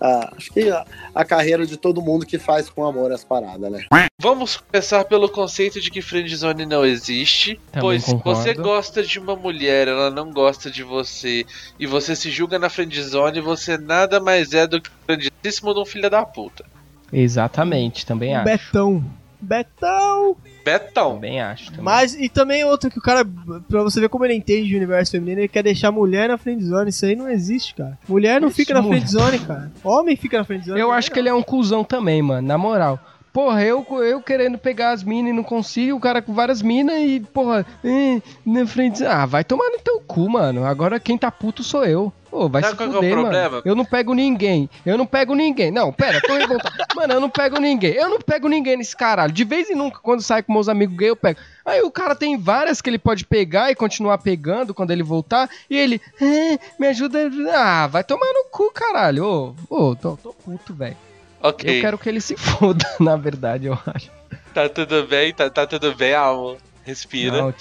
ah, 0.00 0.32
acho 0.36 0.50
que 0.52 0.70
a, 0.70 0.86
a 1.14 1.24
carreira 1.24 1.66
de 1.66 1.76
todo 1.76 2.00
mundo 2.00 2.24
que 2.24 2.38
faz 2.38 2.70
com 2.70 2.86
amor 2.86 3.12
as 3.12 3.22
paradas, 3.22 3.70
né? 3.70 3.84
Vamos 4.18 4.56
começar 4.56 5.04
pelo 5.04 5.28
conceito 5.28 5.80
de 5.80 5.90
que 5.90 6.00
friendzone 6.00 6.64
não 6.64 6.86
existe, 6.86 7.60
Também 7.72 7.80
pois 7.80 8.04
se 8.04 8.12
concordo. 8.12 8.40
você 8.40 8.54
gosta 8.54 9.02
de 9.02 9.18
uma 9.18 9.36
mulher, 9.36 9.88
ela 9.88 10.10
não 10.10 10.32
gosta 10.32 10.70
de 10.70 10.82
você, 10.82 11.44
e 11.78 11.86
você 11.86 12.14
se 12.16 12.30
julga 12.30 12.58
na 12.58 12.70
friendzone, 12.70 13.40
você 13.40 13.76
nada 13.76 14.20
mais 14.20 14.54
é 14.54 14.66
do 14.66 14.80
que 14.80 14.88
o 14.88 14.92
grandíssimo 15.06 15.74
de 15.74 15.80
um 15.80 15.84
filho 15.84 16.08
da 16.08 16.24
puta. 16.24 16.64
Exatamente, 17.12 18.06
também 18.06 18.34
acho. 18.34 18.44
Betão. 18.44 19.04
Betão! 19.40 20.36
Betão. 20.64 21.14
Também 21.14 21.40
acho. 21.40 21.66
também. 21.70 21.84
Mas, 21.84 22.14
e 22.14 22.28
também 22.28 22.64
outro 22.64 22.90
que 22.90 22.98
o 22.98 23.02
cara, 23.02 23.24
pra 23.68 23.82
você 23.82 24.00
ver 24.00 24.08
como 24.08 24.24
ele 24.24 24.34
entende 24.34 24.68
de 24.68 24.76
universo 24.76 25.12
feminino, 25.12 25.40
ele 25.40 25.48
quer 25.48 25.62
deixar 25.62 25.90
mulher 25.90 26.28
na 26.28 26.38
friendzone. 26.38 26.90
Isso 26.90 27.04
aí 27.06 27.16
não 27.16 27.28
existe, 27.28 27.74
cara. 27.74 27.98
Mulher 28.08 28.40
não 28.40 28.48
Isso, 28.48 28.56
fica 28.56 28.74
na 28.74 28.82
friendzone, 28.82 29.38
cara. 29.40 29.72
Homem 29.82 30.16
fica 30.16 30.38
na 30.38 30.44
friendzone. 30.44 30.78
Eu 30.80 30.90
acho 30.92 31.10
que 31.10 31.18
ele 31.18 31.28
é 31.28 31.34
um 31.34 31.42
cuzão 31.42 31.84
também, 31.84 32.22
mano, 32.22 32.46
na 32.46 32.58
moral. 32.58 32.98
Porra, 33.32 33.62
eu, 33.62 33.86
eu 34.02 34.20
querendo 34.20 34.58
pegar 34.58 34.90
as 34.90 35.04
minas 35.04 35.30
e 35.30 35.36
não 35.36 35.44
consigo, 35.44 35.96
o 35.96 36.00
cara 36.00 36.20
com 36.20 36.32
várias 36.34 36.60
minas 36.62 36.96
e, 36.98 37.20
porra, 37.20 37.64
eh, 37.84 38.20
na 38.44 38.66
frente. 38.66 39.04
Ah, 39.04 39.24
vai 39.24 39.44
tomar 39.44 39.70
no 39.70 39.78
teu 39.78 40.00
cu, 40.00 40.28
mano. 40.28 40.64
Agora 40.64 40.98
quem 40.98 41.16
tá 41.16 41.30
puto 41.30 41.62
sou 41.62 41.84
eu. 41.84 42.12
Pô, 42.28 42.48
vai 42.48 42.62
Sabe 42.62 42.76
se 42.76 42.82
é 42.82 42.86
o 42.86 42.92
fuder, 42.92 43.12
problema? 43.12 43.50
mano. 43.50 43.62
Eu 43.64 43.74
não 43.74 43.84
pego 43.84 44.14
ninguém. 44.14 44.70
Eu 44.86 44.96
não 44.96 45.06
pego 45.06 45.34
ninguém. 45.34 45.70
Não, 45.70 45.92
pera, 45.92 46.20
tô 46.20 46.32
revoltado. 46.36 46.74
mano, 46.94 47.12
eu 47.12 47.20
não 47.20 47.30
pego 47.30 47.58
ninguém. 47.58 47.92
Eu 47.92 48.08
não 48.08 48.18
pego 48.20 48.48
ninguém 48.48 48.76
nesse 48.76 48.96
caralho. 48.96 49.32
De 49.32 49.44
vez 49.44 49.68
em 49.70 49.74
nunca, 49.74 49.98
quando 50.00 50.22
sai 50.22 50.42
com 50.42 50.52
meus 50.52 50.68
amigos 50.68 50.96
gays, 50.96 51.10
eu 51.10 51.16
pego. 51.16 51.40
Aí 51.64 51.82
o 51.82 51.90
cara 51.90 52.14
tem 52.16 52.36
várias 52.36 52.80
que 52.80 52.90
ele 52.90 52.98
pode 52.98 53.24
pegar 53.24 53.70
e 53.70 53.76
continuar 53.76 54.18
pegando 54.18 54.74
quando 54.74 54.90
ele 54.92 55.02
voltar. 55.02 55.48
E 55.68 55.76
ele, 55.76 56.00
eh, 56.20 56.58
me 56.78 56.86
ajuda. 56.88 57.30
Ah, 57.52 57.86
vai 57.86 58.02
tomar 58.04 58.26
no 58.32 58.44
cu, 58.50 58.72
caralho. 58.72 59.24
Ô, 59.24 59.54
ô, 59.68 59.96
tô, 59.96 60.16
tô 60.16 60.32
puto, 60.32 60.72
velho. 60.74 60.96
Ok. 61.40 61.78
Eu 61.78 61.82
quero 61.82 61.98
que 61.98 62.08
ele 62.08 62.20
se 62.20 62.36
foda, 62.36 62.84
na 63.00 63.16
verdade, 63.16 63.66
eu 63.66 63.78
acho. 63.86 64.10
Tá 64.52 64.68
tudo 64.68 65.06
bem, 65.06 65.32
tá, 65.32 65.48
tá 65.48 65.66
tudo 65.66 65.94
bem, 65.94 66.14
amor. 66.14 66.58
Respira. 66.84 67.42
Não, 67.42 67.54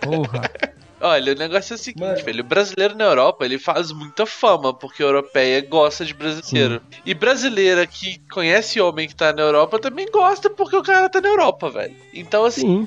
porra. 0.00 0.50
Olha, 1.02 1.32
o 1.32 1.36
negócio 1.36 1.72
é 1.72 1.76
o 1.76 1.78
seguinte, 1.78 2.22
velho. 2.22 2.42
O 2.42 2.46
brasileiro 2.46 2.94
na 2.94 3.04
Europa, 3.04 3.44
ele 3.44 3.58
faz 3.58 3.90
muita 3.90 4.26
fama, 4.26 4.74
porque 4.74 5.02
a 5.02 5.06
europeia 5.06 5.62
gosta 5.62 6.04
de 6.04 6.12
brasileiro. 6.12 6.82
E 7.06 7.14
brasileira 7.14 7.86
que 7.86 8.20
conhece 8.30 8.78
homem 8.80 9.08
que 9.08 9.14
tá 9.14 9.32
na 9.32 9.40
Europa 9.40 9.78
também 9.78 10.06
gosta 10.10 10.50
porque 10.50 10.76
o 10.76 10.82
cara 10.82 11.08
tá 11.08 11.20
na 11.20 11.28
Europa, 11.28 11.70
velho. 11.70 11.96
Então, 12.12 12.44
assim, 12.44 12.86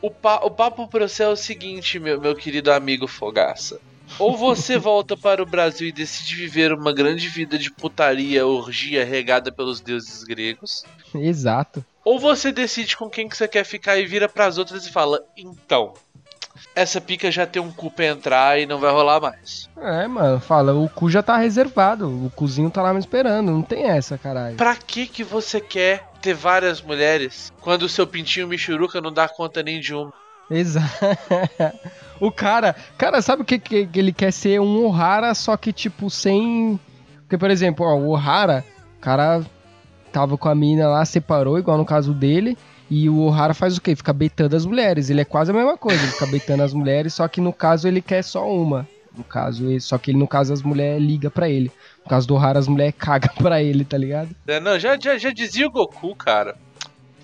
o, 0.00 0.08
pa 0.08 0.36
o 0.44 0.50
papo 0.52 0.86
pra 0.86 1.08
você 1.08 1.24
é 1.24 1.28
o 1.28 1.34
seguinte, 1.34 1.98
meu, 1.98 2.20
meu 2.20 2.36
querido 2.36 2.70
amigo 2.70 3.08
Fogaça. 3.08 3.80
Ou 4.18 4.36
você 4.36 4.78
volta 4.78 5.16
para 5.16 5.42
o 5.42 5.46
Brasil 5.46 5.88
e 5.88 5.92
decide 5.92 6.34
viver 6.34 6.72
uma 6.72 6.92
grande 6.92 7.28
vida 7.28 7.58
de 7.58 7.70
putaria, 7.70 8.46
orgia 8.46 9.04
regada 9.04 9.50
pelos 9.50 9.80
deuses 9.80 10.24
gregos. 10.24 10.84
Exato. 11.14 11.84
Ou 12.04 12.18
você 12.18 12.50
decide 12.52 12.96
com 12.96 13.10
quem 13.10 13.28
que 13.28 13.36
você 13.36 13.46
quer 13.46 13.64
ficar 13.64 13.98
e 13.98 14.06
vira 14.06 14.28
pras 14.28 14.58
outras 14.58 14.86
e 14.86 14.90
fala: 14.90 15.22
Então, 15.36 15.94
essa 16.74 17.00
pica 17.00 17.30
já 17.30 17.46
tem 17.46 17.60
um 17.60 17.70
cu 17.70 17.90
pra 17.90 18.06
entrar 18.06 18.58
e 18.58 18.66
não 18.66 18.78
vai 18.78 18.90
rolar 18.90 19.20
mais. 19.20 19.68
É, 19.76 20.06
mano, 20.06 20.40
fala, 20.40 20.74
o 20.74 20.88
cu 20.88 21.10
já 21.10 21.22
tá 21.22 21.36
reservado, 21.36 22.08
o 22.26 22.30
cozinho 22.30 22.70
tá 22.70 22.82
lá 22.82 22.92
me 22.92 23.00
esperando, 23.00 23.52
não 23.52 23.62
tem 23.62 23.84
essa, 23.84 24.16
caralho. 24.18 24.56
Pra 24.56 24.76
que 24.76 25.06
que 25.06 25.24
você 25.24 25.60
quer 25.60 26.08
ter 26.20 26.34
várias 26.34 26.80
mulheres 26.80 27.52
quando 27.60 27.82
o 27.82 27.88
seu 27.88 28.06
pintinho 28.06 28.48
michuruca 28.48 29.00
não 29.00 29.12
dá 29.12 29.28
conta 29.28 29.62
nem 29.62 29.80
de 29.80 29.94
uma? 29.94 30.12
Exato. 30.50 30.88
O 32.20 32.32
cara, 32.32 32.74
cara, 32.96 33.22
sabe 33.22 33.42
o 33.42 33.44
que, 33.44 33.58
que, 33.58 33.88
ele 33.94 34.12
quer 34.12 34.32
ser? 34.32 34.60
Um 34.60 34.84
Ohara, 34.84 35.34
só 35.34 35.56
que 35.56 35.72
tipo 35.72 36.10
sem. 36.10 36.78
Porque, 37.20 37.38
por 37.38 37.50
exemplo, 37.50 37.86
ó, 37.86 37.94
o 37.94 38.08
Ohara, 38.08 38.64
o 38.96 39.00
cara 39.00 39.44
tava 40.12 40.36
com 40.36 40.48
a 40.48 40.54
mina 40.54 40.88
lá, 40.88 41.04
separou, 41.04 41.58
igual 41.58 41.78
no 41.78 41.84
caso 41.84 42.12
dele. 42.12 42.56
E 42.90 43.08
o 43.08 43.20
Ohara 43.20 43.54
faz 43.54 43.76
o 43.76 43.80
quê? 43.80 43.94
Fica 43.94 44.12
beitando 44.12 44.56
as 44.56 44.64
mulheres. 44.64 45.10
Ele 45.10 45.20
é 45.20 45.24
quase 45.24 45.50
a 45.50 45.54
mesma 45.54 45.76
coisa, 45.76 46.02
ele 46.02 46.12
fica 46.12 46.26
beitando 46.26 46.62
as 46.62 46.72
mulheres, 46.72 47.14
só 47.14 47.28
que 47.28 47.40
no 47.40 47.52
caso 47.52 47.86
ele 47.86 48.00
quer 48.00 48.22
só 48.22 48.50
uma. 48.50 48.88
No 49.16 49.24
caso, 49.24 49.80
só 49.80 49.98
que 49.98 50.10
ele, 50.10 50.18
no 50.18 50.28
caso, 50.28 50.52
as 50.52 50.62
mulheres 50.62 51.02
ligam 51.02 51.30
pra 51.30 51.48
ele. 51.48 51.70
No 52.04 52.08
caso 52.08 52.26
do 52.26 52.34
Ohara, 52.34 52.58
as 52.58 52.68
mulheres 52.68 52.94
cagam 52.98 53.34
pra 53.36 53.62
ele, 53.62 53.84
tá 53.84 53.98
ligado? 53.98 54.30
É, 54.46 54.58
não, 54.58 54.78
já, 54.78 54.98
já, 54.98 55.18
já 55.18 55.30
dizia 55.30 55.66
o 55.66 55.70
Goku, 55.70 56.16
cara. 56.16 56.56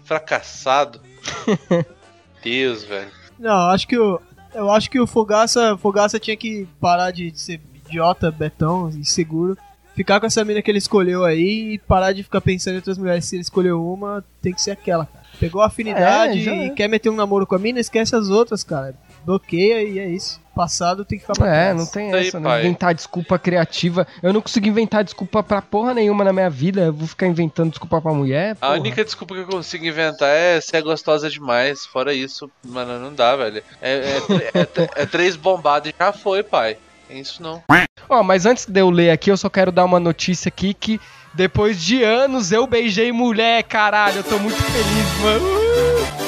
Fracassado. 0.05 1.01
Deus, 2.45 2.85
velho. 2.85 3.09
Não, 3.39 3.71
acho 3.71 3.89
que 3.89 3.99
o. 3.99 4.21
Eu 4.55 4.71
acho 4.71 4.89
que 4.89 5.01
o 5.01 5.07
Fogaça, 5.07 5.77
Fogaça 5.79 6.21
tinha 6.21 6.37
que 6.37 6.69
parar 6.81 7.11
de 7.11 7.33
ser 7.37 7.61
idiota, 7.87 8.31
betão, 8.31 8.89
inseguro. 8.91 9.59
Ficar 9.97 10.21
com 10.21 10.27
essa 10.27 10.45
mina 10.45 10.63
que 10.63 10.71
ele 10.71 10.79
escolheu 10.79 11.25
aí 11.25 11.75
e 11.75 11.79
parar 11.79 12.13
de 12.13 12.23
ficar 12.23 12.41
pensando 12.41 12.75
em 12.75 12.77
outras 12.77 12.99
mulheres. 12.99 13.25
Se 13.25 13.35
ele 13.37 13.43
escolheu 13.43 13.85
uma, 13.85 14.25
tem 14.41 14.53
que 14.53 14.61
ser 14.63 14.73
aquela, 14.73 15.07
cara. 15.07 15.25
Pegou 15.41 15.61
a 15.61 15.67
afinidade 15.67 16.39
É, 16.39 16.43
já 16.43 16.55
e 16.55 16.67
é. 16.67 16.71
quer 16.71 16.89
meter 16.89 17.11
um 17.11 17.17
namoro 17.17 17.47
com 17.47 17.55
a 17.57 17.59
mina, 17.59 17.81
esquece 17.81 18.15
as 18.15 18.29
outras, 18.29 18.63
cara. 18.63 18.95
Bloqueia 19.25 19.83
e 19.83 19.99
é 19.99 20.07
isso. 20.09 20.43
Passado 20.55 21.05
tem 21.05 21.19
que 21.19 21.25
ficar 21.25 21.35
pra 21.35 21.49
É, 21.49 21.65
trás. 21.71 21.77
não 21.77 21.87
tem 21.87 22.07
Isso 22.09 22.17
aí, 22.17 22.29
essa, 22.29 22.39
né? 22.41 22.49
pai. 22.49 22.61
Inventar 22.61 22.95
desculpa 22.95 23.39
criativa. 23.39 24.07
Eu 24.23 24.33
não 24.33 24.41
consigo 24.41 24.69
inventar 24.69 25.03
desculpa 25.03 25.43
pra 25.43 25.61
porra 25.61 25.93
nenhuma 25.95 26.23
na 26.23 26.33
minha 26.33 26.49
vida. 26.49 26.83
Eu 26.83 26.93
vou 26.93 27.09
ficar 27.09 27.27
inventando 27.27 27.71
desculpa 27.71 28.01
pra 28.01 28.13
mulher. 28.13 28.53
A 28.53 28.67
porra. 28.67 28.73
única 28.79 29.05
desculpa 29.05 29.35
que 29.35 29.41
eu 29.41 29.47
consigo 29.49 29.85
inventar 29.85 30.29
é 30.29 30.61
ser 30.61 30.81
gostosa 30.83 31.29
demais. 31.29 31.85
Fora 31.87 32.15
isso, 32.15 32.49
mano, 32.65 33.01
não 33.01 33.13
dá, 33.13 33.35
velho. 33.35 33.63
É, 33.83 33.93
é, 33.95 34.61
é- 34.61 35.03
é 35.03 35.07
três 35.07 35.35
bombadas 35.35 35.91
e 35.93 35.95
já 35.99 36.13
foi, 36.13 36.43
pai. 36.45 36.77
É 37.11 37.19
isso 37.19 37.43
não. 37.43 37.63
Ó, 38.09 38.23
mas 38.23 38.47
antes 38.47 38.67
de 38.67 38.81
eu 38.81 38.91
ler 38.91 39.11
aqui, 39.11 39.31
eu 39.31 39.37
só 39.37 39.49
quero 39.51 39.73
dar 39.73 39.85
uma 39.85 39.99
notícia 39.99 40.49
aqui 40.49 40.73
que 40.73 41.01
depois 41.35 41.83
de 41.83 42.03
anos 42.05 42.53
eu 42.53 42.65
beijei 42.67 43.11
mulher, 43.11 43.63
caralho. 43.65 44.19
Eu 44.19 44.25
tô 44.25 44.39
muito 44.39 44.57
feliz, 44.63 45.21
mano. 45.21 45.45
Uh! 46.21 46.24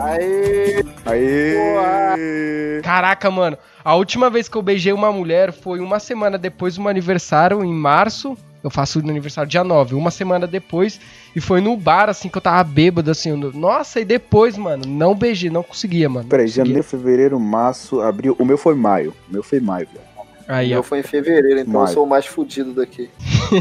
Aí. 0.00 0.84
Aí. 1.06 2.80
Caraca, 2.82 3.30
mano. 3.30 3.58
A 3.84 3.94
última 3.94 4.30
vez 4.30 4.48
que 4.48 4.56
eu 4.56 4.62
beijei 4.62 4.92
uma 4.92 5.12
mulher 5.12 5.52
foi 5.52 5.80
uma 5.80 5.98
semana 5.98 6.38
depois 6.38 6.76
do 6.76 6.80
meu 6.80 6.90
aniversário, 6.90 7.64
em 7.64 7.72
março. 7.72 8.36
Eu 8.62 8.70
faço 8.70 9.02
no 9.02 9.10
aniversário 9.10 9.50
dia 9.50 9.64
9, 9.64 9.94
uma 9.94 10.10
semana 10.10 10.46
depois. 10.46 11.00
E 11.34 11.40
foi 11.40 11.60
no 11.60 11.76
bar, 11.76 12.08
assim, 12.08 12.28
que 12.28 12.38
eu 12.38 12.42
tava 12.42 12.62
bêbado, 12.62 13.10
assim. 13.10 13.32
Nossa, 13.32 14.00
e 14.00 14.04
depois, 14.04 14.56
mano, 14.56 14.84
não 14.86 15.14
beijei, 15.14 15.50
não 15.50 15.62
conseguia, 15.62 16.08
mano. 16.08 16.28
Peraí, 16.28 16.46
conseguia. 16.46 16.64
janeiro, 16.64 16.84
fevereiro, 16.84 17.40
março, 17.40 18.00
abril. 18.00 18.36
O 18.38 18.44
meu 18.44 18.56
foi 18.56 18.74
maio. 18.74 19.12
O 19.28 19.32
meu 19.32 19.42
foi 19.42 19.58
maio, 19.58 19.88
velho. 19.92 20.11
Aí, 20.48 20.74
ó. 20.76 20.82
foi 20.82 20.98
em 21.00 21.02
fevereiro, 21.02 21.60
então 21.60 21.72
Maio. 21.74 21.84
eu 21.88 21.92
sou 21.94 22.04
o 22.04 22.08
mais 22.08 22.26
fudido 22.26 22.72
daqui. 22.74 23.08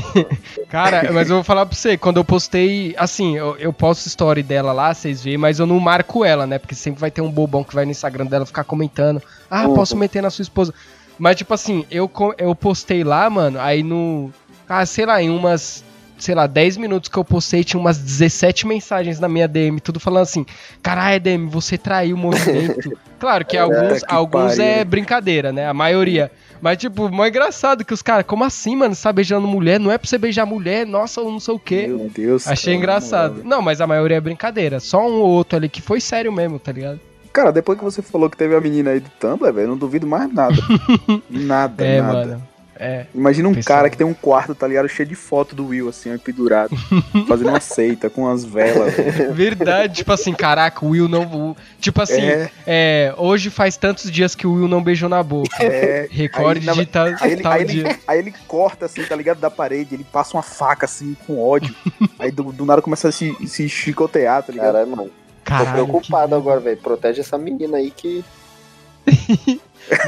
Cara, 0.69 1.11
mas 1.11 1.29
eu 1.29 1.37
vou 1.37 1.43
falar 1.43 1.65
pra 1.65 1.75
você, 1.75 1.97
quando 1.97 2.17
eu 2.17 2.23
postei, 2.25 2.95
assim, 2.97 3.37
eu, 3.37 3.55
eu 3.57 3.71
posto 3.73 4.07
story 4.07 4.41
dela 4.43 4.71
lá, 4.71 4.93
vocês 4.93 5.23
veem, 5.23 5.37
mas 5.37 5.59
eu 5.59 5.65
não 5.65 5.79
marco 5.79 6.23
ela, 6.25 6.45
né? 6.47 6.57
Porque 6.57 6.75
sempre 6.75 6.99
vai 6.99 7.11
ter 7.11 7.21
um 7.21 7.29
bobão 7.31 7.63
que 7.63 7.75
vai 7.75 7.85
no 7.85 7.91
Instagram 7.91 8.25
dela 8.25 8.45
ficar 8.45 8.63
comentando. 8.63 9.21
Ah, 9.49 9.67
Uhum. 9.67 9.73
posso 9.75 9.95
meter 9.95 10.21
na 10.21 10.29
sua 10.29 10.43
esposa. 10.43 10.73
Mas, 11.19 11.35
tipo 11.35 11.53
assim, 11.53 11.85
eu, 11.91 12.09
eu 12.37 12.55
postei 12.55 13.03
lá, 13.03 13.29
mano, 13.29 13.59
aí 13.59 13.83
no. 13.83 14.31
Ah, 14.67 14.85
sei 14.85 15.05
lá, 15.05 15.21
em 15.21 15.29
umas. 15.29 15.83
Sei 16.17 16.35
lá, 16.35 16.45
10 16.45 16.77
minutos 16.77 17.09
que 17.09 17.17
eu 17.17 17.25
postei, 17.25 17.63
tinha 17.63 17.79
umas 17.79 17.97
17 17.97 18.67
mensagens 18.67 19.19
na 19.19 19.27
minha 19.27 19.47
DM, 19.47 19.79
tudo 19.79 19.99
falando 19.99 20.21
assim: 20.23 20.45
Caralho, 20.81 21.19
DM, 21.19 21.47
você 21.49 21.79
traiu 21.79 22.15
o 22.15 22.19
movimento. 22.19 22.95
claro 23.19 23.43
que 23.43 23.57
alguns, 23.57 24.03
que 24.03 24.13
alguns 24.13 24.55
pariu. 24.55 24.63
é 24.63 24.85
brincadeira, 24.85 25.51
né? 25.51 25.67
A 25.67 25.73
maioria. 25.73 26.31
Mas, 26.61 26.77
tipo, 26.77 27.09
mó 27.09 27.25
engraçado 27.25 27.83
que 27.83 27.93
os 27.93 28.01
caras, 28.01 28.25
como 28.25 28.43
assim, 28.43 28.75
mano? 28.75 28.93
Você 28.93 29.03
tá 29.03 29.11
beijando 29.11 29.47
mulher? 29.47 29.79
Não 29.79 29.91
é 29.91 29.97
pra 29.97 30.07
você 30.07 30.17
beijar 30.17 30.45
mulher? 30.45 30.85
Nossa, 30.85 31.19
eu 31.21 31.31
não 31.31 31.39
sei 31.39 31.53
o 31.55 31.59
quê. 31.59 31.87
Meu 31.87 32.09
Deus. 32.13 32.47
Achei 32.47 32.73
cara, 32.73 32.77
engraçado. 32.77 33.31
moral, 33.37 33.49
Não, 33.49 33.61
mas 33.61 33.81
a 33.81 33.87
maioria 33.87 34.17
é 34.17 34.21
brincadeira. 34.21 34.79
Só 34.79 34.99
um 35.07 35.13
ou 35.21 35.29
outro 35.29 35.57
ali 35.57 35.67
que 35.67 35.81
foi 35.81 35.99
sério 35.99 36.31
mesmo, 36.31 36.59
tá 36.59 36.71
ligado? 36.71 36.99
Cara, 37.33 37.51
depois 37.51 37.77
que 37.79 37.83
você 37.83 38.01
falou 38.01 38.29
que 38.29 38.37
teve 38.37 38.55
a 38.55 38.61
menina 38.61 38.91
aí 38.91 38.99
do 38.99 39.09
Tumblr, 39.19 39.51
velho, 39.53 39.65
eu 39.65 39.69
não 39.69 39.77
duvido 39.77 40.05
mais 40.05 40.31
nada. 40.33 40.55
nada, 41.29 41.85
É, 41.85 42.01
nada. 42.01 42.13
mano. 42.13 42.47
É. 42.83 43.05
Imagina 43.13 43.47
um 43.47 43.53
Pessoal. 43.53 43.77
cara 43.77 43.89
que 43.91 43.95
tem 43.97 44.07
um 44.07 44.13
quarto, 44.13 44.55
tá 44.55 44.67
ligado? 44.67 44.89
Cheio 44.89 45.07
de 45.07 45.13
foto 45.13 45.55
do 45.55 45.67
Will, 45.67 45.87
assim, 45.87 46.11
ó, 46.11 46.17
pendurado. 46.17 46.75
fazendo 47.27 47.49
uma 47.49 47.59
seita 47.59 48.09
com 48.09 48.27
as 48.27 48.43
velas. 48.43 48.91
Verdade, 49.31 49.97
tipo 49.97 50.11
assim, 50.11 50.33
caraca, 50.33 50.83
o 50.83 50.89
Will 50.89 51.07
não. 51.07 51.55
Tipo 51.79 52.01
assim, 52.01 52.21
É. 52.21 52.49
é, 52.65 53.13
hoje 53.17 53.51
faz 53.51 53.77
tantos 53.77 54.09
dias 54.09 54.33
que 54.33 54.47
o 54.47 54.53
Will 54.53 54.67
não 54.67 54.81
beijou 54.81 55.07
na 55.07 55.21
boca. 55.21 55.63
É. 55.63 56.07
Recorde 56.09 56.61
Aí, 56.61 56.65
na- 56.65 56.73
de 56.73 56.85
tal, 56.87 57.05
Aí 57.05 57.31
ele, 57.33 57.41
tal 57.43 57.51
aí, 57.51 57.61
ele, 57.61 57.71
dia. 57.71 57.99
aí 58.07 58.17
ele 58.17 58.33
corta, 58.47 58.87
assim, 58.87 59.03
tá 59.03 59.15
ligado? 59.15 59.39
Da 59.39 59.51
parede, 59.51 59.93
ele 59.93 60.03
passa 60.03 60.35
uma 60.35 60.41
faca, 60.41 60.85
assim, 60.87 61.15
com 61.27 61.39
ódio. 61.39 61.75
aí 62.17 62.31
do, 62.31 62.45
do 62.51 62.65
nada 62.65 62.81
começa 62.81 63.09
a 63.09 63.11
se, 63.11 63.35
se 63.47 63.69
chicotear, 63.69 64.41
tá 64.41 64.51
ligado? 64.51 64.73
Caralho, 64.73 64.89
mano. 64.89 65.03
Tô 65.03 65.11
Caralho, 65.43 65.71
preocupado 65.85 66.33
agora, 66.35 66.59
velho. 66.59 66.77
Protege 66.77 67.21
essa 67.21 67.37
menina 67.37 67.77
aí 67.77 67.91
que. 67.91 68.25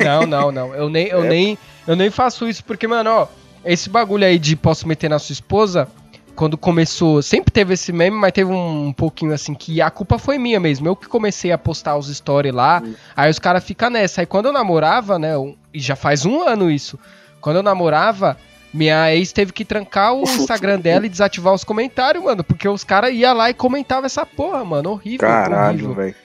Não, 0.03 0.25
não, 0.25 0.51
não. 0.51 0.73
Eu 0.73 0.89
nem, 0.89 1.07
eu 1.07 1.23
É. 1.23 1.27
nem, 1.29 1.57
eu 1.87 1.95
nem 1.95 2.09
faço 2.09 2.47
isso 2.47 2.63
porque, 2.63 2.87
mano, 2.87 3.09
ó, 3.09 3.27
esse 3.65 3.89
bagulho 3.89 4.25
aí 4.25 4.37
de 4.39 4.55
posso 4.55 4.87
meter 4.87 5.09
na 5.09 5.19
sua 5.19 5.33
esposa, 5.33 5.87
quando 6.35 6.57
começou, 6.57 7.21
sempre 7.21 7.51
teve 7.51 7.75
esse 7.75 7.91
meme, 7.93 8.17
mas 8.17 8.31
teve 8.31 8.51
um, 8.51 8.87
um 8.87 8.93
pouquinho 8.93 9.33
assim 9.33 9.53
que 9.53 9.81
a 9.81 9.89
culpa 9.91 10.17
foi 10.17 10.37
minha 10.37 10.59
mesmo. 10.59 10.87
Eu 10.87 10.95
que 10.95 11.07
comecei 11.07 11.51
a 11.51 11.57
postar 11.57 11.95
os 11.95 12.07
stories 12.13 12.53
lá, 12.53 12.81
aí 13.15 13.29
os 13.29 13.37
caras 13.39 13.63
ficam 13.63 13.89
nessa. 13.89 14.21
Aí 14.21 14.25
quando 14.25 14.47
eu 14.47 14.51
namorava, 14.53 15.19
né, 15.19 15.37
um- 15.37 15.55
e 15.73 15.79
já 15.79 15.95
faz 15.95 16.25
um 16.25 16.41
ano 16.41 16.71
isso, 16.71 16.97
quando 17.39 17.57
eu 17.57 17.63
namorava, 17.63 18.35
minha 18.73 19.13
ex 19.13 19.31
teve 19.31 19.53
que 19.53 19.63
trancar 19.63 20.13
o 20.15 20.23
Instagram 20.57 20.79
dela 20.79 21.05
e 21.05 21.09
desativar 21.09 21.53
os 21.53 21.63
comentários, 21.63 22.23
mano, 22.23 22.43
porque 22.43 22.67
os 22.67 22.83
caras 22.83 23.13
iam 23.13 23.35
lá 23.35 23.51
e 23.51 23.53
comentavam 23.53 24.05
essa 24.05 24.25
porra, 24.25 24.63
mano, 24.65 24.89
horrível. 24.91 25.19
Caralho, 25.27 25.93
velho. 25.93 26.15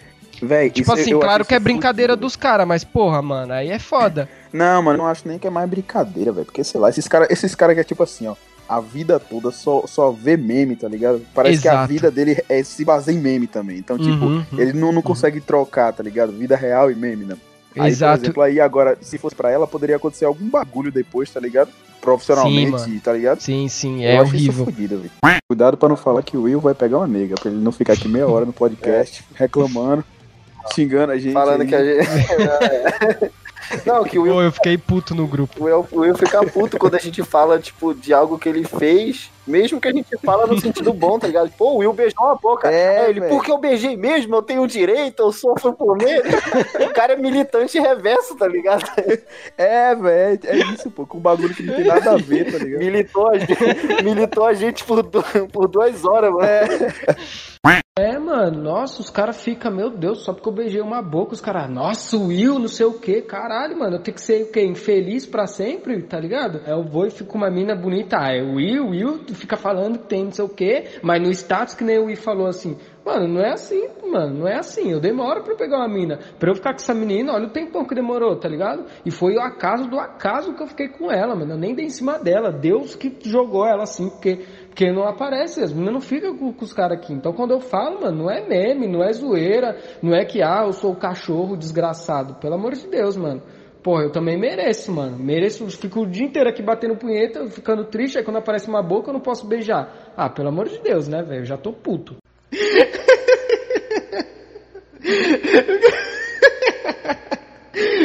Véi, 0.40 0.70
Tipo 0.70 0.92
isso- 0.92 1.00
assim, 1.00 1.10
eu 1.12 1.20
claro 1.20 1.44
que 1.44 1.54
é 1.54 1.58
brincadeira 1.58 2.14
dos 2.16 2.36
caras, 2.36 2.66
mas 2.66 2.84
porra, 2.84 3.20
mano, 3.22 3.52
aí 3.52 3.70
é 3.70 3.78
foda. 3.78 4.28
Não, 4.52 4.82
mano, 4.82 4.98
eu 4.98 5.02
não 5.02 5.06
acho 5.10 5.26
nem 5.26 5.38
que 5.38 5.46
é 5.46 5.50
mais 5.50 5.68
brincadeira, 5.68 6.32
velho. 6.32 6.44
Porque, 6.46 6.62
sei 6.64 6.80
lá, 6.80 6.88
esses 6.88 7.06
caras 7.08 7.28
esses 7.30 7.54
cara 7.54 7.74
que 7.74 7.80
é 7.80 7.84
tipo 7.84 8.02
assim, 8.02 8.26
ó. 8.26 8.34
A 8.68 8.80
vida 8.80 9.18
toda 9.18 9.50
só, 9.50 9.84
só 9.86 10.10
vê 10.10 10.36
meme, 10.36 10.76
tá 10.76 10.86
ligado? 10.88 11.22
Parece 11.34 11.62
que 11.62 11.68
a 11.68 11.72
Exato. 11.72 11.88
vida 11.88 12.10
dele 12.10 12.36
é, 12.50 12.62
se 12.62 12.84
baseia 12.84 13.16
em 13.16 13.18
meme 13.18 13.46
também. 13.46 13.78
Então, 13.78 13.96
tipo, 13.96 14.26
Uhum, 14.26 14.44
uhum. 14.52 14.58
ele 14.58 14.74
não, 14.74 14.92
não 14.92 15.00
consegue 15.00 15.40
trocar, 15.40 15.90
tá 15.92 16.02
ligado? 16.02 16.32
Vida 16.32 16.54
real 16.54 16.90
e 16.90 16.94
meme, 16.94 17.24
né? 17.24 17.36
Aí, 17.78 17.90
Exato. 17.90 18.18
por 18.18 18.24
exemplo, 18.24 18.42
aí 18.42 18.60
agora, 18.60 18.98
se 19.00 19.16
fosse 19.16 19.34
pra 19.34 19.50
ela, 19.50 19.66
poderia 19.66 19.96
acontecer 19.96 20.26
algum 20.26 20.48
bagulho 20.50 20.92
depois, 20.92 21.30
tá 21.30 21.40
ligado? 21.40 21.70
Profissionalmente, 22.00 22.80
Sim, 22.82 22.98
tá 22.98 23.12
ligado? 23.12 23.40
Sim, 23.40 23.68
sim, 23.68 24.02
Eu 24.04 24.10
é 24.10 24.16
acho 24.18 24.34
isso 24.36 24.48
horrível. 24.50 24.64
fodido, 24.66 24.98
velho. 24.98 25.10
Cuidado 25.48 25.76
pra 25.76 25.88
não 25.88 25.96
falar 25.96 26.22
que 26.22 26.36
o 26.36 26.42
Will 26.42 26.60
vai 26.60 26.74
pegar 26.74 26.98
uma 26.98 27.06
nega, 27.06 27.36
pra 27.40 27.50
ele 27.50 27.60
não 27.60 27.72
ficar 27.72 27.94
aqui 27.94 28.08
meia 28.08 28.26
hora 28.28 28.44
no 28.44 28.52
podcast, 28.52 29.24
reclamando, 29.34 30.04
xingando 30.74 31.12
a 31.12 31.18
gente. 31.18 31.32
Falando 31.32 31.62
aí. 31.62 31.66
que 31.68 31.74
a 31.74 31.84
gente. 31.84 32.08
Não, 33.84 34.02
que 34.02 34.18
o 34.18 34.22
Will, 34.22 34.32
Pô, 34.32 34.42
eu 34.42 34.50
fiquei 34.52 34.78
puto 34.78 35.14
no 35.14 35.26
grupo. 35.26 35.52
o 35.60 35.64
Will, 35.64 35.86
o 35.92 35.98
Will 36.00 36.16
fica 36.16 36.42
puto 36.46 36.78
quando 36.78 36.94
a 36.94 36.98
gente 36.98 37.22
fala, 37.22 37.58
tipo, 37.58 37.92
de 37.92 38.14
algo 38.14 38.38
que 38.38 38.48
ele 38.48 38.64
fez, 38.64 39.30
mesmo 39.46 39.78
que 39.78 39.88
a 39.88 39.92
gente 39.92 40.16
fala 40.24 40.46
no 40.46 40.58
sentido 40.58 40.90
bom, 40.90 41.18
tá 41.18 41.26
ligado? 41.26 41.50
Pô, 41.50 41.72
o 41.72 41.76
Will 41.78 41.92
beijou 41.92 42.24
uma 42.24 42.34
boca. 42.36 42.70
É, 42.70 43.00
Aí 43.00 43.10
ele, 43.10 43.20
porque 43.28 43.50
eu 43.50 43.58
beijei 43.58 43.94
mesmo, 43.94 44.34
eu 44.34 44.40
tenho 44.40 44.66
direito, 44.66 45.20
eu 45.22 45.30
sofro 45.32 45.74
por 45.74 45.98
medo. 45.98 46.26
o 46.88 46.94
cara 46.94 47.12
é 47.12 47.16
militante 47.16 47.78
reverso, 47.78 48.34
tá 48.36 48.48
ligado? 48.48 48.84
É, 49.58 49.94
velho, 49.94 50.40
é 50.44 50.56
isso, 50.72 50.90
pô, 50.90 51.04
com 51.06 51.18
um 51.18 51.20
bagulho 51.20 51.54
que 51.54 51.62
não 51.64 51.74
tem 51.74 51.84
nada 51.84 52.12
a 52.12 52.16
ver, 52.16 52.50
tá 52.50 52.56
ligado? 52.58 52.78
Militou 52.80 53.28
a 53.28 53.36
gente, 53.38 54.02
militou 54.02 54.44
a 54.46 54.54
gente 54.54 54.82
por, 54.84 55.02
du- 55.02 55.22
por 55.52 55.68
duas 55.68 56.06
horas, 56.06 56.32
mano. 56.32 56.42
É, 56.46 56.64
mano, 58.18 58.62
nossa, 58.62 59.00
os 59.00 59.10
caras 59.10 59.42
ficam, 59.42 59.74
meu 59.74 59.90
Deus, 59.90 60.22
só 60.24 60.32
porque 60.32 60.48
eu 60.48 60.52
beijei 60.52 60.80
uma 60.80 61.02
boca, 61.02 61.32
os 61.32 61.40
caras, 61.40 61.68
nossa, 61.70 62.16
Will, 62.16 62.58
não 62.58 62.68
sei 62.68 62.86
o 62.86 63.00
que, 63.00 63.22
cara. 63.22 63.48
caralho, 63.48 63.78
mano, 63.78 63.96
eu 63.96 64.02
tenho 64.02 64.14
que 64.14 64.20
ser 64.20 64.42
o 64.42 64.52
quê? 64.52 64.62
Infeliz 64.64 65.26
pra 65.26 65.46
sempre, 65.46 66.02
tá 66.02 66.20
ligado? 66.20 66.60
Aí 66.66 66.72
eu 66.72 66.84
vou 66.84 67.06
e 67.06 67.10
fico 67.10 67.36
uma 67.36 67.50
mina 67.50 67.74
bonita, 67.74 68.18
ah, 68.20 68.32
é 68.32 68.42
Will, 68.42 68.88
Will 68.90 69.24
fica 69.34 69.56
falando 69.56 69.98
que 69.98 70.06
tem 70.06 70.24
não 70.24 70.32
sei 70.32 70.44
o 70.44 70.48
quê, 70.48 70.98
mas 71.02 71.20
no 71.20 71.30
status 71.30 71.74
que 71.74 71.82
nem 71.82 71.98
o 71.98 72.04
Will 72.04 72.16
falou 72.16 72.46
assim, 72.46 72.76
Mano, 73.08 73.26
não 73.26 73.40
é 73.40 73.52
assim, 73.52 73.88
mano, 74.04 74.40
não 74.40 74.46
é 74.46 74.58
assim. 74.58 74.90
Eu 74.90 75.00
demoro 75.00 75.42
pra 75.42 75.54
pegar 75.54 75.78
uma 75.78 75.88
mina. 75.88 76.18
Pra 76.38 76.50
eu 76.50 76.54
ficar 76.54 76.72
com 76.72 76.76
essa 76.76 76.92
menina, 76.92 77.32
olha 77.32 77.46
o 77.46 77.50
tempão 77.50 77.86
que 77.86 77.94
demorou, 77.94 78.36
tá 78.36 78.46
ligado? 78.46 78.84
E 79.02 79.10
foi 79.10 79.34
o 79.34 79.40
acaso 79.40 79.88
do 79.88 79.98
acaso 79.98 80.52
que 80.52 80.62
eu 80.62 80.66
fiquei 80.66 80.88
com 80.88 81.10
ela, 81.10 81.34
mano. 81.34 81.54
Eu 81.54 81.58
nem 81.58 81.74
dei 81.74 81.86
em 81.86 81.90
cima 81.90 82.18
dela. 82.18 82.52
Deus 82.52 82.94
que 82.94 83.16
jogou 83.22 83.64
ela 83.64 83.84
assim, 83.84 84.10
porque, 84.10 84.44
porque 84.78 84.92
não 84.92 85.08
aparece. 85.08 85.60
As 85.60 85.72
meninas 85.72 85.94
não 85.94 86.00
ficam 86.00 86.38
com, 86.38 86.52
com 86.52 86.64
os 86.64 86.72
caras 86.72 86.98
aqui. 86.98 87.12
Então 87.12 87.32
quando 87.32 87.50
eu 87.50 87.60
falo, 87.60 88.00
mano, 88.00 88.22
não 88.22 88.30
é 88.30 88.46
meme, 88.46 88.86
não 88.86 89.02
é 89.02 89.12
zoeira, 89.12 89.76
não 90.00 90.14
é 90.14 90.24
que, 90.24 90.40
ah, 90.40 90.62
eu 90.66 90.72
sou 90.72 90.92
o 90.92 90.96
cachorro 90.96 91.56
desgraçado. 91.56 92.36
Pelo 92.36 92.54
amor 92.54 92.74
de 92.74 92.86
Deus, 92.86 93.16
mano. 93.16 93.42
Porra, 93.82 94.04
eu 94.04 94.12
também 94.12 94.38
mereço, 94.38 94.92
mano. 94.92 95.18
Mereço, 95.18 95.68
fico 95.70 96.02
o 96.02 96.06
dia 96.06 96.24
inteiro 96.24 96.48
aqui 96.48 96.62
batendo 96.62 96.96
punheta, 96.96 97.44
ficando 97.48 97.86
triste, 97.86 98.18
aí 98.18 98.24
quando 98.24 98.36
aparece 98.36 98.68
uma 98.68 98.82
boca 98.82 99.10
eu 99.10 99.14
não 99.14 99.20
posso 99.20 99.48
beijar. 99.48 100.12
Ah, 100.16 100.30
pelo 100.30 100.48
amor 100.48 100.68
de 100.68 100.78
Deus, 100.80 101.08
né, 101.08 101.24
velho? 101.24 101.40
Eu 101.40 101.44
já 101.44 101.56
tô 101.56 101.72
puto. 101.72 102.16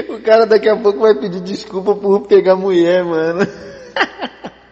O 0.09 0.21
cara 0.23 0.45
daqui 0.45 0.69
a 0.69 0.77
pouco 0.77 0.99
vai 0.99 1.19
pedir 1.19 1.41
desculpa 1.41 1.95
por 1.95 2.27
pegar 2.27 2.55
mulher, 2.55 3.03
mano. 3.03 3.41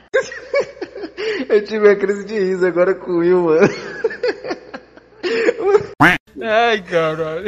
Eu 1.49 1.63
tive 1.65 1.87
uma 1.87 1.95
crise 1.95 2.23
de 2.25 2.39
riso 2.39 2.65
agora 2.65 2.93
com 2.95 3.11
o 3.11 3.17
Will, 3.17 3.43
mano. 3.43 3.69
Ai, 6.41 6.81
caralho. 6.81 7.45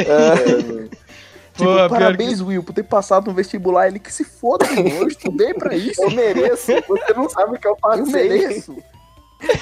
Tipo, 1.54 1.66
Pô, 1.66 1.90
parabéns, 1.90 2.42
Will, 2.42 2.64
por 2.64 2.74
ter 2.74 2.84
passado 2.84 3.28
no 3.28 3.34
vestibular. 3.34 3.88
Ele 3.88 4.00
que 4.00 4.12
se 4.12 4.24
foda, 4.24 4.66
mano. 4.66 4.90
Eu 4.90 5.08
estudei 5.08 5.54
pra 5.54 5.76
isso. 5.76 6.02
Eu 6.02 6.12
mereço. 6.12 6.72
Você 6.88 7.14
não 7.14 7.30
sabe 7.30 7.56
o 7.56 7.60
que 7.60 7.68
eu 7.68 7.76
passei. 7.76 8.04
Eu 8.04 8.06
mereço. 8.08 8.76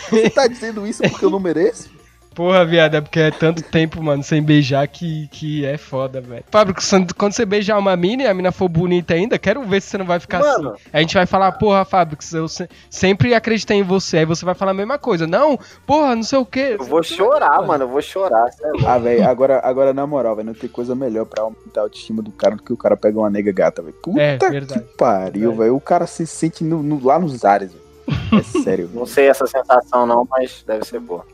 Você 0.09 0.29
tá 0.29 0.47
dizendo 0.47 0.85
isso 0.85 1.01
porque 1.03 1.25
eu 1.25 1.29
não 1.29 1.39
mereço? 1.39 1.89
Porra, 2.33 2.63
viado, 2.65 2.95
é 2.95 3.01
porque 3.01 3.19
é 3.19 3.29
tanto 3.29 3.61
tempo, 3.61 4.01
mano, 4.01 4.23
sem 4.23 4.41
beijar 4.41 4.87
que, 4.87 5.27
que 5.27 5.65
é 5.65 5.77
foda, 5.77 6.21
velho. 6.21 6.45
Fábio, 6.49 6.73
quando 7.17 7.33
você 7.33 7.45
beijar 7.45 7.77
uma 7.77 7.93
mina 7.97 8.23
e 8.23 8.27
a 8.27 8.33
mina 8.33 8.53
for 8.53 8.69
bonita 8.69 9.13
ainda, 9.13 9.37
quero 9.37 9.61
ver 9.63 9.81
se 9.81 9.89
você 9.89 9.97
não 9.97 10.05
vai 10.05 10.17
ficar 10.17 10.39
Mano. 10.39 10.69
assim. 10.71 10.81
A 10.93 10.99
gente 11.01 11.13
vai 11.13 11.25
falar, 11.25 11.51
porra, 11.53 11.83
Fábio, 11.83 12.15
que 12.17 12.23
eu 12.33 12.47
se- 12.47 12.69
sempre 12.89 13.33
acreditei 13.35 13.77
em 13.77 13.83
você. 13.83 14.19
Aí 14.19 14.25
você 14.25 14.45
vai 14.45 14.55
falar 14.55 14.71
a 14.71 14.73
mesma 14.73 14.97
coisa. 14.97 15.27
Não, 15.27 15.59
porra, 15.85 16.15
não 16.15 16.23
sei 16.23 16.39
o 16.39 16.45
quê. 16.45 16.77
Eu 16.79 16.85
vou 16.85 17.03
chorar, 17.03 17.61
mano. 17.67 17.83
Eu 17.83 17.89
vou 17.89 18.01
chorar. 18.01 18.47
é. 18.47 18.85
Ah, 18.87 18.97
velho, 18.97 19.27
agora, 19.29 19.59
agora 19.61 19.93
na 19.93 20.07
moral, 20.07 20.33
velho, 20.37 20.47
não 20.47 20.53
tem 20.53 20.69
coisa 20.69 20.95
melhor 20.95 21.25
pra 21.25 21.43
aumentar 21.43 21.81
a 21.81 21.83
autoestima 21.83 22.21
do 22.21 22.31
cara 22.31 22.55
do 22.55 22.63
que 22.63 22.71
o 22.71 22.77
cara 22.77 22.95
pegar 22.95 23.19
uma 23.19 23.29
nega 23.29 23.51
gata, 23.51 23.81
velho. 23.81 23.95
Puta 24.01 24.21
É, 24.21 24.37
que 24.37 24.49
verdade. 24.49 24.85
pariu, 24.97 25.53
velho. 25.53 25.75
O 25.75 25.81
cara 25.81 26.07
se 26.07 26.25
sente 26.25 26.63
no- 26.63 26.81
no- 26.81 27.03
lá 27.05 27.19
nos 27.19 27.43
ares, 27.43 27.71
velho. 27.73 27.80
É 28.07 28.43
sério. 28.43 28.89
Não 28.93 29.05
sei 29.05 29.27
essa 29.27 29.45
sensação 29.45 30.05
não, 30.05 30.25
mas 30.29 30.63
deve 30.65 30.85
ser 30.85 30.99
boa. 30.99 31.25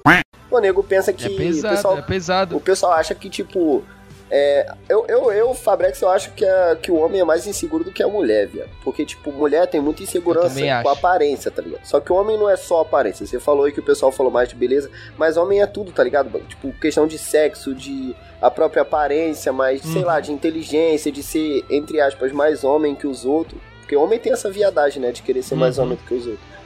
O 0.50 0.60
nego 0.60 0.82
pensa 0.84 1.12
que 1.14 1.26
É 1.26 1.30
pesado, 1.30 1.68
o 1.74 1.76
pessoal, 1.76 1.98
é 1.98 2.02
pesado. 2.02 2.58
o 2.58 2.60
pessoal 2.62 2.94
acha 2.94 3.14
que 3.14 3.30
tipo 3.30 3.84
é, 4.30 4.70
eu, 4.90 5.06
eu, 5.08 5.32
eu, 5.32 5.54
Fabrex, 5.54 6.02
eu 6.02 6.10
acho 6.10 6.32
que, 6.34 6.44
a, 6.46 6.76
que 6.82 6.92
o 6.92 6.96
homem 6.96 7.22
é 7.22 7.24
mais 7.24 7.48
inseguro 7.48 7.86
do 7.86 7.94
que 7.94 8.04
a 8.04 8.10
mulher, 8.10 8.46
viado. 8.48 8.70
Porque, 8.84 9.06
tipo, 9.06 9.32
mulher 9.32 9.68
tem 9.68 9.80
muita 9.80 10.04
insegurança 10.04 10.60
com 10.60 10.66
a 10.70 10.80
acho. 10.80 10.90
aparência, 10.90 11.50
tá 11.50 11.62
ligado? 11.62 11.86
Só 11.86 12.02
que 12.02 12.12
o 12.12 12.16
homem 12.16 12.38
não 12.38 12.50
é 12.50 12.58
só 12.58 12.82
aparência. 12.82 13.26
Você 13.26 13.40
falou 13.40 13.64
aí 13.64 13.72
que 13.72 13.80
o 13.80 13.84
pessoal 13.84 14.12
falou 14.12 14.30
mais 14.30 14.50
de 14.50 14.56
beleza, 14.56 14.92
mas 15.18 15.38
homem 15.38 15.62
é 15.62 15.66
tudo, 15.66 15.94
tá 15.94 16.04
ligado? 16.04 16.30
Tipo, 16.42 16.74
questão 16.74 17.08
de 17.08 17.18
sexo, 17.18 17.74
de 17.74 18.14
a 18.42 18.52
própria 18.52 18.82
aparência, 18.82 19.54
mas, 19.54 19.82
sei 19.82 20.02
Uhum. 20.02 20.08
lá, 20.08 20.20
de 20.20 20.34
inteligência, 20.34 21.10
de 21.10 21.24
ser, 21.24 21.64
entre 21.70 22.02
aspas, 22.02 22.34
mais 22.34 22.66
homem 22.66 22.96
que 22.96 23.08
os 23.08 23.24
outros. 23.24 23.62
Porque 23.80 23.96
homem 23.96 24.20
tem 24.20 24.34
essa 24.34 24.52
viadagem, 24.52 25.02
né? 25.02 25.14
De 25.14 25.22
querer 25.22 25.42
ser 25.42 25.56
mais 25.56 25.78
Uhum. 25.78 25.86
homem 25.86 25.98
do 25.98 26.04
que 26.04 26.14
os 26.14 26.26
outros. 26.28 26.57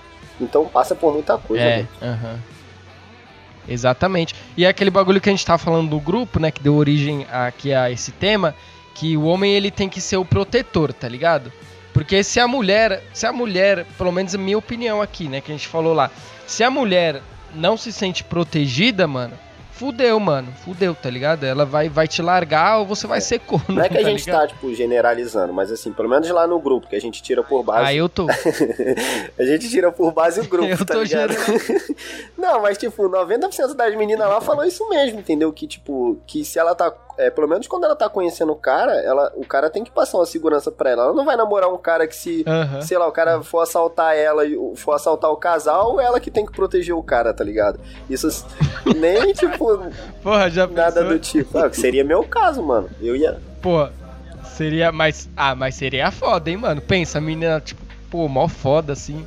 Então 0.42 0.66
passa 0.66 0.96
por 0.96 1.14
muita 1.14 1.38
coisa, 1.38 1.64
É, 1.64 1.86
aham. 2.02 2.40
Exatamente. 3.68 4.36
E 4.58 4.66
é 4.66 4.68
aquele 4.68 4.90
bagulho 4.90 5.22
que 5.22 5.30
a 5.30 5.32
gente 5.32 5.46
tá 5.46 5.58
falando 5.58 5.90
do 5.90 6.00
grupo, 6.00 6.40
né, 6.40 6.52
que 6.52 6.62
deu 6.62 6.76
origem 6.76 7.26
aqui 7.32 7.74
a 7.74 7.92
esse 7.92 8.12
tema, 8.12 8.56
que 8.96 9.16
o 9.16 9.24
homem 9.24 9.54
ele 9.54 9.70
tem 9.72 9.88
que 9.88 10.02
ser 10.02 10.18
o 10.18 10.26
protetor, 10.26 10.92
tá 10.92 11.08
ligado? 11.08 11.52
Porque 11.94 12.24
se 12.24 12.40
a 12.40 12.48
mulher, 12.48 13.04
se 13.14 13.26
a 13.26 13.32
mulher, 13.32 13.86
pelo 13.98 14.12
menos 14.12 14.34
a 14.34 14.38
minha 14.38 14.58
opinião 14.58 15.02
aqui, 15.02 15.28
né, 15.28 15.42
que 15.42 15.52
a 15.52 15.56
gente 15.56 15.68
falou 15.68 15.94
lá, 15.94 16.10
se 16.48 16.64
a 16.64 16.72
mulher 16.72 17.22
não 17.54 17.78
se 17.78 17.92
sente 17.92 18.24
protegida, 18.24 19.08
mano, 19.08 19.34
fudeu, 19.82 20.20
mano, 20.20 20.54
fudeu, 20.64 20.94
tá 20.94 21.10
ligado? 21.10 21.44
Ela 21.44 21.66
vai, 21.66 21.90
vai 21.90 22.08
te 22.08 22.22
largar 22.22 22.78
ou 22.78 22.86
você 22.86 23.08
vai 23.08 23.20
ser 23.20 23.40
corno, 23.40 23.66
Não 23.70 23.82
é 23.82 23.90
que 23.90 23.98
a 23.98 24.02
tá 24.04 24.10
gente 24.10 24.26
ligado? 24.28 24.42
tá, 24.42 24.48
tipo, 24.50 24.72
generalizando, 24.76 25.52
mas 25.52 25.72
assim, 25.72 25.92
pelo 25.92 26.08
menos 26.08 26.30
lá 26.30 26.46
no 26.46 26.60
grupo, 26.60 26.86
que 26.88 26.96
a 26.96 27.02
gente 27.02 27.24
tira 27.24 27.42
por 27.42 27.64
base. 27.64 27.88
Ah, 27.88 27.94
eu 27.96 28.08
tô. 28.08 28.28
a 29.40 29.44
gente 29.44 29.68
tira 29.70 29.92
por 29.92 30.12
base 30.12 30.40
o 30.40 30.48
grupo, 30.48 30.70
Eu 30.70 30.86
tá 30.86 30.94
tô 30.94 31.02
ligado? 31.02 31.34
Não, 32.38 32.62
mas 32.62 32.78
tipo, 32.78 33.10
90% 33.10 33.74
das 33.74 33.96
meninas 33.96 34.30
lá 34.30 34.40
falou 34.40 34.64
isso 34.64 34.88
mesmo, 34.88 35.20
entendeu? 35.20 35.52
Que, 35.52 35.66
tipo, 35.66 36.20
que 36.28 36.46
se 36.46 36.60
ela 36.60 36.76
tá. 36.76 36.94
É, 37.18 37.30
pelo 37.30 37.48
menos 37.48 37.68
quando 37.68 37.84
ela 37.86 37.96
tá 37.96 38.10
conhecendo 38.10 38.52
o 38.52 38.56
cara, 38.56 38.94
ela, 39.02 39.32
o 39.36 39.46
cara 39.46 39.70
tem 39.70 39.84
que 39.84 39.92
passar 39.92 40.18
uma 40.18 40.26
segurança 40.26 40.72
pra 40.72 40.90
ela. 40.90 41.04
Ela 41.04 41.14
não 41.14 41.26
vai 41.26 41.36
namorar 41.36 41.70
um 41.72 41.78
cara 41.78 42.08
que 42.08 42.16
se, 42.16 42.44
Aham. 42.48 42.82
sei 42.82 42.98
lá, 42.98 43.08
o 43.08 43.12
cara 43.12 43.42
for 43.44 43.60
assaltar 43.62 44.16
ela 44.16 44.46
e 44.46 44.58
for 44.76 44.94
assaltar 44.94 45.30
o 45.32 45.38
casal, 45.38 46.00
ela 46.00 46.20
que 46.20 46.32
tem 46.32 46.46
que 46.46 46.52
proteger 46.52 46.96
o 46.96 47.04
cara, 47.04 47.34
tá 47.34 47.44
ligado? 47.44 47.80
Isso 48.10 48.46
nem, 48.98 49.32
tipo, 49.34 49.80
Porra, 50.24 50.50
já 50.50 50.66
nada 50.68 51.02
pensou? 51.02 51.10
do 51.10 51.20
tipo. 51.20 51.58
Ah, 51.58 51.72
seria 51.72 52.04
meu 52.04 52.24
caso, 52.24 52.62
mano. 52.64 52.90
Eu 53.02 53.16
ia. 53.16 53.38
Pô, 53.62 53.88
seria 54.56 54.92
mais. 54.92 55.30
Ah, 55.36 55.56
mas 55.56 55.76
seria 55.76 56.12
foda, 56.12 56.50
hein, 56.50 56.58
mano? 56.58 56.82
Pensa, 56.82 57.18
a 57.18 57.22
menina, 57.22 57.60
tipo, 57.60 57.82
pô, 58.10 58.28
mó 58.28 58.48
foda 58.48 58.94
assim. 58.94 59.26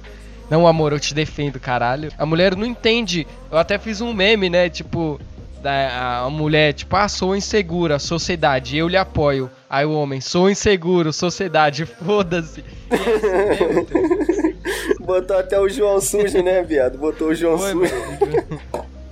Não, 0.50 0.66
amor, 0.66 0.92
eu 0.92 1.00
te 1.00 1.14
defendo, 1.14 1.58
caralho. 1.58 2.12
A 2.18 2.26
mulher 2.26 2.54
não 2.54 2.66
entende. 2.66 3.26
Eu 3.50 3.56
até 3.58 3.78
fiz 3.78 4.00
um 4.00 4.12
meme, 4.12 4.50
né? 4.50 4.68
Tipo, 4.68 5.18
da 5.64 6.24
a 6.24 6.30
mulher, 6.30 6.74
tipo, 6.74 6.94
ah, 6.94 7.08
sou 7.08 7.34
insegura, 7.34 7.98
sociedade, 7.98 8.76
eu 8.76 8.86
lhe 8.86 8.98
apoio. 8.98 9.50
Aí 9.68 9.86
o 9.86 9.92
homem, 9.92 10.20
sou 10.20 10.50
inseguro, 10.50 11.12
sociedade, 11.12 11.86
foda-se. 12.04 12.62
Botou 15.00 15.38
até 15.38 15.58
o 15.58 15.68
João 15.68 16.00
sujo, 16.00 16.42
né, 16.42 16.62
viado? 16.62 16.98
Botou 16.98 17.28
o 17.28 17.34
João 17.34 17.58
Foi, 17.58 17.72
sujo. 17.72 17.94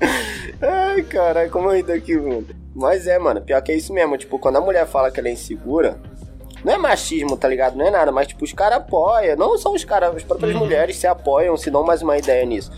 Ai, 0.61 1.03
caralho, 1.03 1.51
como 1.51 1.73
eu 1.73 1.85
tô 1.85 1.93
aqui, 1.93 2.17
mano. 2.17 2.47
Mas 2.75 3.07
é, 3.07 3.19
mano, 3.19 3.41
pior 3.41 3.61
que 3.63 3.73
é 3.73 3.77
isso 3.77 3.93
mesmo. 3.93 4.17
Tipo, 4.17 4.39
quando 4.39 4.57
a 4.57 4.61
mulher 4.61 4.87
fala 4.87 5.11
que 5.11 5.19
ela 5.19 5.29
é 5.29 5.33
insegura, 5.33 5.99
não 6.65 6.75
é 6.75 6.79
machismo, 6.79 7.37
tá 7.37 7.49
ligado? 7.49 7.77
Não 7.77 7.87
é 7.87 7.91
nada, 7.91 8.13
mas, 8.13 8.29
tipo, 8.29 8.45
os 8.45 8.53
caras 8.53 8.79
apoiam. 8.79 9.37
Não 9.37 9.59
são 9.59 9.75
os 9.75 9.85
caras, 9.85 10.15
as 10.15 10.23
próprias 10.23 10.55
mulheres 10.55 10.97
se 10.97 11.07
apoiam, 11.07 11.57
se 11.57 11.71
dão 11.71 11.83
mais 11.83 12.03
uma 12.03 12.17
ideia 12.17 12.45
nisso. 12.45 12.71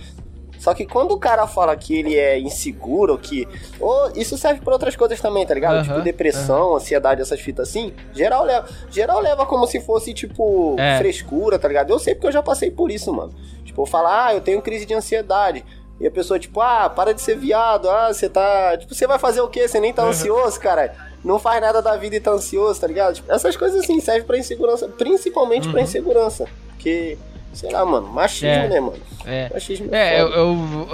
Só 0.65 0.73
que 0.73 0.87
quando 0.87 1.13
o 1.13 1.19
cara 1.19 1.47
fala 1.47 1.77
que 1.77 1.95
ele 1.95 2.17
é 2.17 2.39
inseguro, 2.39 3.19
que. 3.19 3.47
Ou 3.79 4.11
isso 4.17 4.39
serve 4.39 4.63
pra 4.63 4.73
outras 4.73 4.97
coisas 4.97 5.21
também, 5.21 5.45
tá 5.45 5.53
ligado? 5.53 5.75
Aham, 5.75 5.83
tipo, 5.83 6.01
depressão, 6.01 6.75
ansiedade, 6.77 7.21
essas 7.21 7.39
fitas 7.39 7.69
assim. 7.69 7.93
Geral 8.15 8.45
leva, 8.47 8.67
geral 8.91 9.21
leva 9.21 9.45
como 9.45 9.67
se 9.67 9.79
fosse, 9.79 10.15
tipo, 10.15 10.75
É. 10.79 10.97
frescura, 10.97 11.59
tá 11.59 11.69
ligado? 11.69 11.91
Eu 11.91 11.99
sei 11.99 12.15
porque 12.15 12.29
eu 12.29 12.33
já 12.33 12.43
passei 12.43 12.71
por 12.71 12.91
isso, 12.91 13.13
mano. 13.13 13.35
Tipo, 13.63 13.83
eu 13.83 13.87
falar, 13.87 14.29
ah, 14.29 14.35
eu 14.35 14.41
tenho 14.41 14.63
crise 14.63 14.87
de 14.87 14.95
ansiedade. 14.95 15.63
E 16.01 16.07
a 16.07 16.11
pessoa, 16.11 16.39
tipo, 16.41 16.59
ah, 16.63 16.89
para 16.89 17.13
de 17.13 17.21
ser 17.21 17.37
viado, 17.37 17.91
ah, 17.91 18.11
você 18.11 18.27
tá. 18.31 18.75
Tipo, 18.79 18.95
você 18.95 19.07
vai 19.07 19.19
fazer 19.19 19.43
o 19.43 19.49
quê? 19.49 19.69
Você 19.69 19.79
nem 19.79 19.93
tá 19.93 20.03
ansioso, 20.03 20.59
cara. 20.59 20.95
Não 21.23 21.39
faz 21.39 21.61
nada 21.61 21.83
da 21.83 21.95
vida 21.95 22.17
e 22.17 22.21
tá 22.21 22.31
ansioso, 22.31 22.81
tá 22.81 22.87
ligado? 22.87 23.17
Tipo, 23.17 23.31
essas 23.31 23.55
coisas 23.55 23.85
assim 23.85 24.01
servem 24.01 24.25
pra 24.25 24.39
insegurança, 24.39 24.89
principalmente 24.89 25.69
pra 25.69 25.83
insegurança. 25.83 26.47
Porque, 26.71 27.19
sei 27.55 27.71
lá, 27.71 27.85
mano, 27.85 28.09
machismo, 28.09 28.49
É. 28.49 28.69
né, 28.69 28.81
mano? 28.81 28.97
É. 29.25 29.51
Machismo 29.53 29.89
É, 29.95 30.21
eu, 30.21 30.29
foda. 30.29 30.37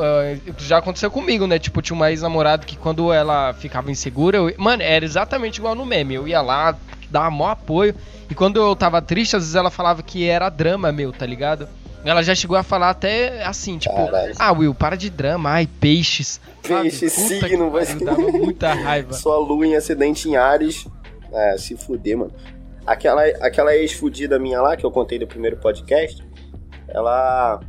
eu- 0.07 0.41
eu- 0.47 0.55
já 0.59 0.79
aconteceu 0.79 1.11
comigo, 1.11 1.47
né? 1.47 1.59
Tipo, 1.59 1.81
tinha 1.83 1.95
uma 1.97 2.11
ex-namorada 2.11 2.65
que 2.65 2.77
quando 2.77 3.13
ela 3.13 3.53
ficava 3.55 3.91
insegura, 3.91 4.39
eu- 4.39 4.55
mano, 4.59 4.83
era 4.83 5.05
exatamente 5.05 5.59
igual 5.59 5.75
no 5.75 5.85
meme. 5.87 6.15
Eu 6.15 6.29
ia 6.29 6.41
lá, 6.41 6.77
dava 7.11 7.31
maior 7.31 7.51
apoio. 7.53 7.95
E 8.31 8.35
quando 8.35 8.57
eu 8.61 8.77
tava 8.77 9.03
triste, 9.03 9.35
às 9.37 9.43
vezes 9.43 9.57
ela 9.57 9.71
falava 9.71 10.03
que 10.03 10.29
era 10.29 10.49
drama 10.49 10.93
meu, 10.93 11.13
tá 11.13 11.27
ligado? 11.27 11.69
Ela 12.05 12.23
já 12.23 12.35
chegou 12.35 12.57
a 12.57 12.63
falar 12.63 12.89
até 12.91 13.45
assim, 13.45 13.77
tipo, 13.77 13.95
Caralho. 13.95 14.33
ah, 14.39 14.53
Will, 14.53 14.75
para 14.75 14.97
de 14.97 15.11
drama, 15.11 15.51
ai, 15.51 15.67
peixes. 15.67 16.41
Peixe, 16.63 17.01
que 17.01 17.11
signo, 17.11 17.71
vai 17.71 17.85
pariu, 17.85 18.05
Dava 18.07 18.23
muita 18.23 18.73
raiva. 18.73 19.13
Sua 19.15 19.37
lua 19.37 19.67
em 19.67 19.75
acidente 19.77 20.29
em 20.29 20.37
Ares. 20.37 20.87
É, 21.33 21.57
se 21.59 21.77
fuder, 21.77 22.17
mano. 22.17 22.33
Aquela, 22.87 23.23
aquela 23.43 23.77
ex-fudida 23.77 24.39
minha 24.39 24.61
lá, 24.63 24.77
que 24.77 24.85
eu 24.85 24.91
contei 24.91 25.19
no 25.19 25.27
primeiro 25.27 25.59
podcast, 25.59 26.23
ela. 26.93 27.61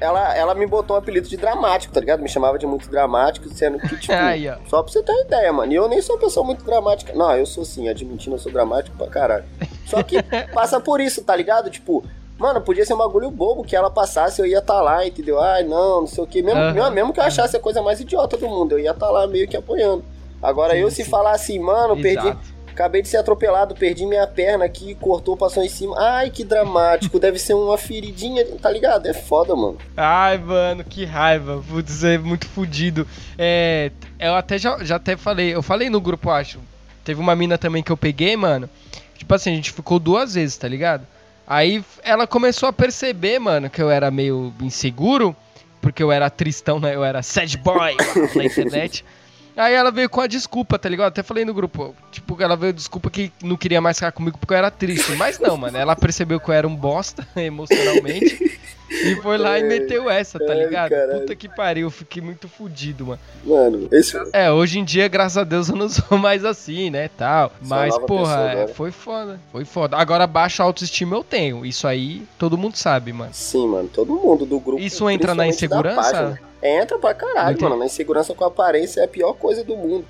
Ela, 0.00 0.36
ela 0.36 0.54
me 0.56 0.66
botou 0.66 0.96
um 0.96 0.98
apelido 0.98 1.28
de 1.28 1.36
dramático, 1.36 1.94
tá 1.94 2.00
ligado? 2.00 2.20
Me 2.20 2.28
chamava 2.28 2.58
de 2.58 2.66
muito 2.66 2.90
dramático, 2.90 3.48
sendo 3.50 3.78
que, 3.78 3.96
tipo, 3.96 4.10
Aí, 4.12 4.52
só 4.66 4.82
pra 4.82 4.92
você 4.92 5.00
ter 5.00 5.12
uma 5.12 5.20
ideia, 5.20 5.52
mano. 5.52 5.72
E 5.72 5.76
eu 5.76 5.86
nem 5.86 6.02
sou 6.02 6.16
uma 6.16 6.22
pessoa 6.22 6.44
muito 6.44 6.64
dramática. 6.64 7.12
Não, 7.12 7.36
eu 7.36 7.46
sou 7.46 7.64
sim, 7.64 7.88
admitindo, 7.88 8.34
eu 8.34 8.40
sou 8.40 8.50
dramático 8.50 8.96
pra 8.96 9.06
caralho. 9.06 9.44
Só 9.86 10.02
que 10.02 10.20
passa 10.52 10.80
por 10.80 11.00
isso, 11.00 11.22
tá 11.22 11.36
ligado? 11.36 11.70
Tipo, 11.70 12.02
mano, 12.36 12.60
podia 12.60 12.84
ser 12.84 12.94
um 12.94 12.98
bagulho 12.98 13.30
bobo 13.30 13.62
que 13.62 13.76
ela 13.76 13.90
passasse, 13.90 14.40
eu 14.40 14.46
ia 14.46 14.58
estar 14.58 14.82
lá, 14.82 15.06
entendeu? 15.06 15.40
Ai, 15.40 15.62
não, 15.62 16.00
não 16.00 16.06
sei 16.08 16.24
o 16.24 16.26
que. 16.26 16.42
Mesmo, 16.42 16.60
Aham, 16.60 16.90
mesmo, 16.90 17.12
que 17.12 17.20
eu 17.20 17.24
achasse 17.24 17.56
a 17.56 17.60
coisa 17.60 17.80
mais 17.80 18.00
idiota 18.00 18.36
do 18.36 18.48
mundo, 18.48 18.72
eu 18.72 18.80
ia 18.80 18.90
estar 18.90 19.08
lá 19.08 19.24
meio 19.28 19.46
que 19.46 19.56
apoiando. 19.56 20.04
Agora 20.42 20.76
eu 20.76 20.90
se 20.90 21.04
falar 21.04 21.30
assim, 21.32 21.60
mano, 21.60 21.94
perdi, 21.94 22.26
Exato. 22.26 22.40
Acabei 22.72 23.02
de 23.02 23.08
ser 23.08 23.18
atropelado, 23.18 23.74
perdi 23.74 24.06
minha 24.06 24.26
perna 24.26 24.64
aqui, 24.64 24.94
cortou, 24.94 25.36
passou 25.36 25.62
em 25.62 25.68
cima. 25.68 25.94
Ai, 25.98 26.30
que 26.30 26.42
dramático. 26.42 27.20
Deve 27.20 27.38
ser 27.38 27.52
uma 27.52 27.76
feridinha, 27.76 28.44
tá 28.60 28.70
ligado? 28.70 29.06
É 29.06 29.12
foda, 29.12 29.54
mano. 29.54 29.76
Ai, 29.94 30.38
mano, 30.38 30.82
que 30.82 31.04
raiva. 31.04 31.62
Putz, 31.68 32.02
é 32.02 32.16
muito 32.16 32.46
fudido. 32.48 33.06
É, 33.36 33.90
eu 34.18 34.34
até 34.34 34.58
já, 34.58 34.82
já 34.82 34.96
até 34.96 35.16
falei, 35.16 35.54
eu 35.54 35.62
falei 35.62 35.90
no 35.90 36.00
grupo, 36.00 36.30
acho. 36.30 36.58
Teve 37.04 37.20
uma 37.20 37.36
mina 37.36 37.58
também 37.58 37.82
que 37.82 37.92
eu 37.92 37.96
peguei, 37.96 38.36
mano. 38.36 38.70
Tipo 39.18 39.34
assim, 39.34 39.52
a 39.52 39.54
gente 39.54 39.70
ficou 39.70 39.98
duas 39.98 40.34
vezes, 40.34 40.56
tá 40.56 40.66
ligado? 40.66 41.06
Aí 41.46 41.84
ela 42.02 42.26
começou 42.26 42.68
a 42.68 42.72
perceber, 42.72 43.38
mano, 43.38 43.68
que 43.68 43.82
eu 43.82 43.90
era 43.90 44.10
meio 44.10 44.52
inseguro, 44.60 45.36
porque 45.80 46.02
eu 46.02 46.10
era 46.10 46.30
tristão, 46.30 46.80
né? 46.80 46.94
Eu 46.94 47.04
era 47.04 47.22
sad 47.22 47.56
boy 47.58 47.94
na 48.34 48.44
internet. 48.44 49.04
Aí 49.56 49.74
ela 49.74 49.90
veio 49.90 50.08
com 50.08 50.20
a 50.20 50.26
desculpa, 50.26 50.78
tá 50.78 50.88
ligado? 50.88 51.08
Até 51.08 51.22
falei 51.22 51.44
no 51.44 51.52
grupo, 51.52 51.94
tipo, 52.10 52.40
ela 52.42 52.56
veio 52.56 52.72
desculpa 52.72 53.10
que 53.10 53.30
não 53.42 53.56
queria 53.56 53.80
mais 53.80 53.98
ficar 53.98 54.12
comigo 54.12 54.38
porque 54.38 54.54
eu 54.54 54.58
era 54.58 54.70
triste. 54.70 55.12
Mas 55.16 55.38
não, 55.38 55.56
mano, 55.56 55.76
ela 55.76 55.94
percebeu 55.94 56.40
que 56.40 56.48
eu 56.48 56.54
era 56.54 56.66
um 56.66 56.74
bosta 56.74 57.26
emocionalmente 57.36 58.60
e 58.90 59.16
foi 59.16 59.38
lá 59.38 59.58
e 59.58 59.62
meteu 59.62 60.10
essa, 60.10 60.38
tá 60.38 60.54
ligado? 60.54 60.90
caralho. 60.90 61.20
Puta 61.20 61.34
que 61.34 61.48
pariu, 61.48 61.86
eu 61.86 61.90
fiquei 61.90 62.22
muito 62.22 62.48
fudido, 62.48 63.06
mano. 63.06 63.20
Mano, 63.44 63.88
esse. 63.90 64.16
É, 64.32 64.50
hoje 64.50 64.78
em 64.78 64.84
dia, 64.84 65.08
graças 65.08 65.38
a 65.38 65.44
Deus, 65.44 65.68
eu 65.68 65.76
não 65.76 65.88
sou 65.90 66.18
mais 66.18 66.44
assim, 66.44 66.90
né, 66.90 67.08
tal. 67.16 67.52
Mas, 67.60 67.96
porra, 67.98 68.36
pessoa 68.36 68.52
é, 68.52 68.68
foi 68.68 68.90
foda, 68.90 69.40
foi 69.50 69.64
foda. 69.64 69.96
Agora, 69.96 70.26
baixa 70.26 70.62
autoestima 70.62 71.16
eu 71.16 71.24
tenho, 71.24 71.64
isso 71.64 71.86
aí 71.86 72.22
todo 72.38 72.58
mundo 72.58 72.76
sabe, 72.76 73.12
mano. 73.12 73.32
Sim, 73.32 73.66
mano, 73.68 73.88
todo 73.88 74.14
mundo 74.14 74.44
do 74.44 74.60
grupo. 74.60 74.82
Isso 74.82 75.08
entra 75.08 75.34
na 75.34 75.46
insegurança? 75.46 76.38
Entra 76.62 76.96
pra 76.96 77.12
caralho, 77.12 77.50
Entendi. 77.50 77.64
mano. 77.64 77.76
Na 77.76 77.86
insegurança 77.86 78.34
com 78.34 78.44
a 78.44 78.46
aparência 78.46 79.00
é 79.00 79.04
a 79.04 79.08
pior 79.08 79.32
coisa 79.32 79.64
do 79.64 79.76
mundo. 79.76 80.04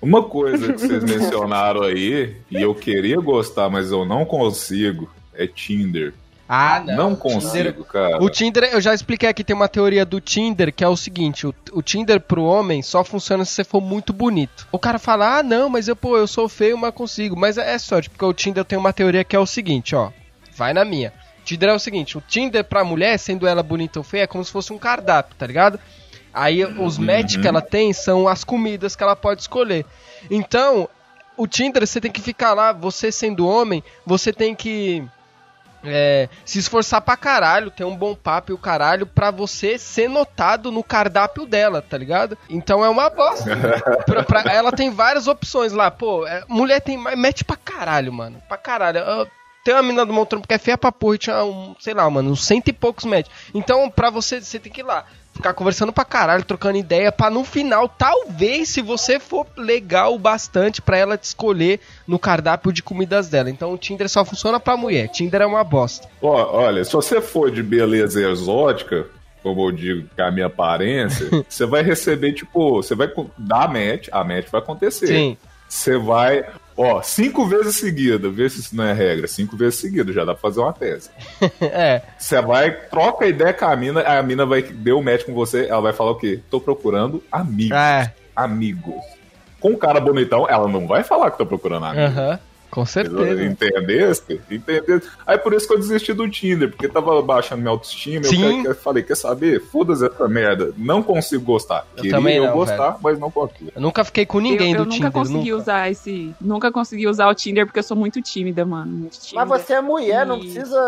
Uma 0.00 0.24
coisa 0.24 0.72
que 0.72 0.80
vocês 0.80 1.04
mencionaram 1.04 1.82
aí, 1.82 2.34
e 2.50 2.60
eu 2.60 2.74
queria 2.74 3.20
gostar, 3.20 3.70
mas 3.70 3.92
eu 3.92 4.04
não 4.04 4.24
consigo, 4.24 5.08
é 5.32 5.46
Tinder. 5.46 6.12
Ah, 6.54 6.82
não. 6.84 7.16
consigo, 7.16 7.82
cara. 7.82 8.22
O 8.22 8.28
Tinder, 8.28 8.64
eu 8.64 8.78
já 8.78 8.92
expliquei 8.92 9.26
aqui, 9.26 9.42
tem 9.42 9.56
uma 9.56 9.68
teoria 9.68 10.04
do 10.04 10.20
Tinder 10.20 10.70
que 10.70 10.84
é 10.84 10.88
o 10.88 10.94
seguinte: 10.94 11.46
o, 11.46 11.54
o 11.72 11.80
Tinder 11.80 12.20
pro 12.20 12.44
homem 12.44 12.82
só 12.82 13.02
funciona 13.02 13.42
se 13.42 13.52
você 13.52 13.64
for 13.64 13.80
muito 13.80 14.12
bonito. 14.12 14.68
O 14.70 14.78
cara 14.78 14.98
fala, 14.98 15.38
ah, 15.38 15.42
não, 15.42 15.70
mas 15.70 15.88
eu, 15.88 15.96
pô, 15.96 16.18
eu 16.18 16.26
sou 16.26 16.50
feio, 16.50 16.76
mas 16.76 16.92
consigo. 16.92 17.34
Mas 17.34 17.56
é, 17.56 17.72
é 17.72 17.78
sorte, 17.78 18.10
porque 18.10 18.22
o 18.26 18.34
Tinder 18.34 18.66
tem 18.66 18.78
uma 18.78 18.92
teoria 18.92 19.24
que 19.24 19.34
é 19.34 19.38
o 19.38 19.46
seguinte, 19.46 19.96
ó. 19.96 20.10
Vai 20.54 20.74
na 20.74 20.84
minha. 20.84 21.14
O 21.40 21.42
Tinder 21.42 21.70
é 21.70 21.72
o 21.72 21.78
seguinte: 21.78 22.18
o 22.18 22.20
Tinder 22.20 22.62
pra 22.62 22.84
mulher, 22.84 23.18
sendo 23.18 23.46
ela 23.46 23.62
bonita 23.62 23.98
ou 23.98 24.04
feia, 24.04 24.24
é 24.24 24.26
como 24.26 24.44
se 24.44 24.52
fosse 24.52 24.74
um 24.74 24.78
cardápio, 24.78 25.34
tá 25.38 25.46
ligado? 25.46 25.80
Aí 26.34 26.62
os 26.66 26.98
match 26.98 27.40
que 27.40 27.48
ela 27.48 27.62
tem 27.62 27.94
são 27.94 28.28
as 28.28 28.44
comidas 28.44 28.94
que 28.94 29.02
ela 29.02 29.16
pode 29.16 29.40
escolher. 29.40 29.86
Então, 30.30 30.86
o 31.34 31.46
Tinder, 31.46 31.86
você 31.86 31.98
tem 31.98 32.12
que 32.12 32.20
ficar 32.20 32.52
lá, 32.52 32.74
você 32.74 33.10
sendo 33.10 33.46
homem, 33.46 33.82
você 34.04 34.34
tem 34.34 34.54
que 34.54 35.02
é, 35.84 36.28
se 36.44 36.58
esforçar 36.58 37.00
pra 37.00 37.16
caralho, 37.16 37.70
ter 37.70 37.84
um 37.84 37.96
bom 37.96 38.14
papo 38.14 38.52
e 38.52 38.54
o 38.54 38.58
caralho 38.58 39.06
pra 39.06 39.30
você 39.30 39.78
ser 39.78 40.08
notado 40.08 40.70
no 40.70 40.82
cardápio 40.82 41.46
dela, 41.46 41.82
tá 41.82 41.96
ligado? 41.98 42.36
Então 42.48 42.84
é 42.84 42.88
uma 42.88 43.08
bosta. 43.10 43.50
Pra- 44.06 44.22
pra- 44.24 44.52
ela 44.52 44.72
tem 44.72 44.90
várias 44.90 45.26
opções 45.26 45.72
lá, 45.72 45.90
pô, 45.90 46.26
é, 46.26 46.44
mulher 46.48 46.80
tem 46.80 46.96
mete 47.16 47.44
pra 47.44 47.56
caralho, 47.56 48.12
mano, 48.12 48.42
pra 48.48 48.56
caralho. 48.56 48.98
Eu- 48.98 49.26
tem 49.64 49.74
uma 49.74 49.82
menina 49.82 50.04
do 50.04 50.12
Montrampo 50.12 50.48
que 50.48 50.54
é 50.54 50.58
feia 50.58 50.76
pra 50.76 50.90
porra 50.90 51.14
e 51.14 51.18
tinha 51.18 51.44
um, 51.44 51.76
sei 51.78 51.94
lá, 51.94 52.08
mano, 52.10 52.30
uns 52.32 52.44
cento 52.44 52.66
e 52.68 52.72
poucos 52.72 53.04
match. 53.04 53.28
Então, 53.54 53.88
pra 53.88 54.10
você, 54.10 54.40
você 54.40 54.58
tem 54.58 54.72
que 54.72 54.80
ir 54.80 54.84
lá. 54.84 55.04
Ficar 55.32 55.54
conversando 55.54 55.92
pra 55.92 56.04
caralho, 56.04 56.44
trocando 56.44 56.76
ideia, 56.76 57.10
pra 57.10 57.30
no 57.30 57.42
final, 57.42 57.88
talvez, 57.88 58.68
se 58.68 58.82
você 58.82 59.18
for 59.18 59.46
legal 59.56 60.14
o 60.14 60.18
bastante 60.18 60.82
pra 60.82 60.96
ela 60.96 61.16
te 61.16 61.24
escolher 61.24 61.80
no 62.06 62.18
cardápio 62.18 62.72
de 62.72 62.82
comidas 62.82 63.28
dela. 63.28 63.50
Então 63.50 63.72
o 63.72 63.78
Tinder 63.78 64.08
só 64.08 64.24
funciona 64.24 64.60
pra 64.60 64.76
mulher. 64.76 65.08
Tinder 65.08 65.40
é 65.40 65.46
uma 65.46 65.64
bosta. 65.64 66.08
Ó, 66.20 66.64
olha, 66.64 66.84
se 66.84 66.92
você 66.92 67.20
for 67.20 67.50
de 67.50 67.62
beleza 67.62 68.20
exótica, 68.20 69.06
como 69.42 69.68
eu 69.68 69.72
digo, 69.72 70.08
com 70.14 70.22
a 70.22 70.30
minha 70.30 70.46
aparência, 70.46 71.28
você 71.48 71.66
vai 71.66 71.82
receber, 71.82 72.32
tipo, 72.32 72.82
você 72.82 72.94
vai 72.94 73.10
dar 73.38 73.68
match, 73.68 74.08
a 74.12 74.22
match 74.22 74.48
vai 74.50 74.60
acontecer. 74.60 75.06
Sim. 75.08 75.36
Você 75.68 75.96
vai, 75.96 76.44
ó, 76.76 77.02
cinco 77.02 77.46
vezes 77.46 77.76
seguida, 77.76 78.28
vê 78.30 78.48
se 78.48 78.60
isso 78.60 78.76
não 78.76 78.84
é 78.84 78.92
regra, 78.92 79.26
cinco 79.26 79.56
vezes 79.56 79.80
seguida, 79.80 80.12
já 80.12 80.24
dá 80.24 80.34
pra 80.34 80.40
fazer 80.40 80.60
uma 80.60 80.72
tese. 80.72 81.10
é. 81.60 82.02
Você 82.18 82.40
vai, 82.40 82.70
troca 82.70 83.26
ideia 83.26 83.52
com 83.52 83.64
a 83.64 83.76
mina, 83.76 84.02
a 84.02 84.22
mina 84.22 84.46
vai 84.46 84.62
deu 84.62 84.98
o 84.98 85.04
match 85.04 85.24
com 85.24 85.34
você, 85.34 85.66
ela 85.66 85.80
vai 85.80 85.92
falar 85.92 86.12
o 86.12 86.16
quê? 86.18 86.40
Tô 86.50 86.60
procurando 86.60 87.22
amigos. 87.30 87.76
É. 87.76 88.12
Amigos. 88.34 89.02
Com 89.60 89.70
um 89.70 89.76
cara 89.76 90.00
bonitão, 90.00 90.48
ela 90.48 90.68
não 90.68 90.86
vai 90.86 91.02
falar 91.04 91.30
que 91.30 91.38
tá 91.38 91.44
procurando 91.44 91.86
amigos. 91.86 92.16
Aham. 92.16 92.40
Com 92.72 92.86
certeza. 92.86 93.44
Entendeste? 93.44 94.40
Entendeste? 94.50 95.10
Aí 95.26 95.36
por 95.36 95.52
isso 95.52 95.68
que 95.68 95.74
eu 95.74 95.78
desisti 95.78 96.14
do 96.14 96.26
Tinder, 96.28 96.70
porque 96.70 96.88
tava 96.88 97.20
baixando 97.20 97.60
minha 97.60 97.70
autoestima. 97.70 98.24
Sim. 98.24 98.62
Eu, 98.64 98.70
eu 98.70 98.74
falei, 98.74 99.02
quer 99.02 99.14
saber? 99.14 99.60
Foda-se 99.60 100.06
essa 100.06 100.26
merda. 100.26 100.72
Não 100.78 101.02
consigo 101.02 101.44
gostar. 101.44 101.86
Eu 101.96 101.96
Queria 102.02 102.10
também 102.12 102.36
eu 102.38 102.44
não, 102.46 102.54
gostar, 102.54 102.88
velho. 102.92 102.98
mas 103.02 103.18
não 103.18 103.30
consigo. 103.30 103.70
Eu 103.76 103.80
nunca 103.82 104.02
fiquei 104.04 104.24
com 104.24 104.40
ninguém 104.40 104.72
eu, 104.72 104.78
eu 104.78 104.84
do 104.84 104.90
nunca 104.90 104.96
Tinder. 104.96 105.12
consegui 105.12 105.50
nunca. 105.50 105.62
usar 105.62 105.90
esse. 105.90 106.34
Nunca 106.40 106.72
consegui 106.72 107.06
usar 107.06 107.28
o 107.28 107.34
Tinder 107.34 107.66
porque 107.66 107.78
eu 107.78 107.82
sou 107.82 107.96
muito 107.96 108.22
tímida, 108.22 108.64
mano. 108.64 108.90
Muito 108.90 109.20
tímida. 109.20 109.44
Mas 109.44 109.60
você 109.66 109.74
é 109.74 109.80
mulher, 109.82 110.24
não 110.24 110.38
E- 110.38 110.40
precisa. 110.40 110.80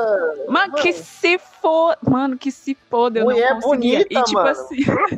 Mano, 0.48 0.74
que 0.76 0.90
se 0.94 1.38
for. 1.60 1.96
Mano, 2.08 2.38
que 2.38 2.50
se 2.50 2.74
foda, 2.90 3.18
eu 3.20 3.24
Mulher 3.26 3.54
não 3.54 3.60
conseguia. 3.60 3.98
bonita, 3.98 4.20
e 4.20 4.22
tipo 4.24 4.38
mano. 4.38 4.48
assim. 4.48 4.76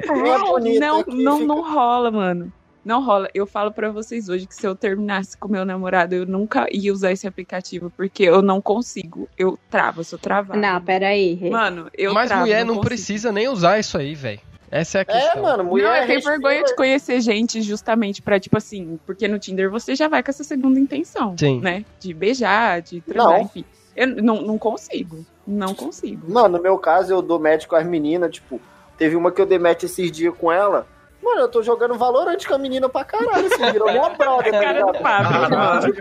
Mulher 0.08 0.38
bonita 0.42 0.80
não, 0.86 0.96
não, 1.06 1.36
fica- 1.38 1.46
não 1.46 1.72
rola, 1.72 2.10
mano. 2.10 2.52
Não 2.86 3.04
rola. 3.04 3.28
Eu 3.34 3.48
falo 3.48 3.72
pra 3.72 3.90
vocês 3.90 4.28
hoje 4.28 4.46
que 4.46 4.54
se 4.54 4.64
eu 4.64 4.76
terminasse 4.76 5.36
com 5.36 5.48
meu 5.48 5.64
namorado, 5.64 6.14
eu 6.14 6.24
nunca 6.24 6.68
ia 6.70 6.92
usar 6.92 7.10
esse 7.10 7.26
aplicativo, 7.26 7.90
porque 7.96 8.22
eu 8.22 8.40
não 8.40 8.62
consigo. 8.62 9.28
Eu 9.36 9.58
travo, 9.68 10.02
eu 10.02 10.04
sou 10.04 10.16
travada. 10.16 10.60
Não, 10.60 10.80
peraí. 10.80 11.50
Mano, 11.50 11.90
eu 11.98 12.14
Mas 12.14 12.28
travo, 12.28 12.42
mulher 12.42 12.60
não 12.60 12.76
consigo. 12.76 12.86
precisa 12.86 13.32
nem 13.32 13.48
usar 13.48 13.80
isso 13.80 13.98
aí, 13.98 14.14
velho. 14.14 14.38
Essa 14.70 14.98
é 14.98 15.00
a 15.00 15.04
questão. 15.04 15.42
mano, 15.42 15.64
não, 15.64 15.78
eu 15.78 16.06
tenho 16.06 16.22
vergonha 16.22 16.62
de 16.62 16.76
conhecer 16.76 17.20
gente 17.20 17.60
justamente 17.60 18.22
pra, 18.22 18.38
tipo 18.38 18.56
assim, 18.56 19.00
porque 19.04 19.26
no 19.26 19.38
Tinder 19.40 19.68
você 19.68 19.96
já 19.96 20.06
vai 20.06 20.22
com 20.22 20.30
essa 20.30 20.44
segunda 20.44 20.78
intenção, 20.78 21.36
Sim. 21.36 21.60
né? 21.60 21.84
De 21.98 22.14
beijar, 22.14 22.82
de 22.82 23.00
transar, 23.00 23.32
Não. 23.32 23.40
enfim. 23.42 23.64
Eu 23.96 24.06
não, 24.22 24.42
não 24.42 24.58
consigo. 24.58 25.26
Não 25.44 25.74
consigo. 25.74 26.30
Mano, 26.30 26.56
no 26.56 26.62
meu 26.62 26.78
caso, 26.78 27.12
eu 27.12 27.20
dou 27.20 27.40
match 27.40 27.66
com 27.66 27.74
as 27.74 27.84
meninas, 27.86 28.30
tipo, 28.32 28.60
teve 28.96 29.16
uma 29.16 29.32
que 29.32 29.40
eu 29.40 29.46
dei 29.46 29.58
match 29.58 29.82
esses 29.82 30.12
dias 30.12 30.34
com 30.36 30.52
ela. 30.52 30.86
Mano, 31.26 31.40
eu 31.40 31.48
tô 31.48 31.60
jogando 31.60 31.98
Valorant 31.98 32.38
com 32.46 32.54
a 32.54 32.58
menina 32.58 32.88
pra 32.88 33.04
caralho, 33.04 33.46
assim, 33.46 33.72
virou 33.72 33.90
minha 33.90 34.10
brother, 34.10 34.52
tá 34.52 34.60
Cara 34.60 34.80
do 34.80 34.92
ligado? 34.92 35.02
Pablo, 35.02 35.50
mano. 35.50 35.94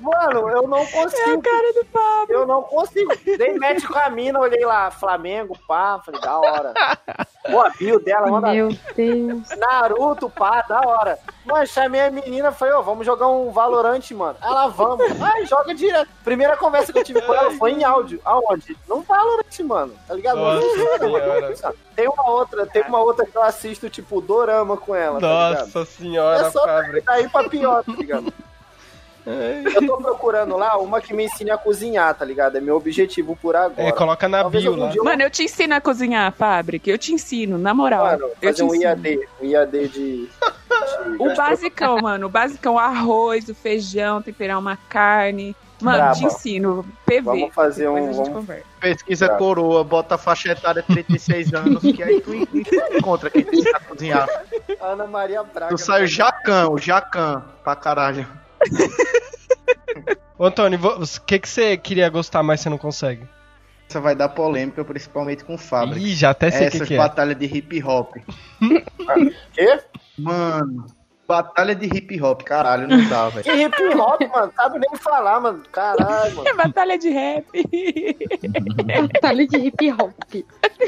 Mano, 0.00 0.48
eu 0.48 0.68
não 0.68 0.86
consigo. 0.86 1.30
É 1.30 1.34
a 1.34 1.40
cara 1.40 1.72
do 1.72 1.84
Pablo. 1.86 2.34
Eu 2.34 2.46
não 2.46 2.62
consigo. 2.62 3.12
Dei 3.24 3.58
match 3.58 3.84
com 3.84 3.98
a 3.98 4.08
mina, 4.08 4.38
olhei 4.38 4.64
lá, 4.64 4.90
Flamengo, 4.90 5.58
pá, 5.66 6.00
falei, 6.04 6.20
da 6.20 6.38
hora. 6.38 6.74
Pô, 7.50 7.60
a 7.60 7.70
bio 7.70 7.98
dela, 7.98 8.28
manda. 8.28 8.52
Meu 8.52 8.68
Deus. 8.94 9.48
Naruto, 9.56 10.30
pá, 10.30 10.62
da 10.62 10.80
hora. 10.86 11.18
Mano, 11.44 11.66
chamei 11.66 12.00
a 12.00 12.10
menina, 12.10 12.52
falei, 12.52 12.74
ó, 12.74 12.82
vamos 12.82 13.04
jogar 13.04 13.26
um 13.28 13.50
Valorant, 13.50 14.10
mano. 14.12 14.36
Ela, 14.42 14.68
vamos. 14.68 15.06
Ai, 15.20 15.46
joga 15.46 15.74
direto. 15.74 16.08
Primeira 16.22 16.56
conversa 16.56 16.92
que 16.92 16.98
eu 16.98 17.04
tive 17.04 17.20
com 17.22 17.34
ela 17.34 17.50
foi 17.52 17.72
em 17.72 17.84
áudio. 17.84 18.20
Aonde? 18.24 18.76
Num 18.86 19.02
Valorant, 19.02 19.60
mano. 19.64 19.94
Tá 20.06 20.14
ligado? 20.14 20.38
Nossa. 20.38 21.74
Tem 21.96 22.08
uma 22.08 22.30
outra, 22.30 22.66
tem 22.66 22.82
uma 22.82 23.00
outra 23.00 23.26
que 23.26 23.36
eu 23.36 23.42
assisto, 23.42 23.90
tipo, 23.90 24.20
Dorama 24.20 24.76
com 24.76 24.94
ela, 24.94 25.18
tá 25.20 25.26
ligado? 25.26 25.66
Nossa 25.66 25.84
senhora, 25.84 26.46
É 26.46 26.50
só 26.50 26.64
daí 27.04 27.28
pra 27.28 27.48
pior, 27.48 27.82
tá 27.82 27.92
ligado? 27.92 28.32
Eu 29.74 29.86
tô 29.86 29.96
procurando 29.98 30.56
lá 30.56 30.76
uma 30.78 31.00
que 31.00 31.12
me 31.12 31.24
ensine 31.24 31.50
a 31.50 31.58
cozinhar, 31.58 32.14
tá 32.14 32.24
ligado? 32.24 32.56
É 32.56 32.60
meu 32.60 32.76
objetivo 32.76 33.36
por 33.36 33.54
agora. 33.54 33.88
É, 33.88 33.92
coloca 33.92 34.28
na 34.28 34.40
Talvez 34.42 34.62
bio 34.64 34.76
lá. 34.76 34.92
eu- 34.94 35.04
Mano, 35.04 35.22
eu 35.22 35.30
te 35.30 35.42
ensino 35.44 35.74
a 35.74 35.80
cozinhar, 35.80 36.32
Fábrica. 36.32 36.90
Eu 36.90 36.98
te 36.98 37.12
ensino, 37.12 37.58
na 37.58 37.74
moral. 37.74 38.04
Mano, 38.04 38.24
eu 38.24 38.52
te 38.54 38.60
fazer 38.60 38.62
um 38.62 38.66
ensino. 38.74 38.82
IAD, 38.82 39.20
um 39.40 39.44
IAD 39.46 39.88
de... 39.88 40.28
O 41.18 41.34
basicão, 41.34 41.98
mano. 41.98 42.26
O 42.26 42.30
basicão, 42.30 42.78
arroz, 42.78 43.48
o 43.48 43.54
feijão, 43.54 44.20
temperar 44.22 44.58
uma 44.58 44.76
carne. 44.76 45.54
Mano, 45.80 45.96
Braba. 45.98 46.14
te 46.16 46.24
ensino. 46.24 46.84
PV. 47.06 47.20
Vamos 47.22 47.54
fazer 47.54 47.84
Depois 47.84 48.02
um- 48.02 48.08
a 48.08 48.12
gente 48.12 48.16
vamos- 48.16 48.32
conversa. 48.40 48.64
Pesquisa 48.80 49.28
Tá. 49.28 49.36
coroa, 49.36 49.84
bota 49.84 50.14
a 50.16 50.18
faixa 50.18 50.50
etária 50.52 50.82
36 50.82 51.52
anos, 51.54 51.82
que 51.82 52.02
aí 52.02 52.20
tu 52.20 52.34
en- 52.34 52.46
encontra 52.96 53.30
quem 53.30 53.44
tem 53.44 53.62
que 53.62 53.72
cozinhar. 53.88 54.28
Ana 54.80 55.06
Maria 55.06 55.42
Braga. 55.44 55.68
Tu 55.74 55.78
sai 55.78 56.02
o 56.04 56.06
Jacan, 56.06 56.68
o 56.70 56.78
Jacan, 56.78 57.42
pra 57.62 57.76
caralho. 57.76 58.26
Ô, 60.38 60.46
Antônio, 60.46 60.78
o 60.80 61.20
que, 61.26 61.38
que 61.38 61.48
você 61.48 61.76
queria 61.76 62.08
gostar, 62.08 62.42
mas 62.42 62.60
você 62.60 62.68
não 62.68 62.78
consegue? 62.78 63.26
Essa 63.88 64.00
vai 64.00 64.14
dar 64.14 64.28
polêmica, 64.28 64.84
principalmente 64.84 65.44
com 65.44 65.56
fábrica. 65.56 65.98
Ih, 65.98 66.14
já 66.14 66.30
até 66.30 66.50
sei 66.50 66.68
o 66.68 66.70
que, 66.70 66.76
Essas 66.76 66.88
que 66.88 66.94
é. 66.94 66.98
batalhas 66.98 67.38
de 67.38 67.46
hip 67.46 67.82
hop. 67.82 68.16
Quê? 69.52 69.80
Mano, 70.18 70.86
batalha 71.28 71.74
de 71.74 71.84
hip 71.86 72.20
hop, 72.22 72.42
caralho, 72.42 72.88
não 72.88 73.06
dá, 73.06 73.30
Que 73.30 73.52
velho. 73.52 73.66
hip 73.66 73.94
hop, 74.00 74.20
mano. 74.34 74.52
Sabe 74.56 74.78
nem 74.78 74.98
falar, 74.98 75.38
mano. 75.38 75.62
Caralho, 75.70 76.36
mano. 76.36 76.48
É 76.48 76.54
batalha 76.56 76.96
de 76.98 77.10
rap. 77.10 77.44
Batalha 79.12 79.46
de 79.46 79.56
hip 79.58 79.92
hop. 79.92 80.12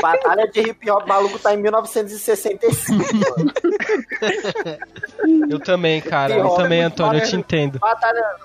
Batalha 0.01 0.49
de 0.49 0.61
hip 0.61 0.91
hop 0.91 1.07
maluco 1.07 1.39
tá 1.39 1.53
em 1.53 1.59
1965, 1.59 3.05
mano. 3.15 3.53
Eu 5.51 5.61
também, 5.61 6.01
cara. 6.01 6.35
Eu 6.35 6.47
é 6.47 6.57
também, 6.57 6.81
Antônio, 6.81 7.21
eu 7.21 7.27
te 7.27 7.37
entendo. 7.37 7.79
Batalha, 7.79 8.37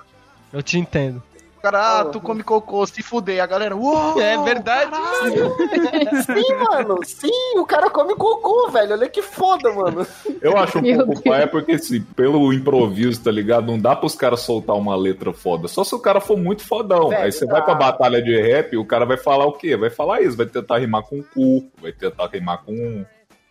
Eu 0.52 0.62
te 0.62 0.78
entendo. 0.78 1.22
Cara, 1.66 2.00
ah, 2.00 2.04
tu 2.04 2.20
come 2.20 2.44
cocô, 2.44 2.86
se 2.86 3.02
fuder. 3.02 3.42
A 3.42 3.46
galera, 3.46 3.74
uou! 3.74 4.20
É 4.20 4.38
verdade. 4.44 4.92
Sim, 6.24 6.54
mano. 6.70 7.00
Sim, 7.04 7.58
o 7.58 7.66
cara 7.66 7.90
come 7.90 8.14
cocô, 8.14 8.70
velho. 8.70 8.92
Olha 8.92 9.08
que 9.08 9.20
foda, 9.20 9.72
mano. 9.72 10.06
Eu 10.40 10.56
acho 10.56 10.78
um 10.78 10.82
Meu 10.82 11.04
pouco 11.04 11.24
paia 11.24 11.48
porque, 11.48 11.72
assim, 11.72 12.00
pelo 12.14 12.52
improviso, 12.52 13.24
tá 13.24 13.32
ligado? 13.32 13.66
Não 13.66 13.80
dá 13.80 13.96
pros 13.96 14.14
caras 14.14 14.42
soltar 14.42 14.76
uma 14.76 14.94
letra 14.94 15.32
foda. 15.32 15.66
Só 15.66 15.82
se 15.82 15.92
o 15.92 15.98
cara 15.98 16.20
for 16.20 16.36
muito 16.36 16.62
fodão. 16.62 17.08
Velho, 17.08 17.24
Aí 17.24 17.32
você 17.32 17.44
vai 17.44 17.64
pra 17.64 17.74
batalha 17.74 18.22
de 18.22 18.40
rap, 18.40 18.76
o 18.76 18.84
cara 18.84 19.04
vai 19.04 19.16
falar 19.16 19.46
o 19.46 19.52
quê? 19.52 19.76
Vai 19.76 19.90
falar 19.90 20.22
isso, 20.22 20.36
vai 20.36 20.46
tentar 20.46 20.78
rimar 20.78 21.02
com 21.02 21.20
cu, 21.20 21.68
vai 21.82 21.90
tentar 21.90 22.28
rimar 22.28 22.62
com. 22.64 23.04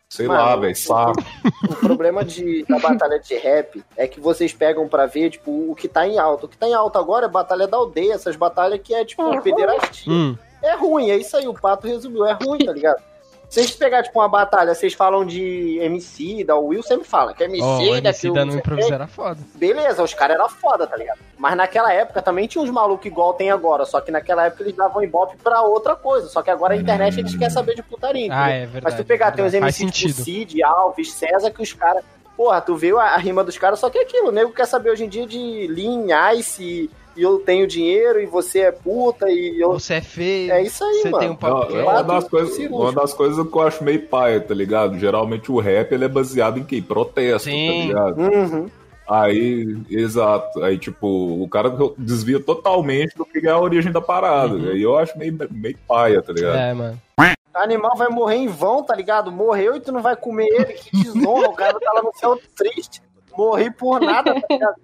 Sei 0.09 0.27
lá, 0.27 0.45
Mano, 0.51 0.61
velho, 0.61 0.75
saco. 0.75 1.23
O 1.69 1.75
problema 1.75 2.23
de, 2.23 2.63
da 2.65 2.79
batalha 2.79 3.19
de 3.19 3.35
rap 3.35 3.83
é 3.97 4.07
que 4.07 4.19
vocês 4.19 4.53
pegam 4.53 4.87
pra 4.87 5.05
ver, 5.05 5.31
tipo, 5.31 5.71
o 5.71 5.75
que 5.75 5.87
tá 5.87 6.07
em 6.07 6.17
alta. 6.17 6.45
O 6.45 6.49
que 6.49 6.57
tá 6.57 6.67
em 6.67 6.73
alta 6.73 6.99
agora 6.99 7.25
é 7.25 7.29
batalha 7.29 7.67
da 7.67 7.77
aldeia, 7.77 8.13
essas 8.13 8.35
batalhas 8.35 8.79
que 8.83 8.93
é, 8.93 9.03
tipo, 9.03 9.41
pederastia. 9.41 10.13
Hum. 10.13 10.37
É 10.61 10.75
ruim, 10.75 11.09
é 11.09 11.17
isso 11.17 11.35
aí, 11.35 11.47
o 11.47 11.53
Pato 11.53 11.87
resumiu, 11.87 12.25
é 12.25 12.33
ruim, 12.33 12.59
tá 12.59 12.71
ligado? 12.71 13.01
Se 13.55 13.61
vocês 13.61 13.71
pegar, 13.71 14.03
tipo, 14.03 14.19
uma 14.19 14.27
batalha, 14.27 14.75
vocês 14.75 14.93
falam 14.93 15.25
de 15.25 15.79
MC, 15.79 16.43
da 16.43 16.57
Will 16.57 16.83
sempre 16.83 17.07
fala 17.07 17.33
que 17.33 17.41
é 17.41 17.45
MC, 17.45 17.63
Ó, 17.63 17.77
o 17.77 18.01
da 18.01 18.09
MC 18.09 18.31
da 18.33 18.43
no 18.43 18.57
improviso 18.57 18.93
era 18.93 19.07
foda. 19.07 19.39
Beleza, 19.55 20.03
os 20.03 20.13
caras 20.13 20.35
eram 20.35 20.49
foda, 20.49 20.85
tá 20.85 20.97
ligado? 20.97 21.19
Mas 21.37 21.55
naquela 21.55 21.93
época 21.93 22.21
também 22.21 22.47
tinha 22.47 22.61
uns 22.61 22.69
malucos 22.69 23.05
igual 23.05 23.33
tem 23.33 23.49
agora, 23.51 23.85
só 23.85 24.01
que 24.01 24.11
naquela 24.11 24.47
época 24.47 24.63
eles 24.63 24.75
davam 24.75 25.01
ibope 25.01 25.37
pra 25.37 25.61
outra 25.61 25.95
coisa, 25.95 26.27
só 26.27 26.41
que 26.41 26.49
agora 26.49 26.73
a 26.73 26.77
internet 26.77 27.17
eles 27.17 27.33
querem 27.33 27.49
saber 27.49 27.75
de 27.75 27.83
putaria. 27.83 28.27
Ah, 28.29 28.49
é 28.49 28.65
verdade, 28.65 28.83
Mas 28.83 28.95
tu 28.95 29.05
pegar, 29.05 29.27
é 29.27 29.31
tem 29.31 29.45
uns. 29.45 29.53
MC 29.53 29.89
tipo. 29.89 30.21
Cid, 30.21 30.61
Alves, 30.61 31.13
César, 31.13 31.49
que 31.49 31.63
os 31.63 31.71
caras... 31.71 32.03
Porra, 32.35 32.59
tu 32.59 32.75
viu 32.75 32.99
a, 32.99 33.05
a 33.05 33.17
rima 33.17 33.41
dos 33.41 33.57
caras, 33.57 33.79
só 33.79 33.89
que 33.89 33.97
é 33.97 34.01
aquilo, 34.01 34.27
o 34.27 34.31
nego 34.33 34.51
quer 34.51 34.65
saber 34.65 34.89
hoje 34.89 35.05
em 35.05 35.07
dia 35.07 35.25
de 35.25 35.67
Lean, 35.69 36.33
Ice, 36.33 36.91
e, 37.15 37.21
eu 37.21 37.39
tenho 37.39 37.67
dinheiro, 37.67 38.19
e 38.19 38.25
você 38.25 38.61
é 38.61 38.71
puta, 38.71 39.29
e 39.29 39.59
eu... 39.59 39.73
Você 39.73 39.95
é 39.95 40.01
feio. 40.01 40.51
É 40.51 40.63
isso 40.63 40.83
aí, 40.83 41.01
você 41.01 41.09
mano. 41.09 41.19
tem 41.19 41.29
um 41.29 41.35
papo 41.35 41.75
É 41.75 41.83
uma 41.83 42.03
das, 42.03 42.27
coisas, 42.27 42.57
uma 42.69 42.91
das 42.91 43.13
coisas 43.13 43.47
que 43.47 43.55
eu 43.55 43.61
acho 43.61 43.83
meio 43.83 44.01
paia, 44.07 44.39
tá 44.39 44.53
ligado? 44.53 44.97
Geralmente 44.99 45.51
o 45.51 45.59
rap 45.59 45.91
ele 45.91 46.05
é 46.05 46.09
baseado 46.09 46.59
em 46.59 46.63
quê? 46.63 46.81
Protesto, 46.81 47.47
tá 47.47 47.55
Sim. 47.55 47.87
ligado? 47.87 48.21
Uhum. 48.21 48.69
Aí, 49.07 49.77
exato. 49.89 50.63
Aí, 50.63 50.77
tipo, 50.77 51.07
o 51.07 51.47
cara 51.47 51.71
desvia 51.97 52.39
totalmente 52.39 53.15
do 53.15 53.23
que 53.23 53.45
é 53.45 53.51
a 53.51 53.59
origem 53.59 53.91
da 53.91 54.01
parada. 54.01 54.55
Aí 54.55 54.81
eu 54.81 54.97
acho 54.97 55.17
meio, 55.17 55.37
meio 55.51 55.77
paia, 55.87 56.21
tá 56.21 56.33
ligado? 56.33 56.55
É, 56.55 56.73
mano. 56.73 57.01
Animal 57.53 57.95
vai 57.95 58.09
morrer 58.09 58.35
em 58.35 58.47
vão, 58.47 58.83
tá 58.83 58.93
ligado? 58.93 59.31
Morreu 59.31 59.77
e 59.77 59.79
tu 59.79 59.91
não 59.91 60.01
vai 60.01 60.15
comer 60.15 60.47
ele, 60.47 60.73
que 60.73 60.91
desonra. 60.91 61.47
o 61.47 61.53
cara 61.53 61.79
tá 61.79 61.93
lá 61.93 62.01
no 62.03 62.11
céu 62.13 62.37
triste. 62.55 63.01
Morri 63.37 63.71
por 63.71 64.01
nada, 64.01 64.33
tá 64.33 64.47
ligado? 64.49 64.75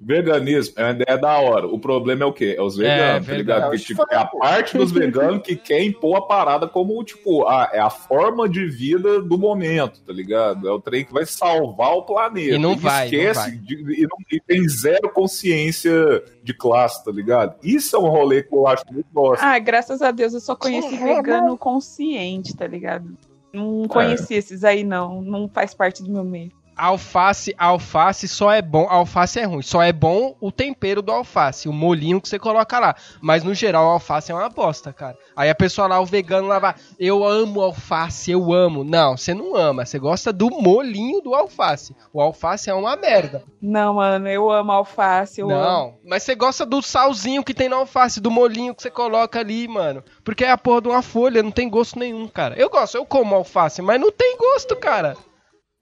Veganismo 0.00 0.74
é 0.76 0.84
uma 0.84 0.90
ideia 0.92 1.18
da 1.18 1.38
hora. 1.38 1.66
O 1.66 1.78
problema 1.78 2.22
é 2.22 2.26
o 2.26 2.32
quê? 2.32 2.54
É 2.56 2.62
os 2.62 2.76
veganos, 2.76 3.26
tá 3.26 3.32
verdade. 3.32 3.38
ligado? 3.38 3.70
Porque, 3.70 3.84
tipo, 3.84 4.04
é 4.10 4.16
a 4.16 4.24
parte 4.26 4.78
dos 4.78 4.92
veganos 4.92 5.42
que 5.42 5.56
quer 5.56 5.82
impor 5.82 6.16
a 6.16 6.22
parada 6.22 6.68
como, 6.68 7.02
tipo, 7.02 7.44
a, 7.46 7.68
é 7.72 7.80
a 7.80 7.90
forma 7.90 8.48
de 8.48 8.64
vida 8.68 9.20
do 9.20 9.36
momento, 9.36 10.00
tá 10.02 10.12
ligado? 10.12 10.68
É 10.68 10.70
o 10.70 10.80
trem 10.80 11.04
que 11.04 11.12
vai 11.12 11.26
salvar 11.26 11.94
o 11.94 12.02
planeta. 12.02 12.54
E 12.54 12.58
não 12.58 12.76
vai, 12.76 13.10
não 13.10 13.18
esquece 13.18 13.40
vai. 13.40 13.50
de- 13.58 13.74
e, 13.74 14.02
não- 14.02 14.18
e 14.30 14.40
tem 14.40 14.68
zero 14.68 15.10
consciência 15.10 16.22
de 16.44 16.54
classe, 16.54 17.04
tá 17.04 17.10
ligado? 17.10 17.56
Isso 17.62 17.96
é 17.96 17.98
um 17.98 18.08
rolê 18.08 18.42
que 18.44 18.54
eu 18.54 18.66
acho 18.68 18.84
muito 18.92 19.08
bosta. 19.12 19.44
Ah, 19.44 19.58
graças 19.58 20.00
a 20.00 20.10
Deus 20.12 20.32
eu 20.32 20.40
só 20.40 20.54
conheci 20.54 20.96
vegano 20.96 21.58
consciente, 21.58 22.56
tá 22.56 22.66
ligado? 22.66 23.16
Não 23.52 23.88
conheci 23.88 24.34
esses 24.34 24.62
aí, 24.62 24.84
não. 24.84 25.22
Não 25.22 25.48
faz 25.48 25.74
parte 25.74 26.02
do 26.02 26.10
meu 26.12 26.22
meio. 26.22 26.52
Alface, 26.78 27.52
alface 27.58 28.28
só 28.28 28.52
é 28.52 28.62
bom, 28.62 28.86
alface 28.88 29.40
é 29.40 29.44
ruim. 29.44 29.62
Só 29.62 29.82
é 29.82 29.92
bom 29.92 30.36
o 30.40 30.52
tempero 30.52 31.02
do 31.02 31.10
alface, 31.10 31.68
o 31.68 31.72
molinho 31.72 32.20
que 32.20 32.28
você 32.28 32.38
coloca 32.38 32.78
lá. 32.78 32.94
Mas 33.20 33.42
no 33.42 33.52
geral, 33.52 33.86
alface 33.88 34.30
é 34.30 34.34
uma 34.34 34.48
bosta, 34.48 34.92
cara. 34.92 35.18
Aí 35.34 35.50
a 35.50 35.54
pessoa 35.56 35.88
lá, 35.88 36.00
o 36.00 36.06
vegano 36.06 36.46
lá 36.46 36.60
vai, 36.60 36.74
eu 36.98 37.24
amo 37.24 37.60
alface, 37.60 38.30
eu 38.30 38.52
amo. 38.52 38.84
Não, 38.84 39.16
você 39.16 39.34
não 39.34 39.56
ama, 39.56 39.84
você 39.84 39.98
gosta 39.98 40.32
do 40.32 40.48
molinho 40.50 41.20
do 41.20 41.34
alface. 41.34 41.96
O 42.12 42.20
alface 42.20 42.70
é 42.70 42.74
uma 42.74 42.94
merda. 42.94 43.42
Não, 43.60 43.94
mano, 43.94 44.28
eu 44.28 44.48
amo 44.48 44.70
alface, 44.70 45.40
eu 45.40 45.50
amo. 45.50 45.60
Não, 45.60 45.94
mas 46.06 46.22
você 46.22 46.36
gosta 46.36 46.64
do 46.64 46.80
salzinho 46.80 47.42
que 47.42 47.52
tem 47.54 47.68
na 47.68 47.76
alface, 47.76 48.20
do 48.20 48.30
molinho 48.30 48.72
que 48.72 48.82
você 48.82 48.90
coloca 48.90 49.40
ali, 49.40 49.66
mano. 49.66 50.04
Porque 50.22 50.44
é 50.44 50.50
a 50.52 50.56
porra 50.56 50.82
de 50.82 50.88
uma 50.88 51.02
folha, 51.02 51.42
não 51.42 51.50
tem 51.50 51.68
gosto 51.68 51.98
nenhum, 51.98 52.28
cara. 52.28 52.54
Eu 52.56 52.70
gosto, 52.70 52.96
eu 52.96 53.04
como 53.04 53.34
alface, 53.34 53.82
mas 53.82 54.00
não 54.00 54.12
tem 54.12 54.36
gosto, 54.36 54.76
cara. 54.76 55.16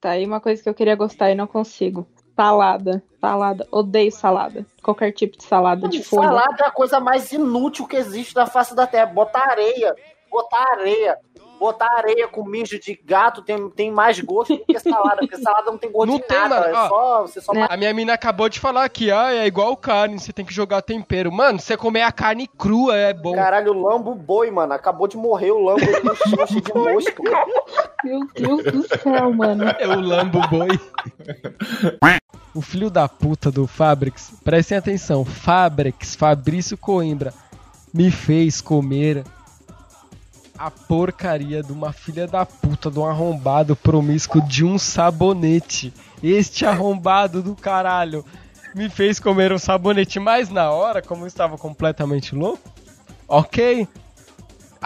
Tá 0.01 0.11
aí 0.11 0.27
uma 0.27 0.41
coisa 0.41 0.63
que 0.63 0.69
eu 0.69 0.75
queria 0.75 0.95
gostar 0.95 1.31
e 1.31 1.35
não 1.35 1.47
consigo. 1.47 2.07
Salada. 2.35 3.03
Salada. 3.21 3.67
Odeio 3.73 4.13
salada. 4.13 4.67
Qualquer 4.83 5.13
tipo 5.13 5.39
de 5.39 5.45
salada 5.45 5.89
de 5.89 6.03
folha. 6.03 6.29
Salada 6.29 6.65
é 6.65 6.67
a 6.67 6.71
coisa 6.71 7.01
mais 7.01 7.33
inútil 7.33 7.87
que 7.87 7.97
existe 7.97 8.37
na 8.37 8.47
face 8.47 8.75
da 8.75 8.87
terra. 8.87 9.07
Botar 9.07 9.51
areia, 9.51 9.95
botar 10.31 10.73
areia, 10.73 11.19
botar 11.59 11.89
areia 11.97 12.29
com 12.29 12.45
mijo 12.45 12.79
de 12.79 12.99
gato 13.05 13.43
tem, 13.43 13.69
tem 13.71 13.91
mais 13.91 14.19
gosto 14.21 14.57
do 14.57 14.65
que 14.65 14.79
salada, 14.79 15.17
porque 15.19 15.37
salada 15.39 15.71
não 15.71 15.79
tem 15.79 15.91
gosto 15.91 16.11
Não 16.11 16.19
de 16.19 16.25
tem, 16.25 16.39
nada. 16.39 16.61
mano. 16.61 16.67
é 16.75 16.89
só, 16.89 17.23
você 17.23 17.41
só 17.41 17.53
A 17.69 17.77
minha 17.77 17.93
mina 17.95 18.13
acabou 18.15 18.49
de 18.49 18.61
falar 18.61 18.85
aqui, 18.85 19.11
ah, 19.11 19.33
é 19.35 19.47
igual 19.47 19.77
carne, 19.77 20.19
você 20.19 20.33
tem 20.33 20.45
que 20.45 20.53
jogar 20.55 20.83
tempero. 20.83 21.31
Mano, 21.33 21.59
você 21.59 21.77
comer 21.77 22.03
a 22.03 22.13
carne 22.13 22.47
crua 22.47 22.97
é 22.97 23.13
bom. 23.13 23.35
Caralho, 23.35 23.73
o 23.73 23.83
lambo 23.83 24.15
boi, 24.15 24.51
mano. 24.51 24.73
Acabou 24.73 25.09
de 25.09 25.17
morrer 25.17 25.51
o 25.51 25.59
lambo 25.61 25.81
cheio 25.81 26.61
de 26.61 26.75
mosca. 26.75 27.23
Meu 28.05 28.21
Deus 28.35 28.65
do 28.65 28.99
céu, 28.99 29.33
mano. 29.33 29.65
É 29.79 29.87
o 29.89 30.01
lambo 30.01 30.41
boi. 30.49 30.69
O 32.55 32.63
filho 32.63 32.91
da 32.91 33.07
puta 33.09 33.51
do 33.51 33.67
Fabrix, 33.67 34.33
prestem 34.43 34.79
atenção, 34.79 35.25
Fabrix, 35.25 36.15
Fabrício 36.15 36.77
Coimbra, 36.79 37.33
me 37.93 38.11
fez 38.11 38.61
comer 38.63 39.25
a 40.59 40.71
porcaria 40.71 41.63
de 41.63 41.73
uma 41.73 41.93
filha 41.93 42.27
da 42.27 42.47
puta, 42.47 42.91
de 42.91 42.99
um 42.99 43.07
arrombado 43.07 43.77
promíscuo 43.77 44.41
de 44.41 44.65
um 44.65 44.79
sabonete. 44.79 45.93
Este 46.23 46.65
arrombado 46.65 47.43
do 47.43 47.55
caralho 47.55 48.25
me 48.75 48.89
fez 48.91 49.19
comer 49.19 49.53
um 49.53 49.59
sabonete, 49.59 50.19
mas 50.19 50.51
na 50.51 50.71
hora, 50.71 51.01
como 51.01 51.25
eu 51.25 51.27
estava 51.27 51.57
completamente 51.57 52.35
louco, 52.35 52.71
ok. 53.29 53.89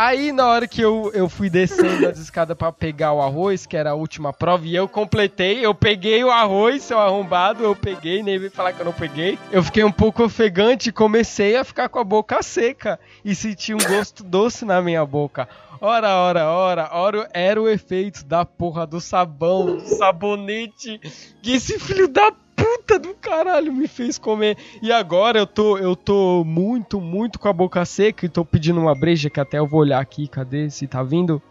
Aí, 0.03 0.33
na 0.33 0.47
hora 0.47 0.67
que 0.67 0.81
eu, 0.81 1.11
eu 1.13 1.29
fui 1.29 1.51
descendo 1.51 2.09
as 2.09 2.17
escadas 2.17 2.57
pra 2.57 2.73
pegar 2.73 3.13
o 3.13 3.21
arroz, 3.21 3.67
que 3.67 3.77
era 3.77 3.91
a 3.91 3.95
última 3.95 4.33
prova, 4.33 4.67
e 4.67 4.75
eu 4.75 4.89
completei, 4.89 5.63
eu 5.63 5.75
peguei 5.75 6.25
o 6.25 6.31
arroz, 6.31 6.85
seu 6.85 6.99
arrombado, 6.99 7.63
eu 7.63 7.77
peguei, 7.77 8.23
nem 8.23 8.39
veio 8.39 8.51
falar 8.51 8.73
que 8.73 8.81
eu 8.81 8.87
não 8.87 8.95
peguei. 8.95 9.39
Eu 9.53 9.63
fiquei 9.63 9.85
um 9.85 9.93
pouco 9.93 10.25
ofegante 10.25 10.89
e 10.89 10.93
comecei 10.93 11.55
a 11.55 11.65
ficar 11.65 11.91
com 11.91 11.99
a 11.99 12.05
boca 12.05 12.43
seca 12.43 12.99
e 13.23 13.35
senti 13.35 13.75
um 13.75 13.77
gosto 13.77 14.25
doce 14.25 14.65
na 14.65 14.81
minha 14.81 15.05
boca. 15.05 15.47
Ora, 15.83 16.17
ora, 16.17 16.49
ora, 16.49 16.89
ora, 16.93 17.29
era 17.35 17.61
o 17.61 17.69
efeito 17.69 18.25
da 18.25 18.43
porra 18.43 18.87
do 18.87 19.03
sabão, 19.03 19.77
do 19.77 19.87
sabonete 19.87 20.99
que 21.43 21.53
esse 21.53 21.79
filho 21.79 22.09
da 22.09 22.33
puta 22.79 22.99
do 22.99 23.15
caralho 23.15 23.73
me 23.73 23.89
fez 23.89 24.19
comer. 24.19 24.57
E 24.83 24.93
agora 24.93 25.39
eu 25.39 25.47
tô, 25.47 25.79
eu 25.79 25.97
tô 25.97 26.45
muito, 26.45 27.01
muito 27.01 27.39
com 27.39 27.49
a 27.49 27.53
boca 27.53 27.85
seca 27.85 28.27
e 28.27 28.29
tô 28.29 28.45
pedindo 28.45 28.81
uma 28.81 28.95
breja 28.95 29.29
que 29.31 29.41
até 29.41 29.59
eu 29.59 29.67
vou 29.67 29.81
olhar 29.81 30.01
aqui, 30.01 30.29
cadê? 30.29 30.71
Se 30.71 30.87
tá 30.87 31.03
vindo? 31.03 31.43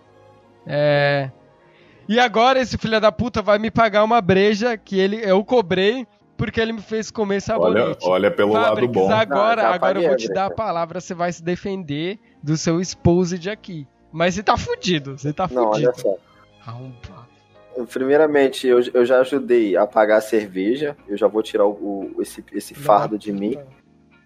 É. 0.65 1.29
E 2.07 2.19
agora 2.19 2.59
esse 2.59 2.77
filho 2.77 2.99
da 2.99 3.11
puta 3.11 3.41
vai 3.41 3.59
me 3.59 3.69
pagar 3.69 4.03
uma 4.03 4.19
breja 4.21 4.77
que 4.77 4.97
ele 4.99 5.17
eu 5.23 5.43
cobrei 5.43 6.07
porque 6.35 6.59
ele 6.59 6.71
me 6.71 6.81
fez 6.81 7.11
comer 7.11 7.35
Olha, 7.35 7.41
sabonete. 7.41 8.07
olha 8.07 8.31
pelo 8.31 8.53
lado 8.53 8.65
Fabrics, 8.67 8.93
bom. 8.93 9.11
Agora, 9.11 9.61
Não, 9.61 9.69
já 9.69 9.75
agora 9.75 10.01
eu 10.01 10.07
vou 10.07 10.17
te 10.17 10.33
dar 10.33 10.45
a 10.45 10.49
palavra, 10.49 11.01
você 11.01 11.13
vai 11.13 11.31
se 11.33 11.43
defender 11.43 12.17
do 12.41 12.55
seu 12.55 12.79
exposed 12.79 13.49
aqui. 13.49 13.85
Mas 14.11 14.35
você 14.35 14.43
tá 14.43 14.57
fudido, 14.57 15.17
você 15.17 15.33
tá 15.33 15.47
Não, 15.51 15.67
fudido. 15.73 15.89
olha 15.89 15.93
só. 15.99 16.15
Primeiramente, 17.85 18.67
eu, 18.67 18.79
eu 18.93 19.05
já 19.05 19.19
ajudei 19.21 19.75
a 19.77 19.85
pagar 19.87 20.17
a 20.17 20.21
cerveja. 20.21 20.95
Eu 21.07 21.17
já 21.17 21.27
vou 21.27 21.41
tirar 21.43 21.65
o, 21.65 21.71
o- 22.15 22.21
esse, 22.21 22.43
esse 22.53 22.73
fardo 22.73 23.17
de 23.17 23.31
mim. 23.31 23.57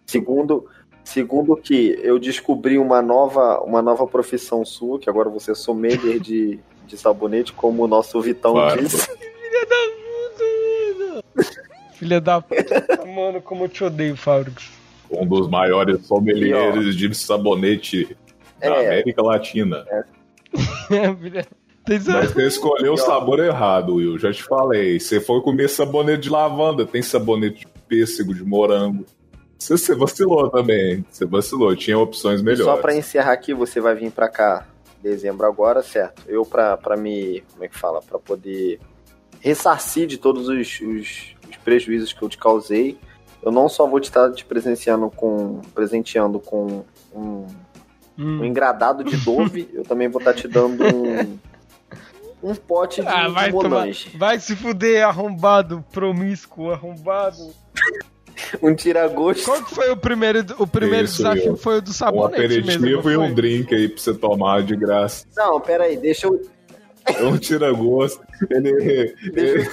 Segundo, 0.05 0.67
segundo 1.03 1.55
que 1.55 1.97
eu 2.01 2.17
descobri 2.19 2.77
uma 2.77 3.01
nova, 3.01 3.61
uma 3.61 3.81
nova 3.81 4.05
profissão 4.07 4.63
sua, 4.65 4.99
que 4.99 5.09
agora 5.09 5.29
você 5.29 5.51
é 5.51 5.55
sommelier 5.55 6.19
de, 6.19 6.59
de 6.85 6.97
sabonete, 6.97 7.53
como 7.53 7.83
o 7.83 7.87
nosso 7.87 8.19
Vitão 8.21 8.53
Claro. 8.53 8.81
disse. 8.81 9.07
Filha 9.13 9.41
da 9.69 9.91
puta, 10.41 10.43
mano. 11.05 11.23
Filha 11.93 12.21
da 12.21 12.41
puta. 12.41 13.05
Mano, 13.05 13.41
como 13.41 13.63
eu 13.65 13.69
te 13.69 13.83
odeio, 13.83 14.15
Fabrics. 14.17 14.71
Um 15.09 15.25
dos 15.27 15.47
maiores 15.47 16.05
sommeliers 16.07 16.95
de 16.95 17.13
sabonete 17.13 18.17
da 18.59 18.67
É. 18.67 18.87
América 18.87 19.21
Latina. 19.21 19.85
Filha- 21.19 21.45
Tem 21.47 21.62
Mas 21.87 22.31
você 22.31 22.47
escolheu 22.47 22.93
o 22.93 22.97
sabor 22.97 23.39
errado, 23.39 23.95
Will. 23.95 24.17
Já 24.17 24.31
te 24.31 24.43
falei. 24.43 24.99
Você 24.99 25.19
foi 25.19 25.41
comer 25.41 25.67
sabonete 25.69 26.23
de 26.23 26.29
lavanda, 26.29 26.85
tem 26.85 27.01
sabonete 27.01 27.59
de 27.61 27.67
pêssego, 27.87 28.33
de 28.33 28.43
morango. 28.43 29.05
Você, 29.59 29.77
você 29.77 29.95
vacilou 29.95 30.49
também. 30.49 31.05
Você 31.09 31.25
vacilou. 31.25 31.75
Tinha 31.75 31.97
opções 31.99 32.41
melhores. 32.41 32.65
Só 32.65 32.77
pra 32.77 32.95
encerrar 32.95 33.33
aqui, 33.33 33.53
você 33.53 33.79
vai 33.81 33.95
vir 33.95 34.11
pra 34.11 34.27
cá 34.29 34.65
em 34.99 35.03
dezembro 35.09 35.45
agora, 35.45 35.81
certo? 35.83 36.21
Eu 36.27 36.45
pra, 36.45 36.77
pra 36.77 36.95
me. 36.95 37.43
Como 37.51 37.63
é 37.63 37.67
que 37.67 37.77
fala? 37.77 38.01
Pra 38.01 38.17
poder 38.19 38.79
ressarcir 39.41 40.07
de 40.07 40.17
todos 40.17 40.47
os, 40.47 40.79
os- 40.79 41.35
os 41.49 41.57
prejuízos 41.63 42.13
que 42.13 42.21
eu 42.21 42.29
te 42.29 42.37
causei. 42.37 42.97
eu 43.41 43.51
não 43.51 43.67
só 43.67 43.85
vou 43.85 43.99
te 43.99 44.05
estar 44.05 44.31
te 44.31 44.45
presenciando 44.45 45.09
com. 45.09 45.59
presenteando 45.75 46.39
com 46.39 46.83
um, 47.13 47.45
um 48.17 48.43
engradado 48.45 49.03
de 49.03 49.17
Dove, 49.17 49.69
eu 49.73 49.83
também 49.83 50.07
vou 50.07 50.19
estar 50.19 50.33
te 50.33 50.47
dando 50.47 50.83
um. 50.85 51.37
Um 52.43 52.53
pote 52.55 53.01
de, 53.01 53.07
Ah, 53.07 53.27
de 53.27 53.33
vai, 53.33 53.51
tomar, 53.51 53.69
Monange. 53.69 54.09
vai 54.17 54.39
se 54.39 54.55
fuder, 54.55 55.05
arrombado, 55.07 55.83
promíscuo, 55.91 56.71
arrombado. 56.71 57.37
Um 58.61 58.73
tira-gosto. 58.75 59.45
Qual 59.45 59.63
que 59.63 59.75
foi 59.75 59.89
o 59.91 59.95
primeiro, 59.97 60.43
o 60.57 60.65
primeiro 60.67 61.05
Isso, 61.05 61.17
desafio? 61.17 61.51
Will. 61.51 61.57
Foi 61.57 61.77
o 61.77 61.81
do 61.81 61.91
Um 61.91 61.93
sabonete 61.93 62.41
mesmo. 62.41 62.61
aperitivo 62.71 63.03
não 63.03 63.11
e 63.11 63.17
um 63.17 63.33
drink 63.33 63.73
aí 63.75 63.87
pra 63.87 63.97
você 64.01 64.13
tomar 64.13 64.63
de 64.63 64.75
graça. 64.75 65.25
Não, 65.35 65.59
pera 65.61 65.83
aí, 65.85 65.95
deixa 65.97 66.25
eu. 66.27 66.41
É 67.05 67.23
um 67.23 67.37
tira-gosto. 67.37 68.21
Ele, 68.49 68.69
ele, 69.35 69.69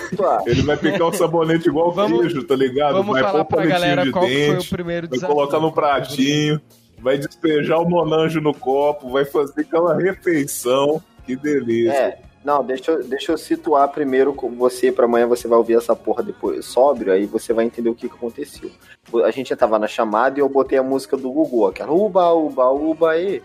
ele 0.47 0.62
vai 0.62 0.77
picar 0.77 1.09
o 1.09 1.12
sabonete 1.12 1.68
igual 1.68 1.93
queijo, 1.95 2.45
tá 2.45 2.55
ligado? 2.55 2.93
vamos 2.95 3.12
vai 3.14 3.23
falar 3.23 3.45
pôr 3.45 3.57
pra 3.57 3.66
galera 3.66 4.05
de 4.05 4.12
qual 4.12 4.27
que 4.27 4.47
foi 4.47 4.55
dente, 4.57 4.66
o 4.66 4.71
primeiro 4.71 5.09
vai 5.09 5.14
desafio. 5.18 5.35
colocar 5.37 5.59
no 5.61 5.73
pratinho, 5.73 6.61
vai 6.99 7.16
despejar 7.18 7.81
o 7.81 7.89
monanjo 7.89 8.41
no 8.43 8.53
copo, 8.53 9.11
vai 9.11 9.25
fazer 9.25 9.62
aquela 9.62 9.97
refeição. 9.99 11.03
Que 11.27 11.35
delícia. 11.35 11.93
É, 11.93 12.18
não, 12.45 12.64
deixa 12.64 12.93
eu, 12.93 13.05
deixa 13.05 13.32
eu 13.32 13.38
situar 13.38 13.88
primeiro 13.88 14.32
com 14.32 14.51
você, 14.51 14.91
pra 14.91 15.05
amanhã 15.05 15.26
você 15.26 15.47
vai 15.47 15.59
ouvir 15.59 15.74
essa 15.74 15.95
porra 15.95 16.22
depois 16.22 16.64
sóbrio, 16.64 17.12
aí 17.12 17.26
você 17.26 17.53
vai 17.53 17.66
entender 17.66 17.91
o 17.91 17.95
que, 17.95 18.09
que 18.09 18.14
aconteceu. 18.14 18.70
A 19.24 19.30
gente 19.30 19.51
já 19.51 19.57
tava 19.57 19.78
na 19.78 19.86
chamada 19.86 20.38
e 20.38 20.43
eu 20.43 20.49
botei 20.49 20.78
a 20.78 20.82
música 20.82 21.16
do 21.16 21.30
Gugu, 21.30 21.66
aquela 21.66 21.93
uba, 21.93 22.32
uba, 22.32 22.70
uba, 22.70 23.18
e. 23.18 23.43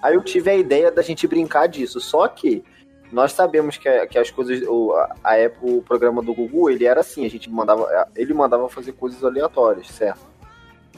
Aí 0.00 0.14
eu 0.14 0.22
tive 0.22 0.50
a 0.50 0.54
ideia 0.54 0.90
da 0.90 1.02
gente 1.02 1.26
brincar 1.26 1.66
disso, 1.66 2.00
só 2.00 2.26
que 2.26 2.64
nós 3.12 3.32
sabemos 3.32 3.76
que, 3.76 4.06
que 4.06 4.18
as 4.18 4.30
coisas, 4.30 4.62
o, 4.66 4.94
a, 5.22 5.36
época, 5.36 5.66
o 5.66 5.82
programa 5.82 6.22
do 6.22 6.32
Gugu, 6.32 6.70
ele 6.70 6.86
era 6.86 7.00
assim, 7.00 7.26
a 7.26 7.30
gente 7.30 7.50
mandava, 7.50 8.08
ele 8.14 8.32
mandava 8.32 8.68
fazer 8.68 8.92
coisas 8.92 9.22
aleatórias, 9.24 9.88
certo? 9.88 10.26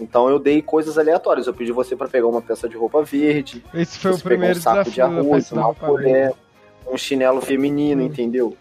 Então 0.01 0.29
eu 0.29 0.39
dei 0.39 0.63
coisas 0.63 0.99
aleatórias, 0.99 1.47
eu 1.47 1.55
pedi 1.55 1.73
você 1.73 1.97
pra 1.97 2.09
pegar 2.09 2.27
uma 2.27 2.43
peça 2.43 2.69
de 2.69 2.77
roupa 2.77 3.03
verde, 3.03 3.65
Esse 3.75 3.99
foi 3.99 4.13
o 4.13 4.19
primeiro 4.19 4.59
um 4.59 4.63
saco 4.63 4.85
de 4.85 4.91
desafio. 4.91 5.17
a 5.17 5.21
arroz, 5.21 5.53
uma 5.53 5.75
colher, 5.75 6.35
um 6.93 6.99
chinelo 6.99 7.41
feminino, 7.41 8.03
entendeu? 8.03 8.57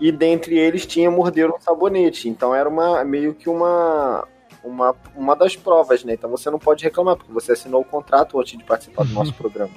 E 0.00 0.12
dentre 0.12 0.58
eles 0.58 0.84
tinha 0.86 1.10
morder 1.10 1.48
um 1.50 1.60
sabonete. 1.60 2.28
Então 2.28 2.54
era 2.54 2.68
uma 2.68 3.04
meio 3.04 3.32
que 3.34 3.48
uma, 3.48 4.26
uma 4.62 4.94
uma 5.14 5.34
das 5.36 5.56
provas, 5.56 6.04
né? 6.04 6.14
Então 6.14 6.28
você 6.30 6.50
não 6.50 6.58
pode 6.58 6.84
reclamar 6.84 7.16
porque 7.16 7.32
você 7.32 7.52
assinou 7.52 7.80
o 7.80 7.84
contrato 7.84 8.38
antes 8.40 8.58
de 8.58 8.64
participar 8.64 9.04
do 9.04 9.12
nosso 9.12 9.32
programa. 9.32 9.72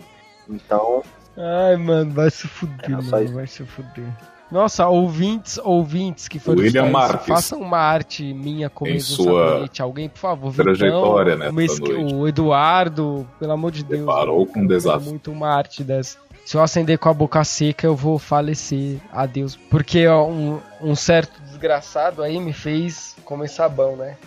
Então, 0.50 1.04
Ai, 1.38 1.78
mano, 1.78 2.12
vai 2.12 2.30
se 2.30 2.48
fuder, 2.48 2.98
É, 2.98 3.02
só 3.02 3.12
mano, 3.12 3.24
isso. 3.26 3.34
vai 3.34 3.48
se 3.48 3.64
fuder. 3.64 4.08
Nossa, 4.52 4.88
ouvintes, 4.88 5.60
ouvintes 5.64 6.28
que 6.28 6.40
foram 6.40 6.60
William 6.64 6.90
Marques. 6.90 7.28
façam 7.28 7.62
uma 7.62 7.78
arte 7.78 8.34
minha 8.34 8.68
comendo 8.68 8.96
Em 8.98 9.00
um 9.00 9.04
sua 9.04 9.48
sabonete. 9.52 9.82
Alguém, 9.84 10.10
por 10.10 10.18
favor, 10.18 10.52
trajetória 10.56 11.36
Vitão, 11.38 11.54
Mesqui- 11.54 11.94
noite. 11.94 12.16
o 12.16 12.28
Eduardo, 12.28 13.28
pelo 13.40 13.52
amor 13.52 13.72
de 13.72 13.84
Deus. 13.84 14.06
Parou 14.08 14.46
com 14.48 14.62
um 14.62 14.66
desafio. 14.68 15.08
muito 15.12 15.32
uma 15.32 15.50
arte 15.56 15.84
dessa. 15.84 16.18
Se 16.50 16.58
eu 16.58 16.64
acender 16.64 16.98
com 16.98 17.08
a 17.08 17.14
boca 17.14 17.44
seca, 17.44 17.86
eu 17.86 17.96
vou 17.96 18.18
falecer. 18.18 18.98
Adeus. 19.12 19.56
Porque 19.56 20.08
ó, 20.08 20.28
um, 20.28 20.60
um 20.82 20.96
certo 20.96 21.40
desgraçado 21.44 22.24
aí 22.24 22.40
me 22.40 22.54
fez 22.54 23.16
comer 23.24 23.48
sabão, 23.48 23.96
né? 23.96 24.18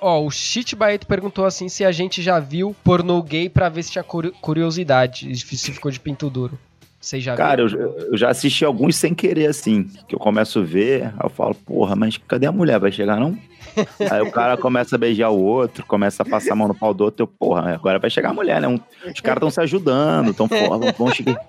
Ó, 0.00 0.24
o 0.24 0.30
Shit 0.30 0.76
Baeto 0.76 1.08
perguntou 1.08 1.44
assim 1.44 1.68
se 1.68 1.84
a 1.84 1.90
gente 1.90 2.22
já 2.22 2.38
viu 2.38 2.72
pornô 2.84 3.20
gay 3.20 3.48
pra 3.48 3.68
ver 3.68 3.82
se 3.82 3.90
tinha 3.90 4.04
curi- 4.04 4.30
curiosidade. 4.40 5.36
Se 5.36 5.72
ficou 5.72 5.90
de 5.90 5.98
pinto 5.98 6.30
duro. 6.30 6.56
Vocês 7.00 7.20
já 7.20 7.34
Cara, 7.34 7.62
eu, 7.62 7.68
viram? 7.68 7.82
eu 8.12 8.16
já 8.16 8.28
assisti 8.30 8.64
alguns 8.64 8.94
sem 8.94 9.12
querer, 9.12 9.46
assim. 9.48 9.90
Que 10.06 10.14
eu 10.14 10.20
começo 10.20 10.60
a 10.60 10.62
ver, 10.62 11.12
eu 11.20 11.28
falo, 11.30 11.56
porra, 11.56 11.96
mas 11.96 12.16
cadê 12.28 12.46
a 12.46 12.52
mulher? 12.52 12.78
Vai 12.78 12.92
chegar, 12.92 13.18
não? 13.18 13.36
Aí 14.10 14.20
o 14.20 14.30
cara 14.30 14.56
começa 14.56 14.96
a 14.96 14.98
beijar 14.98 15.30
o 15.30 15.38
outro, 15.40 15.84
começa 15.86 16.22
a 16.22 16.26
passar 16.26 16.52
a 16.52 16.56
mão 16.56 16.68
no 16.68 16.74
pau 16.74 16.92
do 16.94 17.04
outro, 17.04 17.22
eu, 17.22 17.26
porra, 17.26 17.74
agora 17.74 17.98
vai 17.98 18.10
chegar 18.10 18.30
a 18.30 18.34
mulher, 18.34 18.60
né? 18.60 18.68
Um- 18.68 18.80
os 19.06 19.20
caras 19.20 19.36
estão 19.38 19.50
se 19.50 19.60
ajudando, 19.60 20.32
tão 20.34 20.48
forte, 20.48 20.94
vão 20.98 21.10
chegar- 21.12 21.40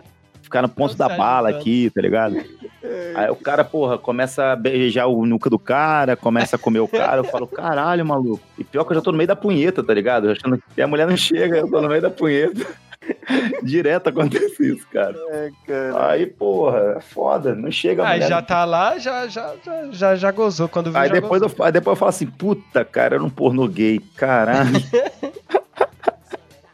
ficar 0.41 0.61
no 0.61 0.69
ponto 0.69 0.95
da 0.95 1.07
bala 1.09 1.49
aqui, 1.49 1.89
tá 1.89 2.01
ligado? 2.01 2.35
Aí 3.15 3.29
o 3.29 3.35
cara, 3.35 3.63
porra, 3.63 3.97
começa 3.97 4.51
a 4.51 4.55
beijar 4.55 5.05
o 5.07 5.25
nuca 5.25 5.49
do 5.49 5.59
cara, 5.59 6.15
começa 6.17 6.55
a 6.55 6.59
comer 6.59 6.79
o 6.79 6.87
cara, 6.87 7.17
eu 7.17 7.23
falo, 7.23 7.47
caralho, 7.47 8.05
maluco. 8.05 8.43
E 8.57 8.63
pior 8.63 8.83
que 8.83 8.91
eu 8.91 8.95
já 8.95 9.01
tô 9.01 9.11
no 9.11 9.17
meio 9.17 9.27
da 9.27 9.35
punheta, 9.35 9.83
tá 9.83 9.93
ligado? 9.93 10.29
Achando 10.29 10.61
que 10.75 10.81
a 10.81 10.87
mulher 10.87 11.07
não 11.07 11.15
chega, 11.15 11.57
eu 11.57 11.69
tô 11.69 11.79
no 11.81 11.87
meio 11.87 12.01
da 12.01 12.09
punheta. 12.09 12.65
Direto 13.63 14.09
acontece 14.09 14.73
isso, 14.73 14.87
cara. 14.91 15.15
Aí, 15.99 16.25
porra, 16.27 16.95
é 16.97 17.01
foda, 17.01 17.55
não 17.55 17.71
chega 17.71 18.03
a 18.03 18.09
Aí 18.09 18.21
já 18.21 18.41
tá 18.41 18.63
lá, 18.63 18.97
já, 18.97 19.27
já, 19.27 19.55
já, 19.63 19.91
já, 19.91 20.15
já 20.15 20.31
gozou. 20.31 20.67
Quando 20.69 20.91
viu, 20.91 20.99
Aí 20.99 21.07
já 21.07 21.15
depois, 21.15 21.41
gozou. 21.41 21.57
eu, 21.57 21.65
aí 21.65 21.71
depois 21.71 21.95
eu 21.95 21.99
falo 21.99 22.09
assim, 22.09 22.27
puta, 22.27 22.85
cara, 22.85 23.15
era 23.15 23.23
um 23.23 23.29
pornô 23.29 23.67
gay. 23.67 23.99
Caralho. 24.15 24.71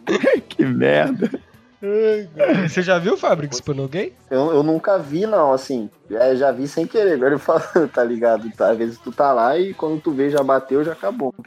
que 0.49 0.65
merda. 0.65 1.29
Você 2.67 2.81
já 2.81 2.97
viu, 2.97 3.15
Fabrics, 3.15 3.61
pornô 3.61 3.87
gay? 3.87 4.11
eu, 4.31 4.51
eu 4.51 4.63
nunca 4.63 4.97
vi, 4.97 5.27
não, 5.27 5.53
assim. 5.53 5.89
É, 6.09 6.35
já 6.35 6.51
vi 6.51 6.67
sem 6.67 6.87
querer, 6.87 7.13
agora 7.13 7.35
eu 7.35 7.39
falo, 7.39 7.61
tá 7.93 8.03
ligado? 8.03 8.49
Tá, 8.51 8.71
às 8.71 8.77
vezes 8.77 8.97
tu 8.97 9.11
tá 9.11 9.31
lá 9.31 9.57
e 9.57 9.73
quando 9.73 10.01
tu 10.01 10.11
vê 10.11 10.29
já 10.29 10.41
bateu, 10.41 10.83
já 10.83 10.93
acabou. 10.93 11.33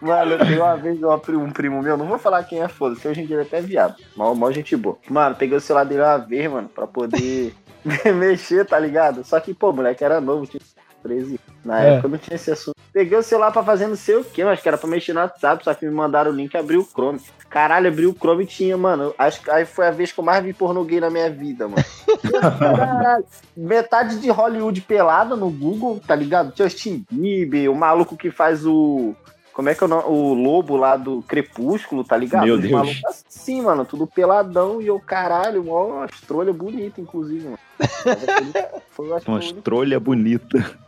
Mano, 0.00 0.32
eu 0.32 0.38
tenho 0.38 0.62
uma 0.62 0.76
vez 0.76 1.02
uma 1.02 1.14
um 1.14 1.50
primo 1.50 1.82
meu, 1.82 1.96
não 1.96 2.06
vou 2.06 2.18
falar 2.18 2.42
quem 2.44 2.62
é, 2.62 2.68
foda-se, 2.68 3.06
hoje 3.06 3.22
em 3.22 3.26
dia 3.26 3.36
ele 3.36 3.44
é 3.44 3.46
até 3.46 3.60
viado. 3.60 3.96
Mal, 4.16 4.34
mal 4.34 4.52
gente 4.52 4.74
boa. 4.76 4.98
Mano, 5.08 5.36
peguei 5.36 5.56
o 5.56 5.60
celular 5.60 5.84
dele 5.84 6.02
uma 6.02 6.18
vez, 6.18 6.50
mano, 6.50 6.68
pra 6.68 6.86
poder 6.86 7.54
mexer, 8.14 8.66
tá 8.66 8.78
ligado? 8.78 9.24
Só 9.24 9.38
que, 9.38 9.54
pô, 9.54 9.70
o 9.70 9.74
moleque 9.74 10.04
era 10.04 10.20
novo, 10.20 10.46
tinha 10.46 10.60
13. 11.02 11.38
Na 11.64 11.82
É. 11.84 11.90
época 11.92 12.06
eu 12.06 12.10
não 12.10 12.18
tinha 12.18 12.34
esse 12.36 12.50
assunto. 12.50 12.76
Peguei 12.92 13.16
o 13.16 13.22
celular 13.22 13.50
pra 13.52 13.62
fazer 13.62 13.86
não 13.86 13.96
sei 13.96 14.16
o 14.16 14.24
que, 14.24 14.44
mas 14.44 14.60
que 14.60 14.68
era 14.68 14.76
pra 14.78 14.88
mexer 14.88 15.12
no 15.12 15.20
WhatsApp, 15.20 15.64
só 15.64 15.72
que 15.74 15.86
me 15.86 15.92
mandaram 15.92 16.30
o 16.30 16.34
link 16.34 16.52
e 16.52 16.56
abriu 16.56 16.80
o 16.80 16.84
Chrome. 16.84 17.20
Caralho, 17.48 17.88
abriu 17.88 18.10
o 18.10 18.14
Chrome 18.14 18.44
e 18.44 18.46
tinha, 18.46 18.76
mano. 18.76 19.14
Acho 19.18 19.42
que 19.42 19.50
aí 19.50 19.64
foi 19.64 19.86
a 19.86 19.90
vez 19.90 20.10
que 20.12 20.20
eu 20.20 20.24
mais 20.24 20.42
vi 20.44 20.52
pornô 20.52 20.84
gay 20.84 21.00
na 21.00 21.10
minha 21.10 21.30
vida, 21.30 21.68
mano. 21.68 21.82
Caralho. 22.58 23.24
Metade 23.56 24.18
de 24.20 24.30
Hollywood 24.30 24.80
pelada 24.82 25.36
no 25.36 25.50
Google, 25.50 26.00
tá 26.06 26.14
ligado? 26.14 26.52
Justin 26.56 27.04
Bieber, 27.10 27.70
o 27.70 27.74
maluco 27.74 28.16
que 28.16 28.30
faz 28.30 28.64
o. 28.66 29.14
Como 29.52 29.68
é 29.68 29.74
que 29.74 29.84
é 29.84 29.86
o 29.86 29.88
nome? 29.88 30.04
O 30.06 30.32
lobo 30.32 30.76
lá 30.76 30.96
do 30.96 31.20
Crepúsculo, 31.28 32.02
tá 32.04 32.16
ligado? 32.16 32.46
Meu 32.46 32.56
Deus. 32.58 32.72
malucos 32.72 33.02
assim, 33.28 33.60
mano, 33.60 33.84
tudo 33.84 34.06
peladão 34.06 34.80
e 34.80 34.86
eu, 34.86 34.98
caralho, 34.98 35.62
mó 35.64 36.06
estrolha 36.06 36.54
bonita, 36.54 37.02
inclusive, 37.02 37.44
mano. 37.44 37.58
Aquele 37.78 38.80
Foi, 38.90 39.12
acho, 39.12 39.28
Uma 39.30 39.40
estrolha 39.40 40.00
bonita. 40.00 40.78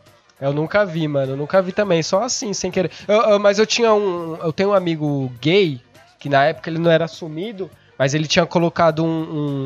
Eu 0.40 0.52
nunca 0.52 0.84
vi, 0.84 1.06
mano. 1.08 1.32
Eu 1.32 1.36
nunca 1.36 1.62
vi 1.62 1.72
também, 1.72 2.02
só 2.02 2.22
assim, 2.22 2.52
sem 2.52 2.70
querer. 2.70 2.90
Eu- 3.06 3.22
eu- 3.22 3.38
mas 3.38 3.58
eu 3.58 3.66
tinha 3.66 3.92
um. 3.94 4.36
Eu 4.42 4.52
tenho 4.52 4.70
um 4.70 4.74
amigo 4.74 5.32
gay, 5.40 5.80
que 6.18 6.28
na 6.28 6.44
época 6.44 6.68
ele 6.70 6.78
não 6.78 6.90
era 6.90 7.04
assumido, 7.04 7.70
mas 7.98 8.14
ele 8.14 8.26
tinha 8.26 8.44
colocado 8.44 9.04
um, 9.04 9.08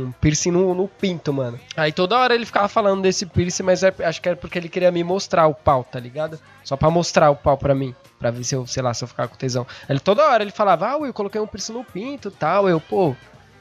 um 0.06 0.12
piercing 0.20 0.50
no, 0.50 0.74
no 0.74 0.86
pinto, 0.86 1.32
mano. 1.32 1.58
Aí 1.76 1.90
toda 1.90 2.18
hora 2.18 2.34
ele 2.34 2.44
ficava 2.44 2.68
falando 2.68 3.00
desse 3.02 3.24
piercing, 3.26 3.62
mas 3.62 3.82
é- 3.82 3.94
acho 4.04 4.20
que 4.20 4.28
era 4.28 4.36
porque 4.36 4.58
ele 4.58 4.68
queria 4.68 4.90
me 4.92 5.02
mostrar 5.02 5.46
o 5.46 5.54
pau, 5.54 5.82
tá 5.84 5.98
ligado? 5.98 6.38
Só 6.62 6.76
pra 6.76 6.90
mostrar 6.90 7.30
o 7.30 7.36
pau 7.36 7.56
pra 7.56 7.74
mim. 7.74 7.94
Pra 8.18 8.30
ver 8.30 8.44
se 8.44 8.54
eu, 8.54 8.66
sei 8.66 8.82
lá, 8.82 8.92
se 8.92 9.02
eu 9.04 9.08
ficava 9.08 9.28
com 9.28 9.36
tesão. 9.36 9.66
Ele 9.88 10.00
toda 10.00 10.26
hora 10.26 10.42
ele 10.42 10.50
falava, 10.50 10.90
ah, 10.90 10.98
eu 11.06 11.14
coloquei 11.14 11.40
um 11.40 11.46
piercing 11.46 11.72
no 11.72 11.84
pinto 11.84 12.30
tal. 12.30 12.68
Eu, 12.68 12.80
pô, 12.80 13.14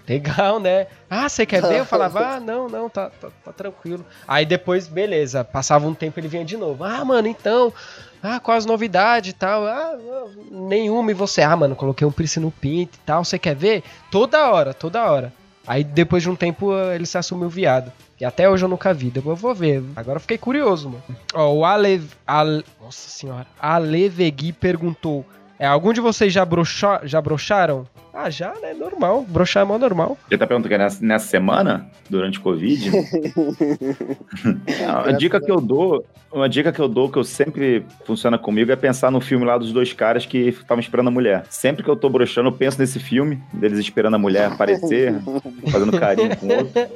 legal, 0.08 0.60
né? 0.60 0.88
Ah, 1.10 1.28
você 1.28 1.46
quer 1.46 1.62
ver? 1.62 1.80
Eu 1.80 1.86
falava, 1.86 2.36
ah, 2.36 2.40
não, 2.40 2.68
não, 2.68 2.90
tá, 2.90 3.10
tá, 3.10 3.30
tá 3.44 3.52
tranquilo. 3.52 4.06
Aí 4.28 4.46
depois, 4.46 4.88
beleza, 4.88 5.44
passava 5.44 5.88
um 5.88 5.94
tempo 5.94 6.20
ele 6.20 6.28
vinha 6.28 6.46
de 6.46 6.58
novo. 6.58 6.84
Ah, 6.84 7.04
mano, 7.04 7.28
então, 7.28 7.74
ah, 8.22 8.40
quais 8.40 8.66
novidades 8.66 9.32
e 9.32 9.34
tal? 9.34 9.66
Ah, 9.66 9.98
não, 9.98 10.68
nenhuma. 10.68 11.12
E 11.12 11.14
você, 11.14 11.42
ah, 11.42 11.56
mano, 11.56 11.76
coloquei 11.76 12.08
um 12.08 12.12
piercing 12.12 12.42
no 12.42 12.52
pinto 12.52 12.96
e 12.96 13.06
tal, 13.06 13.24
você 13.24 13.38
quer 13.38 13.56
ver? 13.56 13.84
Toda 14.10 14.50
hora, 14.50 14.74
toda 14.74 15.12
hora. 15.12 15.34
Aí 15.68 15.84
depois 15.84 16.24
de 16.24 16.30
um 16.30 16.36
tempo 16.36 16.74
eh, 16.74 16.96
ele 16.96 17.06
se 17.06 17.18
assumiu 17.18 17.50
viado. 17.50 17.92
E 18.20 18.24
até 18.24 18.50
hoje 18.50 18.64
eu 18.64 18.70
nunca 18.70 18.94
vi, 18.94 19.12
eu 19.14 19.36
vou 19.36 19.54
ver. 19.54 19.84
Agora 19.96 20.20
fiquei 20.20 20.38
curioso, 20.38 20.90
mano. 20.90 21.04
Ó, 21.34 21.54
o 21.54 21.66
Ale... 21.66 22.02
Ale... 22.26 22.64
Nossa 22.82 23.10
senhora. 23.10 23.46
Alevegui 23.60 24.54
perguntou, 24.54 25.26
é, 25.60 25.68
algum 25.68 25.92
de 25.92 26.00
vocês 26.00 26.32
já, 26.32 26.46
broxa... 26.46 27.02
já 27.04 27.22
broxaram? 27.22 27.86
Ah, 28.20 28.32
já, 28.32 28.52
né? 28.60 28.74
Normal. 28.74 29.24
Broxar 29.30 29.62
é 29.62 29.66
mó 29.68 29.78
normal. 29.78 30.18
Ele 30.28 30.40
tá 30.40 30.48
perguntando 30.48 30.70
que 30.70 30.74
é 30.74 30.78
nessa, 30.80 31.06
nessa 31.06 31.28
semana, 31.28 31.88
durante 32.10 32.40
o 32.40 32.42
Covid. 32.42 32.90
Não, 34.82 35.00
a 35.06 35.12
dica 35.12 35.40
que 35.40 35.52
eu 35.52 35.62
dou, 35.62 36.04
uma 36.32 36.50
dica 36.50 36.72
que 36.72 36.80
eu 36.80 36.88
dou, 36.88 37.12
que 37.12 37.20
eu 37.20 37.24
sempre 37.24 37.86
funciona 38.06 38.36
comigo, 38.36 38.72
é 38.72 38.76
pensar 38.76 39.12
no 39.12 39.22
filme 39.22 39.46
lá 39.46 39.56
dos 39.56 39.72
dois 39.72 39.94
caras 39.94 40.26
que 40.26 40.50
estavam 40.50 40.80
esperando 40.80 41.10
a 41.10 41.12
mulher. 41.12 41.46
Sempre 41.52 41.84
que 41.84 41.90
eu 41.92 41.96
tô 41.96 42.10
broxando, 42.10 42.50
eu 42.50 42.54
penso 42.54 42.80
nesse 42.80 43.00
filme, 43.00 43.40
deles 43.54 43.78
esperando 43.78 44.16
a 44.16 44.20
mulher 44.20 44.52
aparecer, 44.52 45.14
fazendo 45.72 46.00
carinho 46.00 46.36
com 46.38 46.48
o 46.48 46.58
outro. 46.58 46.88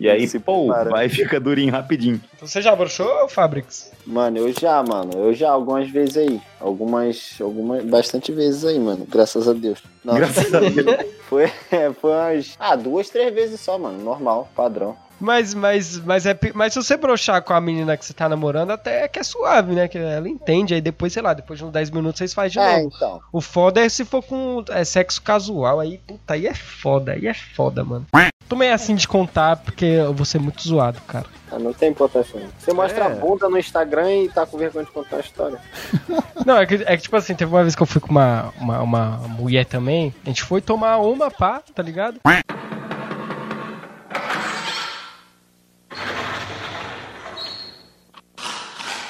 E 0.00 0.08
aí, 0.08 0.28
pô, 0.40 0.66
vai 0.66 1.06
e 1.06 1.08
fica 1.08 1.38
durinho 1.38 1.70
rapidinho. 1.70 2.20
Você 2.40 2.60
já 2.60 2.74
broxou, 2.74 3.28
Fabrics? 3.28 3.92
Mano, 4.04 4.38
eu 4.38 4.52
já, 4.52 4.82
mano. 4.82 5.12
Eu 5.14 5.34
já, 5.34 5.50
algumas 5.50 5.88
vezes 5.88 6.16
aí. 6.16 6.40
Algumas, 6.60 7.36
algumas, 7.40 7.84
bastante 7.84 8.32
vezes 8.32 8.64
aí, 8.64 8.78
mano. 8.78 9.06
Graças 9.08 9.48
a 9.48 9.52
Deus. 9.52 9.82
Não, 10.04 10.14
Graças 10.14 10.52
a 10.52 10.60
Deus. 10.60 10.74
Foi, 11.28 11.44
é, 11.70 11.92
foi 11.92 12.10
umas, 12.10 12.56
ah, 12.58 12.74
duas, 12.74 13.10
três 13.10 13.34
vezes 13.34 13.60
só, 13.60 13.78
mano. 13.78 14.02
Normal, 14.02 14.48
padrão. 14.56 14.96
Mas, 15.20 15.52
mas, 15.52 15.98
mas, 15.98 16.24
é, 16.24 16.38
mas 16.54 16.72
se 16.72 16.82
você 16.82 16.96
broxar 16.96 17.42
com 17.42 17.52
a 17.52 17.60
menina 17.60 17.96
que 17.98 18.06
você 18.06 18.14
tá 18.14 18.28
namorando, 18.30 18.70
até 18.70 19.02
é 19.04 19.08
que 19.08 19.18
é 19.18 19.22
suave, 19.22 19.74
né? 19.74 19.88
Que 19.88 19.98
ela 19.98 20.26
entende, 20.28 20.72
aí 20.72 20.80
depois, 20.80 21.12
sei 21.12 21.20
lá, 21.20 21.34
depois 21.34 21.58
de 21.58 21.66
uns 21.66 21.72
10 21.72 21.90
minutos 21.90 22.18
vocês 22.18 22.32
fazem 22.32 22.52
de 22.52 22.58
É, 22.60 22.76
novo. 22.82 22.92
então. 22.96 23.20
O 23.30 23.40
foda 23.42 23.80
é 23.84 23.88
se 23.90 24.06
for 24.06 24.22
com 24.22 24.64
é, 24.70 24.84
sexo 24.84 25.20
casual, 25.20 25.80
aí, 25.80 25.98
puta, 26.06 26.32
aí 26.34 26.46
é 26.46 26.54
foda, 26.54 27.12
aí 27.12 27.26
é 27.26 27.34
foda, 27.34 27.84
mano. 27.84 28.06
Também 28.48 28.70
é 28.70 28.72
assim 28.72 28.94
de 28.94 29.06
contar, 29.06 29.56
porque 29.56 29.84
eu 29.84 30.14
vou 30.14 30.24
ser 30.24 30.38
muito 30.38 30.62
zoado, 30.66 30.98
cara. 31.06 31.26
Ah, 31.52 31.58
não 31.58 31.72
tem 31.72 31.90
importância. 31.90 32.40
não. 32.40 32.48
Você 32.58 32.72
mostra 32.72 33.04
É. 33.04 33.06
a 33.06 33.10
bunda 33.10 33.48
no 33.48 33.58
Instagram 33.58 34.10
e 34.22 34.28
tá 34.30 34.46
com 34.46 34.56
vergonha 34.56 34.84
de 34.86 34.90
contar 34.90 35.16
a 35.16 35.20
história. 35.20 35.58
Não, 36.46 36.56
é 36.56 36.64
que, 36.66 36.74
é 36.76 36.96
que, 36.96 37.02
tipo 37.02 37.16
assim, 37.16 37.34
teve 37.34 37.52
uma 37.52 37.62
vez 37.62 37.74
que 37.74 37.82
eu 37.82 37.86
fui 37.86 38.00
com 38.00 38.08
uma, 38.10 38.54
uma, 38.58 38.80
uma 38.80 39.06
mulher 39.28 39.66
também, 39.66 40.14
a 40.24 40.28
gente 40.28 40.42
foi 40.44 40.62
tomar 40.62 40.96
uma 40.98 41.30
pá, 41.30 41.60
tá 41.74 41.82
ligado? 41.82 42.20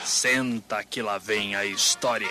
Senta 0.05 0.83
que 0.85 1.03
lá 1.03 1.19
vem 1.19 1.55
a 1.55 1.65
história. 1.65 2.29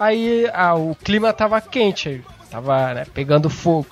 Aí 0.00 0.50
ah, 0.52 0.74
o 0.74 0.96
clima 0.96 1.32
tava 1.32 1.60
quente, 1.60 2.24
tava 2.50 2.94
né, 2.94 3.04
pegando 3.14 3.48
fogo. 3.48 3.86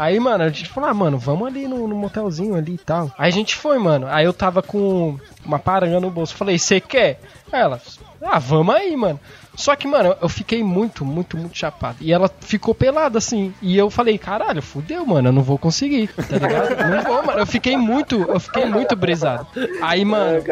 Aí, 0.00 0.18
mano, 0.18 0.44
a 0.44 0.48
gente 0.48 0.70
falou, 0.70 0.88
ah, 0.88 0.94
mano, 0.94 1.18
vamos 1.18 1.46
ali 1.46 1.68
no, 1.68 1.86
no 1.86 1.94
motelzinho 1.94 2.54
ali 2.54 2.72
e 2.72 2.78
tal. 2.78 3.12
Aí 3.18 3.28
a 3.28 3.32
gente 3.32 3.54
foi, 3.54 3.78
mano. 3.78 4.06
Aí 4.08 4.24
eu 4.24 4.32
tava 4.32 4.62
com 4.62 5.18
uma 5.44 5.58
paranga 5.58 6.00
no 6.00 6.10
bolso. 6.10 6.34
Falei, 6.34 6.58
você 6.58 6.80
quer? 6.80 7.20
Aí 7.52 7.60
ela, 7.60 7.78
ah, 8.22 8.38
vamos 8.38 8.74
aí, 8.74 8.96
mano. 8.96 9.20
Só 9.54 9.76
que, 9.76 9.86
mano, 9.86 10.16
eu 10.22 10.28
fiquei 10.30 10.64
muito, 10.64 11.04
muito, 11.04 11.36
muito 11.36 11.54
chapado. 11.54 11.98
E 12.00 12.14
ela 12.14 12.30
ficou 12.40 12.74
pelada, 12.74 13.18
assim. 13.18 13.52
E 13.60 13.76
eu 13.76 13.90
falei, 13.90 14.16
caralho, 14.16 14.62
fudeu, 14.62 15.04
mano, 15.04 15.28
eu 15.28 15.32
não 15.34 15.42
vou 15.42 15.58
conseguir, 15.58 16.08
tá 16.08 16.38
ligado? 16.38 16.76
Não 16.80 17.02
vou, 17.02 17.22
mano. 17.22 17.38
Eu 17.38 17.46
fiquei 17.46 17.76
muito, 17.76 18.22
eu 18.22 18.40
fiquei 18.40 18.64
muito 18.64 18.96
brisado. 18.96 19.46
Aí, 19.82 20.02
mano, 20.02 20.42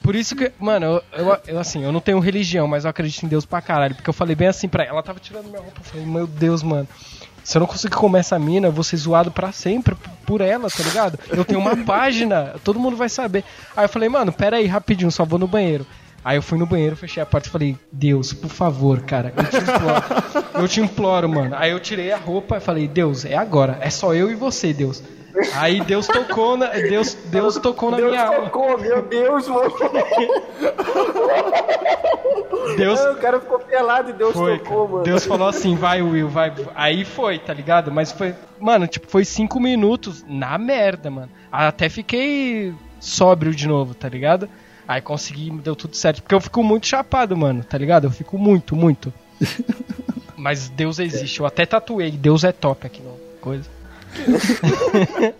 por 0.00 0.16
isso 0.16 0.34
que, 0.34 0.50
mano, 0.58 0.86
eu, 0.86 1.02
eu, 1.12 1.38
eu, 1.48 1.58
assim, 1.58 1.84
eu 1.84 1.92
não 1.92 2.00
tenho 2.00 2.18
religião, 2.18 2.66
mas 2.66 2.84
eu 2.84 2.90
acredito 2.90 3.26
em 3.26 3.28
Deus 3.28 3.44
pra 3.44 3.60
caralho. 3.60 3.94
Porque 3.94 4.08
eu 4.08 4.14
falei 4.14 4.34
bem 4.34 4.48
assim 4.48 4.68
pra 4.68 4.84
ela. 4.84 4.94
Ela 4.94 5.02
tava 5.02 5.20
tirando 5.20 5.48
minha 5.48 5.60
roupa. 5.60 5.80
Eu 5.80 5.84
falei, 5.84 6.06
meu 6.06 6.26
Deus, 6.26 6.62
mano. 6.62 6.88
Se 7.46 7.56
eu 7.56 7.60
não 7.60 7.66
conseguir 7.68 7.94
comer 7.94 8.18
essa 8.18 8.36
mina, 8.40 8.66
eu 8.66 8.72
vou 8.72 8.82
ser 8.82 8.96
zoado 8.96 9.30
pra 9.30 9.52
sempre 9.52 9.94
por 10.26 10.40
ela, 10.40 10.68
tá 10.68 10.82
ligado? 10.82 11.16
Eu 11.28 11.44
tenho 11.44 11.60
uma 11.60 11.76
página, 11.86 12.56
todo 12.64 12.80
mundo 12.80 12.96
vai 12.96 13.08
saber. 13.08 13.44
Aí 13.76 13.84
eu 13.84 13.88
falei, 13.88 14.08
mano, 14.08 14.32
pera 14.32 14.56
aí, 14.56 14.66
rapidinho, 14.66 15.12
só 15.12 15.24
vou 15.24 15.38
no 15.38 15.46
banheiro. 15.46 15.86
Aí 16.26 16.36
eu 16.36 16.42
fui 16.42 16.58
no 16.58 16.66
banheiro, 16.66 16.96
fechei 16.96 17.22
a 17.22 17.26
porta 17.26 17.46
e 17.46 17.50
falei, 17.52 17.76
Deus, 17.92 18.32
por 18.32 18.50
favor, 18.50 19.00
cara, 19.02 19.32
eu 19.36 19.44
te 19.44 19.56
imploro. 19.58 20.04
eu 20.60 20.68
te 20.68 20.80
imploro, 20.80 21.28
mano. 21.28 21.54
Aí 21.56 21.70
eu 21.70 21.78
tirei 21.78 22.10
a 22.10 22.16
roupa 22.16 22.56
e 22.56 22.60
falei, 22.60 22.88
Deus, 22.88 23.24
é 23.24 23.36
agora. 23.36 23.78
É 23.80 23.90
só 23.90 24.12
eu 24.12 24.28
e 24.28 24.34
você, 24.34 24.72
Deus. 24.72 25.04
Aí 25.54 25.80
Deus 25.82 26.08
tocou 26.08 26.56
na. 26.56 26.66
Deus, 26.66 27.14
Deus 27.26 27.58
tocou 27.58 27.92
na 27.92 27.98
minha 27.98 28.26
alma. 28.26 28.40
Tocou, 28.50 28.76
meu 28.76 29.02
Deus, 29.02 29.46
mano. 29.46 29.72
Deus- 32.76 33.00
o 33.00 33.14
cara 33.20 33.38
ficou 33.38 33.60
pelado 33.60 34.10
e 34.10 34.12
Deus 34.12 34.32
Foi, 34.32 34.58
tocou, 34.58 34.88
mano. 34.88 35.04
Deus 35.04 35.24
falou 35.24 35.46
assim, 35.46 35.76
vai 35.76 36.02
Will, 36.02 36.28
vai. 36.28 36.52
Aí 36.74 37.04
foi, 37.04 37.38
tá 37.38 37.54
ligado? 37.54 37.92
Mas 37.92 38.10
foi, 38.10 38.34
mano, 38.58 38.88
tipo, 38.88 39.06
foi 39.08 39.24
cinco 39.24 39.60
minutos 39.60 40.24
na 40.26 40.58
merda, 40.58 41.08
mano. 41.08 41.30
Até 41.52 41.88
fiquei 41.88 42.74
sóbrio 42.98 43.54
de 43.54 43.68
novo, 43.68 43.94
tá 43.94 44.08
ligado? 44.08 44.48
Aí 44.86 45.00
consegui, 45.00 45.50
deu 45.50 45.74
tudo 45.74 45.96
certo. 45.96 46.22
Porque 46.22 46.34
eu 46.34 46.40
fico 46.40 46.62
muito 46.62 46.86
chapado, 46.86 47.36
mano, 47.36 47.64
tá 47.64 47.76
ligado? 47.76 48.04
Eu 48.04 48.10
fico 48.10 48.38
muito, 48.38 48.76
muito. 48.76 49.12
Mas 50.36 50.68
Deus 50.68 50.98
existe. 50.98 51.40
Eu 51.40 51.46
até 51.46 51.66
tatuei. 51.66 52.10
Deus 52.12 52.44
é 52.44 52.52
top 52.52 52.86
aqui 52.86 53.02
no 53.02 53.16
coisa. 53.40 53.68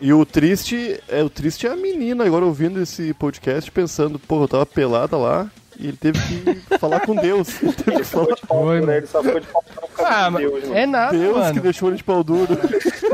E 0.00 0.12
o 0.12 0.26
triste 0.26 1.00
é 1.08 1.22
o 1.22 1.30
triste 1.30 1.66
é 1.66 1.70
a 1.70 1.76
menina 1.76 2.24
agora 2.24 2.44
ouvindo 2.44 2.82
esse 2.82 3.14
podcast 3.14 3.70
pensando, 3.70 4.18
pô, 4.18 4.42
eu 4.42 4.48
tava 4.48 4.66
pelada 4.66 5.16
lá 5.16 5.48
e 5.82 5.88
ele 5.88 5.96
teve 5.96 6.18
que 6.20 6.78
falar 6.78 7.00
com 7.00 7.16
Deus. 7.16 7.48
Ele 7.60 7.72
teve 7.72 7.96
que 7.98 8.04
falar 8.04 8.36
Foi, 8.46 8.80
mano. 8.80 8.92
Ele 8.92 9.06
só 9.06 9.20
ficou 9.20 9.40
de 9.40 9.46
pau 9.48 9.64
duro 9.68 9.88
Ah, 9.98 10.30
de 10.30 10.36
Deus, 10.36 10.62
mano. 10.62 10.76
é 10.76 10.86
nada, 10.86 11.18
Deus 11.18 11.36
mano. 11.36 11.54
que 11.54 11.60
deixou 11.60 11.88
ele 11.88 11.96
de 11.96 12.04
pau 12.04 12.22
duro. 12.22 12.56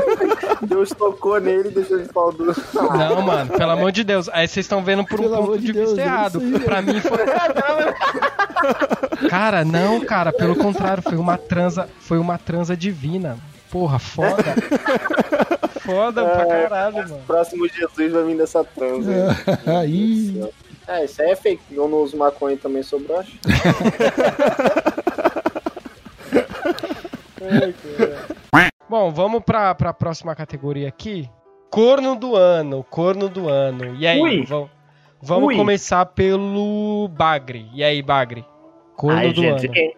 Deus 0.61 0.89
tocou 0.89 1.41
nele 1.41 1.69
e 1.69 1.71
deixou 1.71 1.97
ele 1.97 2.05
de 2.05 2.13
pau 2.13 2.31
duro. 2.31 2.55
Não, 2.73 3.21
mano, 3.23 3.51
pelo 3.57 3.71
amor 3.71 3.91
de 3.91 4.03
Deus. 4.03 4.29
Aí 4.29 4.47
vocês 4.47 4.65
estão 4.65 4.83
vendo 4.83 5.03
por 5.03 5.19
um 5.19 5.29
ponto 5.29 5.57
de, 5.57 5.71
vista 5.71 5.99
errado. 5.99 6.39
Pra 6.63 6.79
mim 6.83 7.01
foi. 7.01 7.17
Cara, 9.29 9.65
não, 9.65 9.99
cara, 10.01 10.31
pelo 10.31 10.55
contrário, 10.55 11.01
foi 11.01 11.17
uma 11.17 11.39
transa, 11.39 11.89
foi 11.99 12.19
uma 12.19 12.37
transa 12.37 12.77
divina. 12.77 13.35
Porra, 13.71 13.97
foda. 13.97 14.43
Foda 15.79 16.23
pra 16.23 16.45
caralho, 16.45 16.97
mano. 16.97 17.21
Próximo 17.25 17.67
Jesus 17.67 18.11
vai 18.11 18.23
vir 18.25 18.37
dessa 18.37 18.63
transa. 18.63 19.11
Aí. 19.65 20.47
É, 20.89 21.05
isso 21.05 21.21
aí 21.21 21.29
é 21.29 21.35
fake. 21.35 21.61
Eu 21.71 21.87
não 21.87 21.99
uso 21.99 22.17
maconha 22.17 22.57
também 22.57 22.81
sou 22.81 22.99
broxa. 22.99 23.37
Bom, 28.89 29.11
vamos 29.11 29.43
pra, 29.43 29.75
pra 29.75 29.93
próxima 29.93 30.35
categoria 30.35 30.87
aqui. 30.87 31.29
Corno 31.69 32.15
do 32.15 32.35
ano, 32.35 32.83
corno 32.89 33.29
do 33.29 33.47
ano. 33.47 33.95
E 33.95 34.07
aí, 34.07 34.19
Ui. 34.19 34.43
vamos, 34.45 34.69
vamos 35.21 35.49
Ui. 35.49 35.55
começar 35.55 36.03
pelo 36.07 37.07
Bagre. 37.09 37.69
E 37.71 37.83
aí, 37.83 38.01
Bagre? 38.01 38.43
Corno 38.95 39.19
Ai, 39.19 39.31
do 39.31 39.41
gente, 39.41 39.67
ano. 39.67 39.73
quem, 39.73 39.95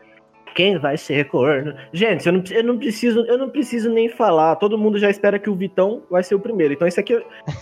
quem 0.55 0.77
vai 0.77 0.97
ser 0.97 1.25
corno? 1.27 1.73
Gente, 1.93 2.25
eu 2.27 2.33
não, 2.33 2.43
eu 2.51 2.63
não 2.63 2.77
preciso, 2.77 3.25
eu 3.25 3.37
não 3.37 3.49
preciso 3.49 3.89
nem 3.91 4.09
falar. 4.09 4.55
Todo 4.57 4.77
mundo 4.77 4.97
já 4.99 5.09
espera 5.09 5.39
que 5.39 5.49
o 5.49 5.55
Vitão 5.55 6.03
vai 6.09 6.23
ser 6.23 6.35
o 6.35 6.39
primeiro. 6.39 6.73
Então 6.73 6.87
isso 6.87 6.99
aqui 6.99 7.13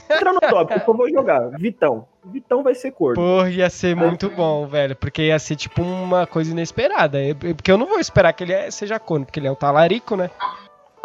entra 0.10 0.34
no 0.34 0.40
tópico 0.40 0.92
eu 0.92 0.98
vou 0.98 1.10
jogar. 1.10 1.50
Vitão. 1.58 2.08
Vitão 2.26 2.62
vai 2.64 2.76
ser 2.76 2.92
corno. 2.92 3.16
Porra, 3.16 3.50
ia 3.50 3.70
ser 3.70 3.96
muito 3.96 4.30
bom, 4.30 4.68
velho. 4.68 4.96
Porque 4.96 5.24
ia 5.24 5.40
ser 5.40 5.56
tipo 5.56 5.82
uma 5.82 6.28
coisa 6.28 6.52
inesperada. 6.52 7.22
Eu- 7.24 7.36
eu- 7.44 7.56
Porque 7.56 7.72
eu 7.72 7.78
não 7.78 7.86
vou 7.88 8.00
esperar 8.00 8.34
que 8.34 8.44
ele 8.44 8.54
é- 8.54 8.70
seja 8.72 9.00
corno, 9.00 9.26
porque 9.26 9.40
ele 9.40 9.48
é 9.48 9.52
um 9.52 9.56
talarico, 9.56 10.16
né? 10.16 10.30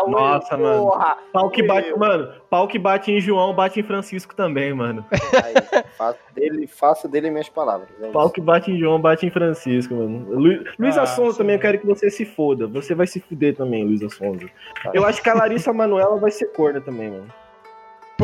Nossa, 0.07 0.57
mano. 0.57 0.93
Pau 1.33 1.51
que 1.51 1.63
bate, 1.63 1.97
mano. 1.99 2.33
Pau 2.51 2.69
que 2.69 2.79
bate 2.79 3.13
em 3.13 3.21
João, 3.21 3.55
bate 3.55 3.81
em 3.81 3.83
Francisco 3.83 4.35
também, 4.35 4.73
mano. 4.73 5.05
Faço 5.97 6.19
dele, 6.35 6.67
faço 6.67 7.09
dele 7.09 7.31
minhas 7.31 7.49
palavras. 7.49 7.89
é 8.01 8.11
Pau 8.11 8.31
que 8.31 8.41
bate 8.41 8.71
em 8.71 8.79
João, 8.79 9.01
bate 9.01 9.27
em 9.27 9.31
Francisco, 9.31 9.95
mano. 9.95 10.27
Lu, 10.31 10.65
Luiz 10.79 10.99
Ah, 10.99 11.03
Assunza 11.03 11.39
também, 11.39 11.57
eu 11.57 11.61
quero 11.61 11.79
que 11.79 11.87
você 11.87 12.11
se 12.11 12.25
foda. 12.25 12.67
Você 12.67 12.95
vai 12.95 13.07
se 13.07 13.21
fuder 13.21 13.55
também, 13.57 13.85
Luiz 13.85 14.03
Assunza. 14.03 14.47
Eu 14.93 15.05
acho 15.05 15.23
que 15.23 15.31
a 15.31 15.35
Larissa 15.35 15.73
Manoela 15.73 16.17
vai 16.17 16.31
ser 16.31 16.47
corna 16.47 16.81
também, 16.81 17.11
mano. 17.11 17.27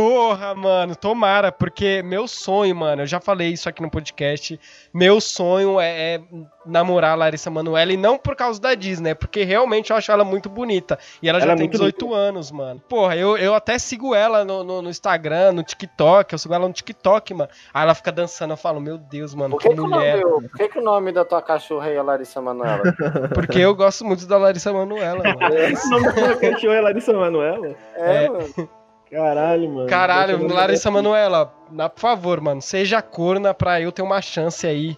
Porra, 0.01 0.55
mano, 0.55 0.97
tomara, 0.97 1.53
porque 1.53 2.03
meu 2.03 2.27
sonho, 2.27 2.75
mano, 2.75 3.03
eu 3.03 3.07
já 3.07 3.21
falei 3.21 3.51
isso 3.51 3.69
aqui 3.69 3.83
no 3.83 3.91
podcast. 3.91 4.59
Meu 4.95 5.21
sonho 5.21 5.79
é, 5.79 6.15
é 6.15 6.21
namorar 6.65 7.13
a 7.13 7.15
Larissa 7.17 7.51
Manoela 7.51 7.93
e 7.93 7.99
não 7.99 8.17
por 8.17 8.35
causa 8.35 8.59
da 8.59 8.75
Disney, 8.75 9.11
é 9.11 9.15
porque 9.15 9.45
realmente 9.45 9.91
eu 9.91 9.97
acho 9.99 10.11
ela 10.11 10.25
muito 10.25 10.49
bonita. 10.49 10.99
E 11.23 11.29
ela, 11.29 11.37
Ela 11.37 11.49
já 11.49 11.53
é 11.53 11.57
tem 11.57 11.65
muito 11.65 11.73
18 11.73 12.15
anos, 12.15 12.51
mano. 12.51 12.81
Porra, 12.89 13.15
eu, 13.15 13.37
eu 13.37 13.55
até 13.55 13.79
sigo 13.79 14.15
ela 14.15 14.43
no, 14.43 14.65
no, 14.65 14.81
no 14.81 14.89
Instagram, 14.89 15.53
no 15.53 15.63
TikTok, 15.63 16.33
eu 16.33 16.39
sigo 16.39 16.55
ela 16.55 16.67
no 16.67 16.73
TikTok, 16.73 17.35
mano. 17.35 17.51
Aí 17.75 17.83
ela 17.83 17.95
fica 17.95 18.11
dançando, 18.11 18.55
eu 18.55 18.57
falo, 18.57 18.81
meu 18.81 18.97
Deus, 18.97 19.35
mano, 19.35 19.51
Por 19.51 19.61
que, 19.61 19.69
que, 19.69 19.75
que, 19.75 19.81
o 19.83 19.87
mulher. 19.87 20.23
nome, 20.23 20.49
por 20.49 20.57
que, 20.57 20.69
que 20.69 20.79
o 20.79 20.83
nome 20.83 21.13
da 21.13 21.27
tua 21.27 21.43
cachorra 21.43 21.91
é 21.91 21.99
a 21.99 22.03
Larissa 22.03 22.41
Manoela? 22.41 22.85
Porque 23.35 23.59
eu 23.59 23.75
gosto 23.75 24.03
muito 24.07 24.27
da 24.27 24.39
Larissa 24.39 24.73
Manoela, 24.73 25.23
mano. 25.23 25.41
O 25.85 25.91
nome 25.91 26.13
da 26.13 26.37
cachorra 26.37 26.75
é 26.77 26.81
Larissa 26.81 27.13
Manoela? 27.13 27.77
É, 27.97 28.29
mano. 28.31 28.80
Caralho, 29.11 29.69
mano. 29.69 29.89
Caralho, 29.89 30.47
Larissa 30.49 30.91
Manoela, 30.91 31.53
na, 31.71 31.89
por 31.89 32.01
favor, 32.01 32.41
mano, 32.41 32.63
seja 32.63 33.03
corna 33.03 33.53
pra 33.53 33.81
eu 33.81 33.91
ter 33.91 34.03
uma 34.03 34.23
chance 34.23 34.67
aí. 34.67 34.97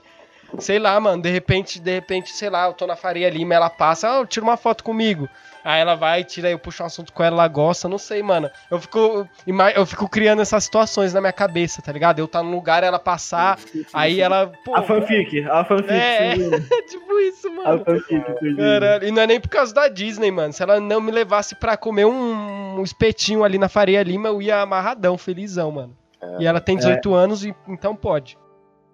Sei 0.59 0.79
lá, 0.79 1.01
mano, 1.01 1.23
de 1.23 1.31
repente, 1.31 1.81
de 1.81 1.91
repente, 1.91 2.31
sei 2.31 2.51
lá, 2.51 2.67
eu 2.67 2.75
tô 2.75 2.87
na 2.87 2.95
Faria 2.95 3.31
Lima, 3.31 3.55
ela 3.55 3.71
passa, 3.71 4.21
ah, 4.21 4.27
tira 4.27 4.45
uma 4.45 4.59
foto 4.59 4.85
comigo. 4.85 5.27
Aí 5.65 5.81
ela 5.81 5.95
vai, 5.95 6.25
tira, 6.25 6.51
eu 6.51 6.59
puxo 6.59 6.83
um 6.83 6.87
assunto 6.87 7.13
com 7.13 7.23
ela, 7.23 7.37
ela 7.37 7.49
gosta, 7.49 7.89
não 7.89 7.99
sei, 7.99 8.23
mano. 8.23 8.51
Eu 8.71 8.81
fico, 8.81 9.29
eu 9.75 9.87
fico 9.87 10.09
criando 10.09 10.43
essas 10.43 10.65
situações 10.65 11.15
na 11.15 11.21
minha 11.21 11.33
cabeça, 11.33 11.81
tá 11.81 11.93
ligado? 11.93 12.19
Eu 12.19 12.27
tá 12.27 12.43
num 12.43 12.51
lugar, 12.51 12.83
ela 12.83 12.99
passar, 12.99 13.59
aí 13.93 14.21
ela, 14.21 14.51
pô... 14.65 14.75
A 14.75 14.83
fanfic, 14.83 15.45
a 15.49 15.65
fanfic. 15.65 15.93
É, 15.93 16.35
tipo 16.91 17.19
isso, 17.21 17.49
A 17.49 17.51
mano. 17.51 17.85
fanfic. 17.85 18.25
surgindo. 18.39 18.57
Caralho, 18.57 19.05
e 19.09 19.11
não 19.13 19.23
é 19.23 19.27
nem 19.27 19.41
por 19.41 19.49
causa 19.49 19.73
da 19.73 19.89
Disney, 19.89 20.31
mano. 20.31 20.53
Se 20.53 20.63
ela 20.63 20.81
não 20.81 21.01
me 21.01 21.13
levasse 21.13 21.55
pra 21.55 21.77
comer 21.77 22.07
um, 22.07 22.79
um 22.79 22.83
espetinho 22.83 23.45
ali 23.45 23.59
na 23.59 23.69
Faria 23.69 24.03
Lima, 24.03 24.29
eu 24.29 24.43
ia 24.43 24.61
amarradão, 24.61 25.17
felizão, 25.17 25.71
mano. 25.71 25.97
e 26.39 26.47
ela 26.47 26.61
tem 26.61 26.77
18 26.77 27.15
anos, 27.15 27.45
e 27.45 27.55
então 27.69 27.95
pode. 27.95 28.37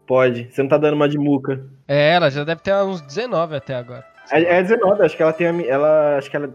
Pode, 0.07 0.49
você 0.51 0.63
não 0.63 0.69
tá 0.71 0.79
dando 0.79 0.95
uma 0.95 1.09
de 1.09 1.19
muca. 1.19 1.65
É, 1.87 2.15
ela 2.15 2.31
já 2.31 2.43
deve 2.43 2.63
ter 2.63 2.75
uns 2.77 3.01
19 3.03 3.57
até 3.57 3.75
agora. 3.75 4.05
É, 4.31 4.59
é 4.59 4.63
19, 4.63 5.03
acho 5.03 5.17
que 5.17 5.23
ela 5.23 5.33
tem 5.33 5.67
ela, 5.67 6.17
acho 6.17 6.31
que 6.31 6.37
ela 6.37 6.53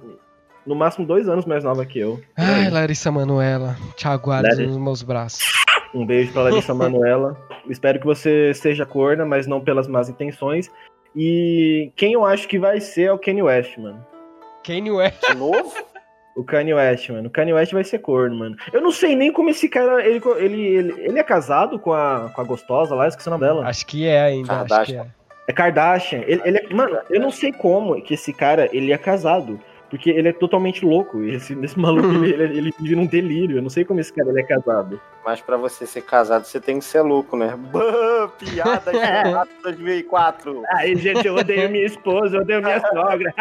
no 0.66 0.76
máximo 0.76 1.06
dois 1.06 1.28
anos 1.28 1.46
mais 1.46 1.64
nova 1.64 1.86
que 1.86 2.00
eu. 2.00 2.20
Ai, 2.38 2.70
Larissa 2.70 3.12
Manoela, 3.12 3.76
te 3.96 4.08
aguardo 4.08 4.48
Larissa. 4.48 4.68
nos 4.68 4.78
meus 4.78 5.04
braços. 5.04 5.44
Um 5.94 6.06
beijo 6.06 6.32
pra 6.34 6.44
Larissa 6.44 6.74
Manoela. 6.76 7.38
Espero 7.70 8.00
que 8.00 8.06
você 8.06 8.54
seja 8.54 8.86
corna, 8.86 9.26
mas 9.26 9.48
não 9.48 9.62
pelas 9.62 9.88
más 9.88 10.10
intenções. 10.10 10.70
E 11.16 11.92
quem 11.96 12.14
eu 12.14 12.26
acho 12.26 12.48
que 12.48 12.58
vai 12.58 12.80
ser 12.80 13.04
é 13.04 13.14
o 13.14 13.20
Kanye 13.20 13.44
West, 13.44 13.78
mano. 13.78 14.06
Kanye 14.66 14.92
West. 14.92 15.22
De 15.30 15.36
novo? 15.36 15.72
O 16.36 16.44
Kanye 16.44 16.74
West, 16.74 17.10
mano. 17.10 17.28
O 17.28 17.32
Kanye 17.32 17.54
West 17.54 17.74
vai 17.74 17.84
ser 17.84 18.00
corno, 18.00 18.36
mano. 18.36 18.56
Eu 18.72 18.82
não 18.82 18.92
sei 18.92 19.16
nem 19.16 19.32
como 19.32 19.50
esse 19.50 19.70
cara. 19.70 20.04
Ele, 20.04 20.20
ele, 20.38 20.62
ele, 20.62 21.02
ele 21.02 21.20
é 21.20 21.24
casado 21.24 21.78
com 21.78 21.94
a, 21.94 22.32
com 22.34 22.42
a 22.42 22.44
gostosa 22.44 22.96
lá, 22.96 23.08
esqueci 23.08 23.28
o 23.28 23.32
nome 23.32 23.46
dela. 23.46 23.68
Acho 23.68 23.86
que 23.86 24.08
é 24.08 24.22
ainda. 24.22 24.62
Acho 24.62 24.86
que 24.86 24.96
é. 24.96 25.06
É 25.48 25.54
Kardashian. 25.54 26.22
Ele, 26.26 26.42
ele 26.46 26.58
é- 26.58 26.74
mano, 26.74 27.00
eu 27.10 27.20
não 27.20 27.32
sei 27.32 27.52
como 27.52 28.02
que 28.02 28.14
esse 28.14 28.32
cara 28.34 28.70
ele 28.72 28.92
é 28.94 28.98
casado. 28.98 29.60
Porque 29.90 30.10
ele 30.10 30.30
é 30.30 30.34
totalmente 30.34 30.84
louco. 30.84 31.22
Esse, 31.24 31.54
esse 31.64 31.78
maluco, 31.78 32.08
ele, 32.26 32.34
ele, 32.44 32.58
ele 32.58 32.74
vive 32.80 32.96
num 32.96 33.06
delírio. 33.06 33.58
Eu 33.58 33.62
não 33.62 33.70
sei 33.70 33.86
como 33.86 34.00
esse 34.00 34.12
cara 34.12 34.28
ele 34.30 34.40
é 34.42 34.44
casado. 34.44 35.00
Mas 35.24 35.40
pra 35.40 35.56
você 35.56 35.86
ser 35.86 36.02
casado, 36.02 36.46
você 36.46 36.60
tem 36.60 36.80
que 36.80 36.86
ser 36.86 37.02
louco, 37.02 37.38
né? 37.38 37.56
Bah, 37.72 38.28
piada 38.40 38.92
de 38.92 39.54
2004. 39.62 40.64
Aí, 40.70 40.96
gente, 40.96 41.28
eu 41.28 41.36
odeio 41.36 41.70
minha 41.70 41.86
esposa, 41.86 42.38
eu 42.38 42.42
odeio 42.42 42.60
minha 42.64 42.80
sogra. 42.90 43.34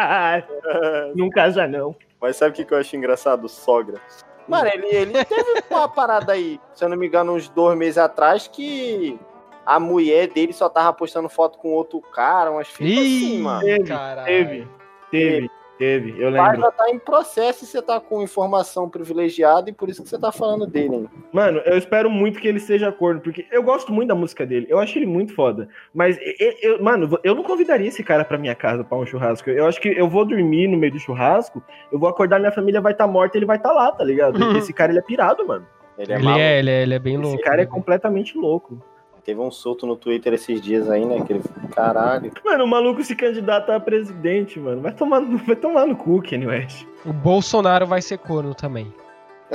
não 1.15 1.27
casa, 1.31 1.67
não. 1.67 1.95
Mas 2.21 2.35
sabe 2.35 2.51
o 2.51 2.53
que 2.53 2.65
que 2.65 2.73
eu 2.73 2.77
acho 2.77 2.95
engraçado? 2.95 3.49
Sogra. 3.49 3.99
Mano, 4.47 4.69
ele, 4.71 4.85
ele 4.87 5.25
teve 5.25 5.63
uma 5.71 5.89
parada 5.89 6.33
aí, 6.33 6.59
se 6.75 6.85
eu 6.85 6.89
não 6.89 6.97
me 6.97 7.07
engano, 7.07 7.33
uns 7.33 7.49
dois 7.49 7.75
meses 7.75 7.97
atrás, 7.97 8.47
que 8.47 9.17
a 9.65 9.79
mulher 9.79 10.27
dele 10.27 10.53
só 10.53 10.67
tava 10.69 10.91
postando 10.93 11.29
foto 11.29 11.57
com 11.57 11.69
outro 11.69 12.01
cara, 12.01 12.51
umas 12.51 12.67
fitas 12.67 12.97
assim, 12.99 13.41
mano. 13.41 13.61
Teve, 13.61 13.85
teve, 14.25 14.67
teve, 15.11 15.49
teve, 15.77 16.09
eu 16.23 16.31
Mas 16.31 16.51
lembro. 16.51 16.61
já 16.61 16.71
tá 16.71 16.89
em 16.89 16.99
processo 16.99 17.63
e 17.63 17.67
você 17.67 17.81
tá 17.81 17.99
com 17.99 18.21
informação 18.21 18.89
privilegiada 18.89 19.69
e 19.69 19.73
por 19.73 19.89
isso 19.89 20.03
que 20.03 20.09
você 20.09 20.19
tá 20.19 20.31
falando 20.31 20.67
dele, 20.67 20.95
hein? 20.95 21.09
Mano, 21.31 21.59
eu 21.65 21.77
espero 21.77 22.09
muito 22.09 22.39
que 22.39 22.47
ele 22.47 22.59
seja 22.59 22.91
corno, 22.91 23.21
porque 23.21 23.45
eu 23.51 23.63
gosto 23.63 23.91
muito 23.91 24.09
da 24.09 24.15
música 24.15 24.45
dele. 24.45 24.67
Eu 24.69 24.79
acho 24.79 24.97
ele 24.97 25.05
muito 25.05 25.33
foda. 25.33 25.67
Mas, 25.93 26.17
eu, 26.39 26.53
eu- 26.61 26.83
mano, 26.83 27.19
eu 27.23 27.33
não 27.35 27.43
convidaria 27.43 27.87
esse 27.87 28.03
cara 28.03 28.23
pra 28.25 28.37
minha 28.37 28.55
casa 28.55 28.83
pra 28.83 28.97
um 28.97 29.05
churrasco. 29.05 29.49
Eu 29.49 29.65
acho 29.65 29.79
que 29.81 29.89
eu 29.89 30.07
vou 30.09 30.25
dormir 30.25 30.67
no 30.67 30.77
meio 30.77 30.93
do 30.93 30.99
churrasco, 30.99 31.63
eu 31.91 31.97
vou 31.97 32.07
acordar, 32.09 32.39
minha 32.39 32.51
família 32.51 32.79
vai 32.81 32.91
estar 32.91 33.07
morta 33.07 33.35
e 33.35 33.39
ele 33.39 33.45
vai 33.45 33.57
estar 33.57 33.71
lá, 33.71 33.91
tá 33.91 34.03
ligado? 34.03 34.37
Uhum. 34.41 34.55
Esse 34.57 34.73
cara, 34.73 34.91
ele 34.91 34.99
é 34.99 35.03
pirado, 35.03 35.45
mano. 35.47 35.65
Ele 35.97 36.13
Ele 36.13 36.27
é, 36.39 36.59
ele 36.59 36.69
é, 36.71 36.81
ele 36.83 36.93
é 36.95 36.99
bem 36.99 37.17
louco. 37.17 37.35
Esse 37.35 37.43
cara 37.43 37.61
é 37.61 37.65
completamente 37.65 38.37
louco. 38.37 38.81
Teve 39.25 39.39
um 39.39 39.49
solto 39.49 39.87
no 39.87 39.95
Twitter 39.95 40.33
esses 40.33 40.59
dias 40.59 40.89
aí, 40.89 41.05
né? 41.05 41.23
Que 41.25 41.33
ele... 41.33 41.43
Caralho. 41.73 42.31
Mano, 42.43 42.65
o 42.65 42.67
maluco 42.67 43.01
se 43.03 43.15
candidata 43.15 43.75
a 43.75 43.79
presidente, 43.79 44.59
mano. 44.59 44.81
Vai 44.81 44.91
tomar, 44.91 45.21
vai 45.21 45.55
tomar 45.55 45.85
no 45.85 45.95
cu, 45.95 46.21
Kanye 46.21 46.45
West. 46.45 46.85
O 47.05 47.13
Bolsonaro 47.13 47.87
vai 47.87 48.01
ser 48.01 48.17
corno 48.17 48.53
também. 48.53 48.93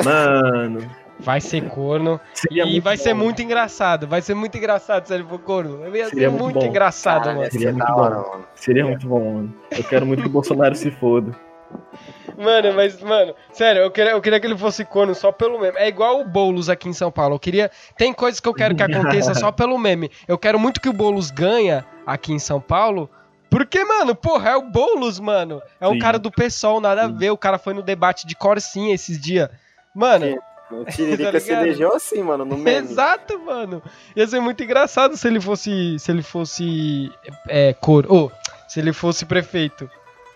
Mano. 0.03 0.89
Vai 1.21 1.41
ser 1.41 1.69
corno. 1.69 2.21
Seria 2.33 2.65
e 2.65 2.81
vai 2.81 2.97
ser 2.97 3.13
bom. 3.13 3.25
muito 3.25 3.43
engraçado. 3.43 4.07
Vai 4.07 4.23
ser 4.23 4.35
muito 4.35 4.57
engraçado 4.57 5.07
se 5.07 5.13
ele 5.13 5.25
for 5.25 5.39
corno. 5.41 5.85
Ia 5.95 6.05
ser 6.05 6.11
Seria 6.11 6.31
muito, 6.31 6.45
muito 6.45 6.65
engraçado, 6.65 7.25
Caralho, 7.25 7.39
mano. 7.41 7.51
Seria 7.51 7.73
muito 7.73 7.93
bom. 7.93 8.41
Seria 8.55 8.85
muito 8.85 9.09
bom, 9.09 9.35
mano. 9.35 9.55
Eu 9.71 9.85
quero 9.85 10.07
muito 10.07 10.23
que 10.23 10.29
o 10.29 10.33
Bolsonaro 10.33 10.75
se 10.75 10.91
foda. 10.93 11.33
Mano, 12.39 12.73
mas, 12.73 13.03
mano, 13.03 13.35
sério, 13.51 13.83
eu 13.83 13.91
queria, 13.91 14.13
eu 14.13 14.21
queria 14.21 14.39
que 14.39 14.47
ele 14.47 14.57
fosse 14.57 14.85
corno 14.85 15.13
só 15.13 15.33
pelo 15.33 15.59
meme. 15.59 15.77
É 15.77 15.89
igual 15.89 16.21
o 16.21 16.25
Boulos 16.25 16.69
aqui 16.69 16.89
em 16.89 16.93
São 16.93 17.11
Paulo. 17.11 17.35
Eu 17.35 17.39
queria. 17.41 17.69
Tem 17.97 18.13
coisas 18.13 18.39
que 18.39 18.49
eu 18.49 18.55
quero 18.55 18.77
que 18.77 18.83
aconteça 18.83 19.35
só 19.35 19.51
pelo 19.51 19.77
meme. 19.77 20.09
Eu 20.29 20.39
quero 20.39 20.57
muito 20.57 20.81
que 20.81 20.89
o 20.89 20.93
Boulos 20.93 21.33
ganha 21.33 21.85
aqui 22.07 22.33
em 22.33 22.39
São 22.39 22.61
Paulo. 22.61 23.11
Porque, 23.51 23.85
mano, 23.85 24.15
porra, 24.15 24.51
é 24.51 24.57
o 24.57 24.63
Boulos, 24.63 25.19
mano. 25.19 25.61
É 25.81 25.89
um 25.89 25.95
Sim. 25.95 25.99
cara 25.99 26.17
do 26.17 26.31
PSOL, 26.31 26.81
nada 26.81 27.05
a 27.05 27.09
ver. 27.09 27.31
O 27.31 27.37
cara 27.37 27.59
foi 27.59 27.75
no 27.75 27.83
debate 27.83 28.25
de 28.25 28.37
Corsinha 28.37 28.95
esses 28.95 29.21
dias. 29.21 29.49
Mano. 29.93 30.39
O 30.71 30.85
Tiririca 30.85 31.33
tá 31.33 31.41
se 31.41 31.51
elegeu 31.51 31.93
assim, 31.93 32.23
mano, 32.23 32.45
no 32.45 32.57
meme. 32.57 32.87
Exato, 32.87 33.37
mano. 33.41 33.83
Ia 34.15 34.29
ser 34.29 34.39
muito 34.39 34.63
engraçado 34.63 35.17
se 35.17 35.27
ele 35.27 35.41
fosse. 35.41 35.99
Se 35.99 36.13
ele 36.13 36.23
fosse. 36.23 37.11
É, 37.49 37.73
cor. 37.73 38.07
Ô, 38.09 38.31
se 38.69 38.79
ele 38.79 38.93
fosse 38.93 39.25
prefeito. 39.27 39.91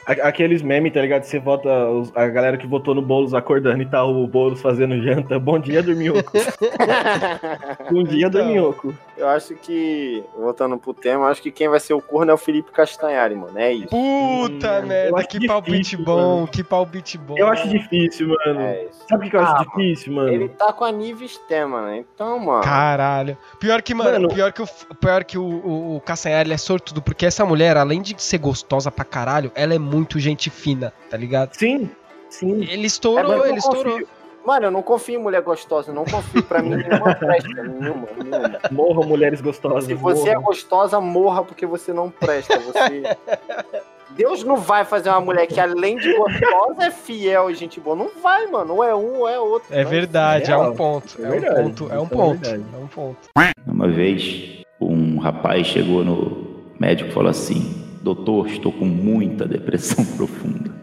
Aqueles 0.05 0.63
memes, 0.63 0.93
tá 0.93 1.01
ligado? 1.01 1.23
Você 1.23 1.39
vota 1.39 1.69
os- 1.89 2.11
a 2.17 2.27
galera 2.27 2.57
que 2.57 2.67
votou 2.67 2.95
no 2.95 3.01
Boulos 3.03 3.35
acordando 3.35 3.83
e 3.83 3.87
tá 3.87 4.05
o 4.05 4.27
Boulos 4.27 4.61
fazendo 4.61 5.01
janta. 5.03 5.39
Bom 5.39 5.59
dia, 5.59 5.83
Dorminhoco. 5.83 6.33
Bom 7.91 8.03
dia, 8.03 8.27
Então. 8.27 8.41
Dorminhoco. 8.43 8.95
Eu 9.17 9.29
acho 9.29 9.55
que, 9.55 10.25
voltando 10.37 10.77
pro 10.79 10.93
tema, 10.93 11.29
acho 11.29 11.41
que 11.41 11.53
quem 11.53 11.69
vai 11.69 11.79
ser 11.79 11.95
o 11.95 12.01
corno 12.03 12.33
é 12.33 12.35
o 12.35 12.39
Felipe 12.39 12.73
Castanhari, 12.73 13.37
mano. 13.37 13.57
É 13.57 13.73
isso. 13.73 13.89
Puta 13.89 14.83
merda, 14.83 15.17
acho 15.19 15.29
que 15.29 15.47
palpite 15.47 15.97
bom, 15.97 16.47
que 16.47 16.65
palpite 16.65 17.19
bom. 17.19 17.35
Eu 17.39 17.47
acho 17.47 17.69
difícil, 17.69 18.29
mano. 18.29 18.61
Sabe 19.09 19.27
o 19.27 19.31
que 19.31 19.37
eu 19.37 19.41
acho 19.41 19.55
Ah, 19.55 19.65
difícil, 19.65 20.13
mano? 20.15 20.29
Ele 20.31 20.49
tá 20.49 20.73
com 20.73 20.85
a 20.85 20.91
Nive 20.91 21.29
Stem, 21.29 21.69
né? 21.69 21.99
Então, 22.15 22.39
mano. 22.41 22.63
Caralho. 22.65 23.37
Pior 23.61 23.81
que, 23.83 23.95
mano, 23.95 24.13
Mano. 24.13 24.29
pior 24.35 24.53
que, 24.53 24.63
o, 24.63 24.67
pior 25.01 25.23
que 25.25 25.39
o, 25.39 25.45
o, 25.45 25.97
o 25.97 26.01
Castanhari 26.01 26.51
é 26.51 26.57
sortudo, 26.57 27.01
porque 27.01 27.25
essa 27.27 27.45
mulher, 27.45 27.77
além 27.77 28.03
de 28.03 28.21
ser 28.21 28.39
gostosa 28.39 28.91
pra 28.91 29.05
caralho, 29.05 29.53
ela 29.55 29.73
é 29.75 29.79
muito 29.79 29.92
gente 30.17 30.51
fina, 30.51 30.93
tá 31.11 31.17
ligado? 31.17 31.55
Sim, 31.55 31.91
sim. 32.31 32.65
Ele 32.69 32.87
estourou, 32.87 33.33
É, 33.33 33.39
ele 33.41 33.49
não 33.51 33.57
estourou. 33.59 33.93
confio. 33.93 34.09
Mano, 34.45 34.67
eu 34.67 34.71
não 34.73 34.83
confio 34.83 35.21
em 35.21 35.23
mulher 35.23 35.41
gostosa, 35.43 35.93
não 35.93 36.05
confio. 36.05 36.43
Pra 36.43 36.61
mim, 36.61 36.71
nenhuma 36.71 37.15
presta, 37.15 37.49
nenhuma, 37.63 38.09
nenhuma. 38.17 38.59
Morram 38.73 39.05
mulheres 39.07 39.41
gostosas. 39.41 39.85
Se 39.85 39.95
você 39.95 40.31
é 40.31 40.33
morram. 40.35 40.43
gostosa, 40.43 41.01
morra 41.01 41.45
porque 41.45 41.65
você 41.65 41.93
não 41.93 42.11
presta. 42.11 42.59
Você... 42.59 43.03
Deus 44.11 44.43
não 44.45 44.57
vai 44.57 44.85
fazer 44.85 45.09
uma 45.09 45.21
mulher 45.21 45.47
que, 45.47 45.59
além 45.59 45.97
de 45.97 46.13
gostosa, 46.15 46.83
é 46.83 46.91
fiel 46.91 47.51
e 47.51 47.55
gente 47.55 47.81
boa. 47.81 47.97
Não 47.97 48.11
vai, 48.23 48.47
mano. 48.47 48.75
Ou 48.75 48.85
é 48.85 48.95
um 48.95 49.21
ou 49.21 49.29
é 49.29 49.39
outro. 49.41 49.69
É 49.75 49.85
verdade, 49.85 50.51
é, 50.51 50.57
um 50.57 50.61
real. 50.61 50.75
ponto. 50.75 51.17
É, 51.19 51.25
É 51.25 51.31
um 51.31 51.41
ponto, 51.65 51.93
é 51.93 51.99
um 52.01 52.05
é 52.05 52.09
ponto. 52.09 52.41
verdade. 52.41 52.65
É 52.75 52.77
um 52.77 52.87
ponto. 52.89 53.19
Uma 53.67 53.89
vez, 53.89 54.65
um 54.81 55.19
rapaz 55.19 55.67
chegou 55.69 56.05
no 56.05 56.47
médico 56.79 57.09
e 57.11 57.13
falou 57.13 57.31
assim: 57.31 57.82
Doutor, 58.03 58.49
estou 58.49 58.73
com 58.73 58.85
muita 58.85 59.47
depressão 59.47 60.05
profunda. 60.17 60.75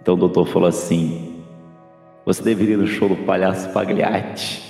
Então 0.00 0.14
o 0.14 0.18
doutor 0.18 0.46
falou 0.46 0.68
assim: 0.68 1.42
Você 2.24 2.42
deveria 2.42 2.74
ir 2.74 2.78
no 2.78 2.86
show 2.86 3.08
do 3.08 3.16
palhaço 3.16 3.72
Pagliatti. 3.72 4.62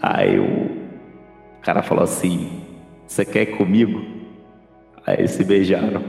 Aí 0.00 0.38
o 0.38 0.70
cara 1.62 1.82
falou 1.82 2.04
assim: 2.04 2.62
Você 3.06 3.24
quer 3.24 3.42
ir 3.42 3.56
comigo? 3.56 4.02
Aí 5.06 5.16
eles 5.18 5.32
se 5.32 5.44
beijaram. 5.44 6.02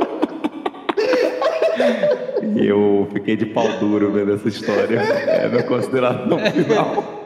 E 2.56 2.66
eu 2.66 3.08
fiquei 3.12 3.36
de 3.36 3.46
pau 3.46 3.68
duro 3.78 4.10
vendo 4.12 4.34
essa 4.34 4.48
história. 4.48 4.98
É 4.98 5.48
meu 5.48 5.64
consideração 5.64 6.38
final. 6.38 7.18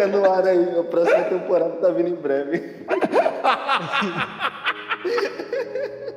Fica 0.00 0.16
no 0.16 0.32
ar 0.32 0.46
aí, 0.46 0.78
a 0.78 0.82
próxima 0.82 1.24
temporada 1.24 1.76
tá 1.76 1.90
vindo 1.90 2.08
em 2.08 2.14
breve. 2.14 2.86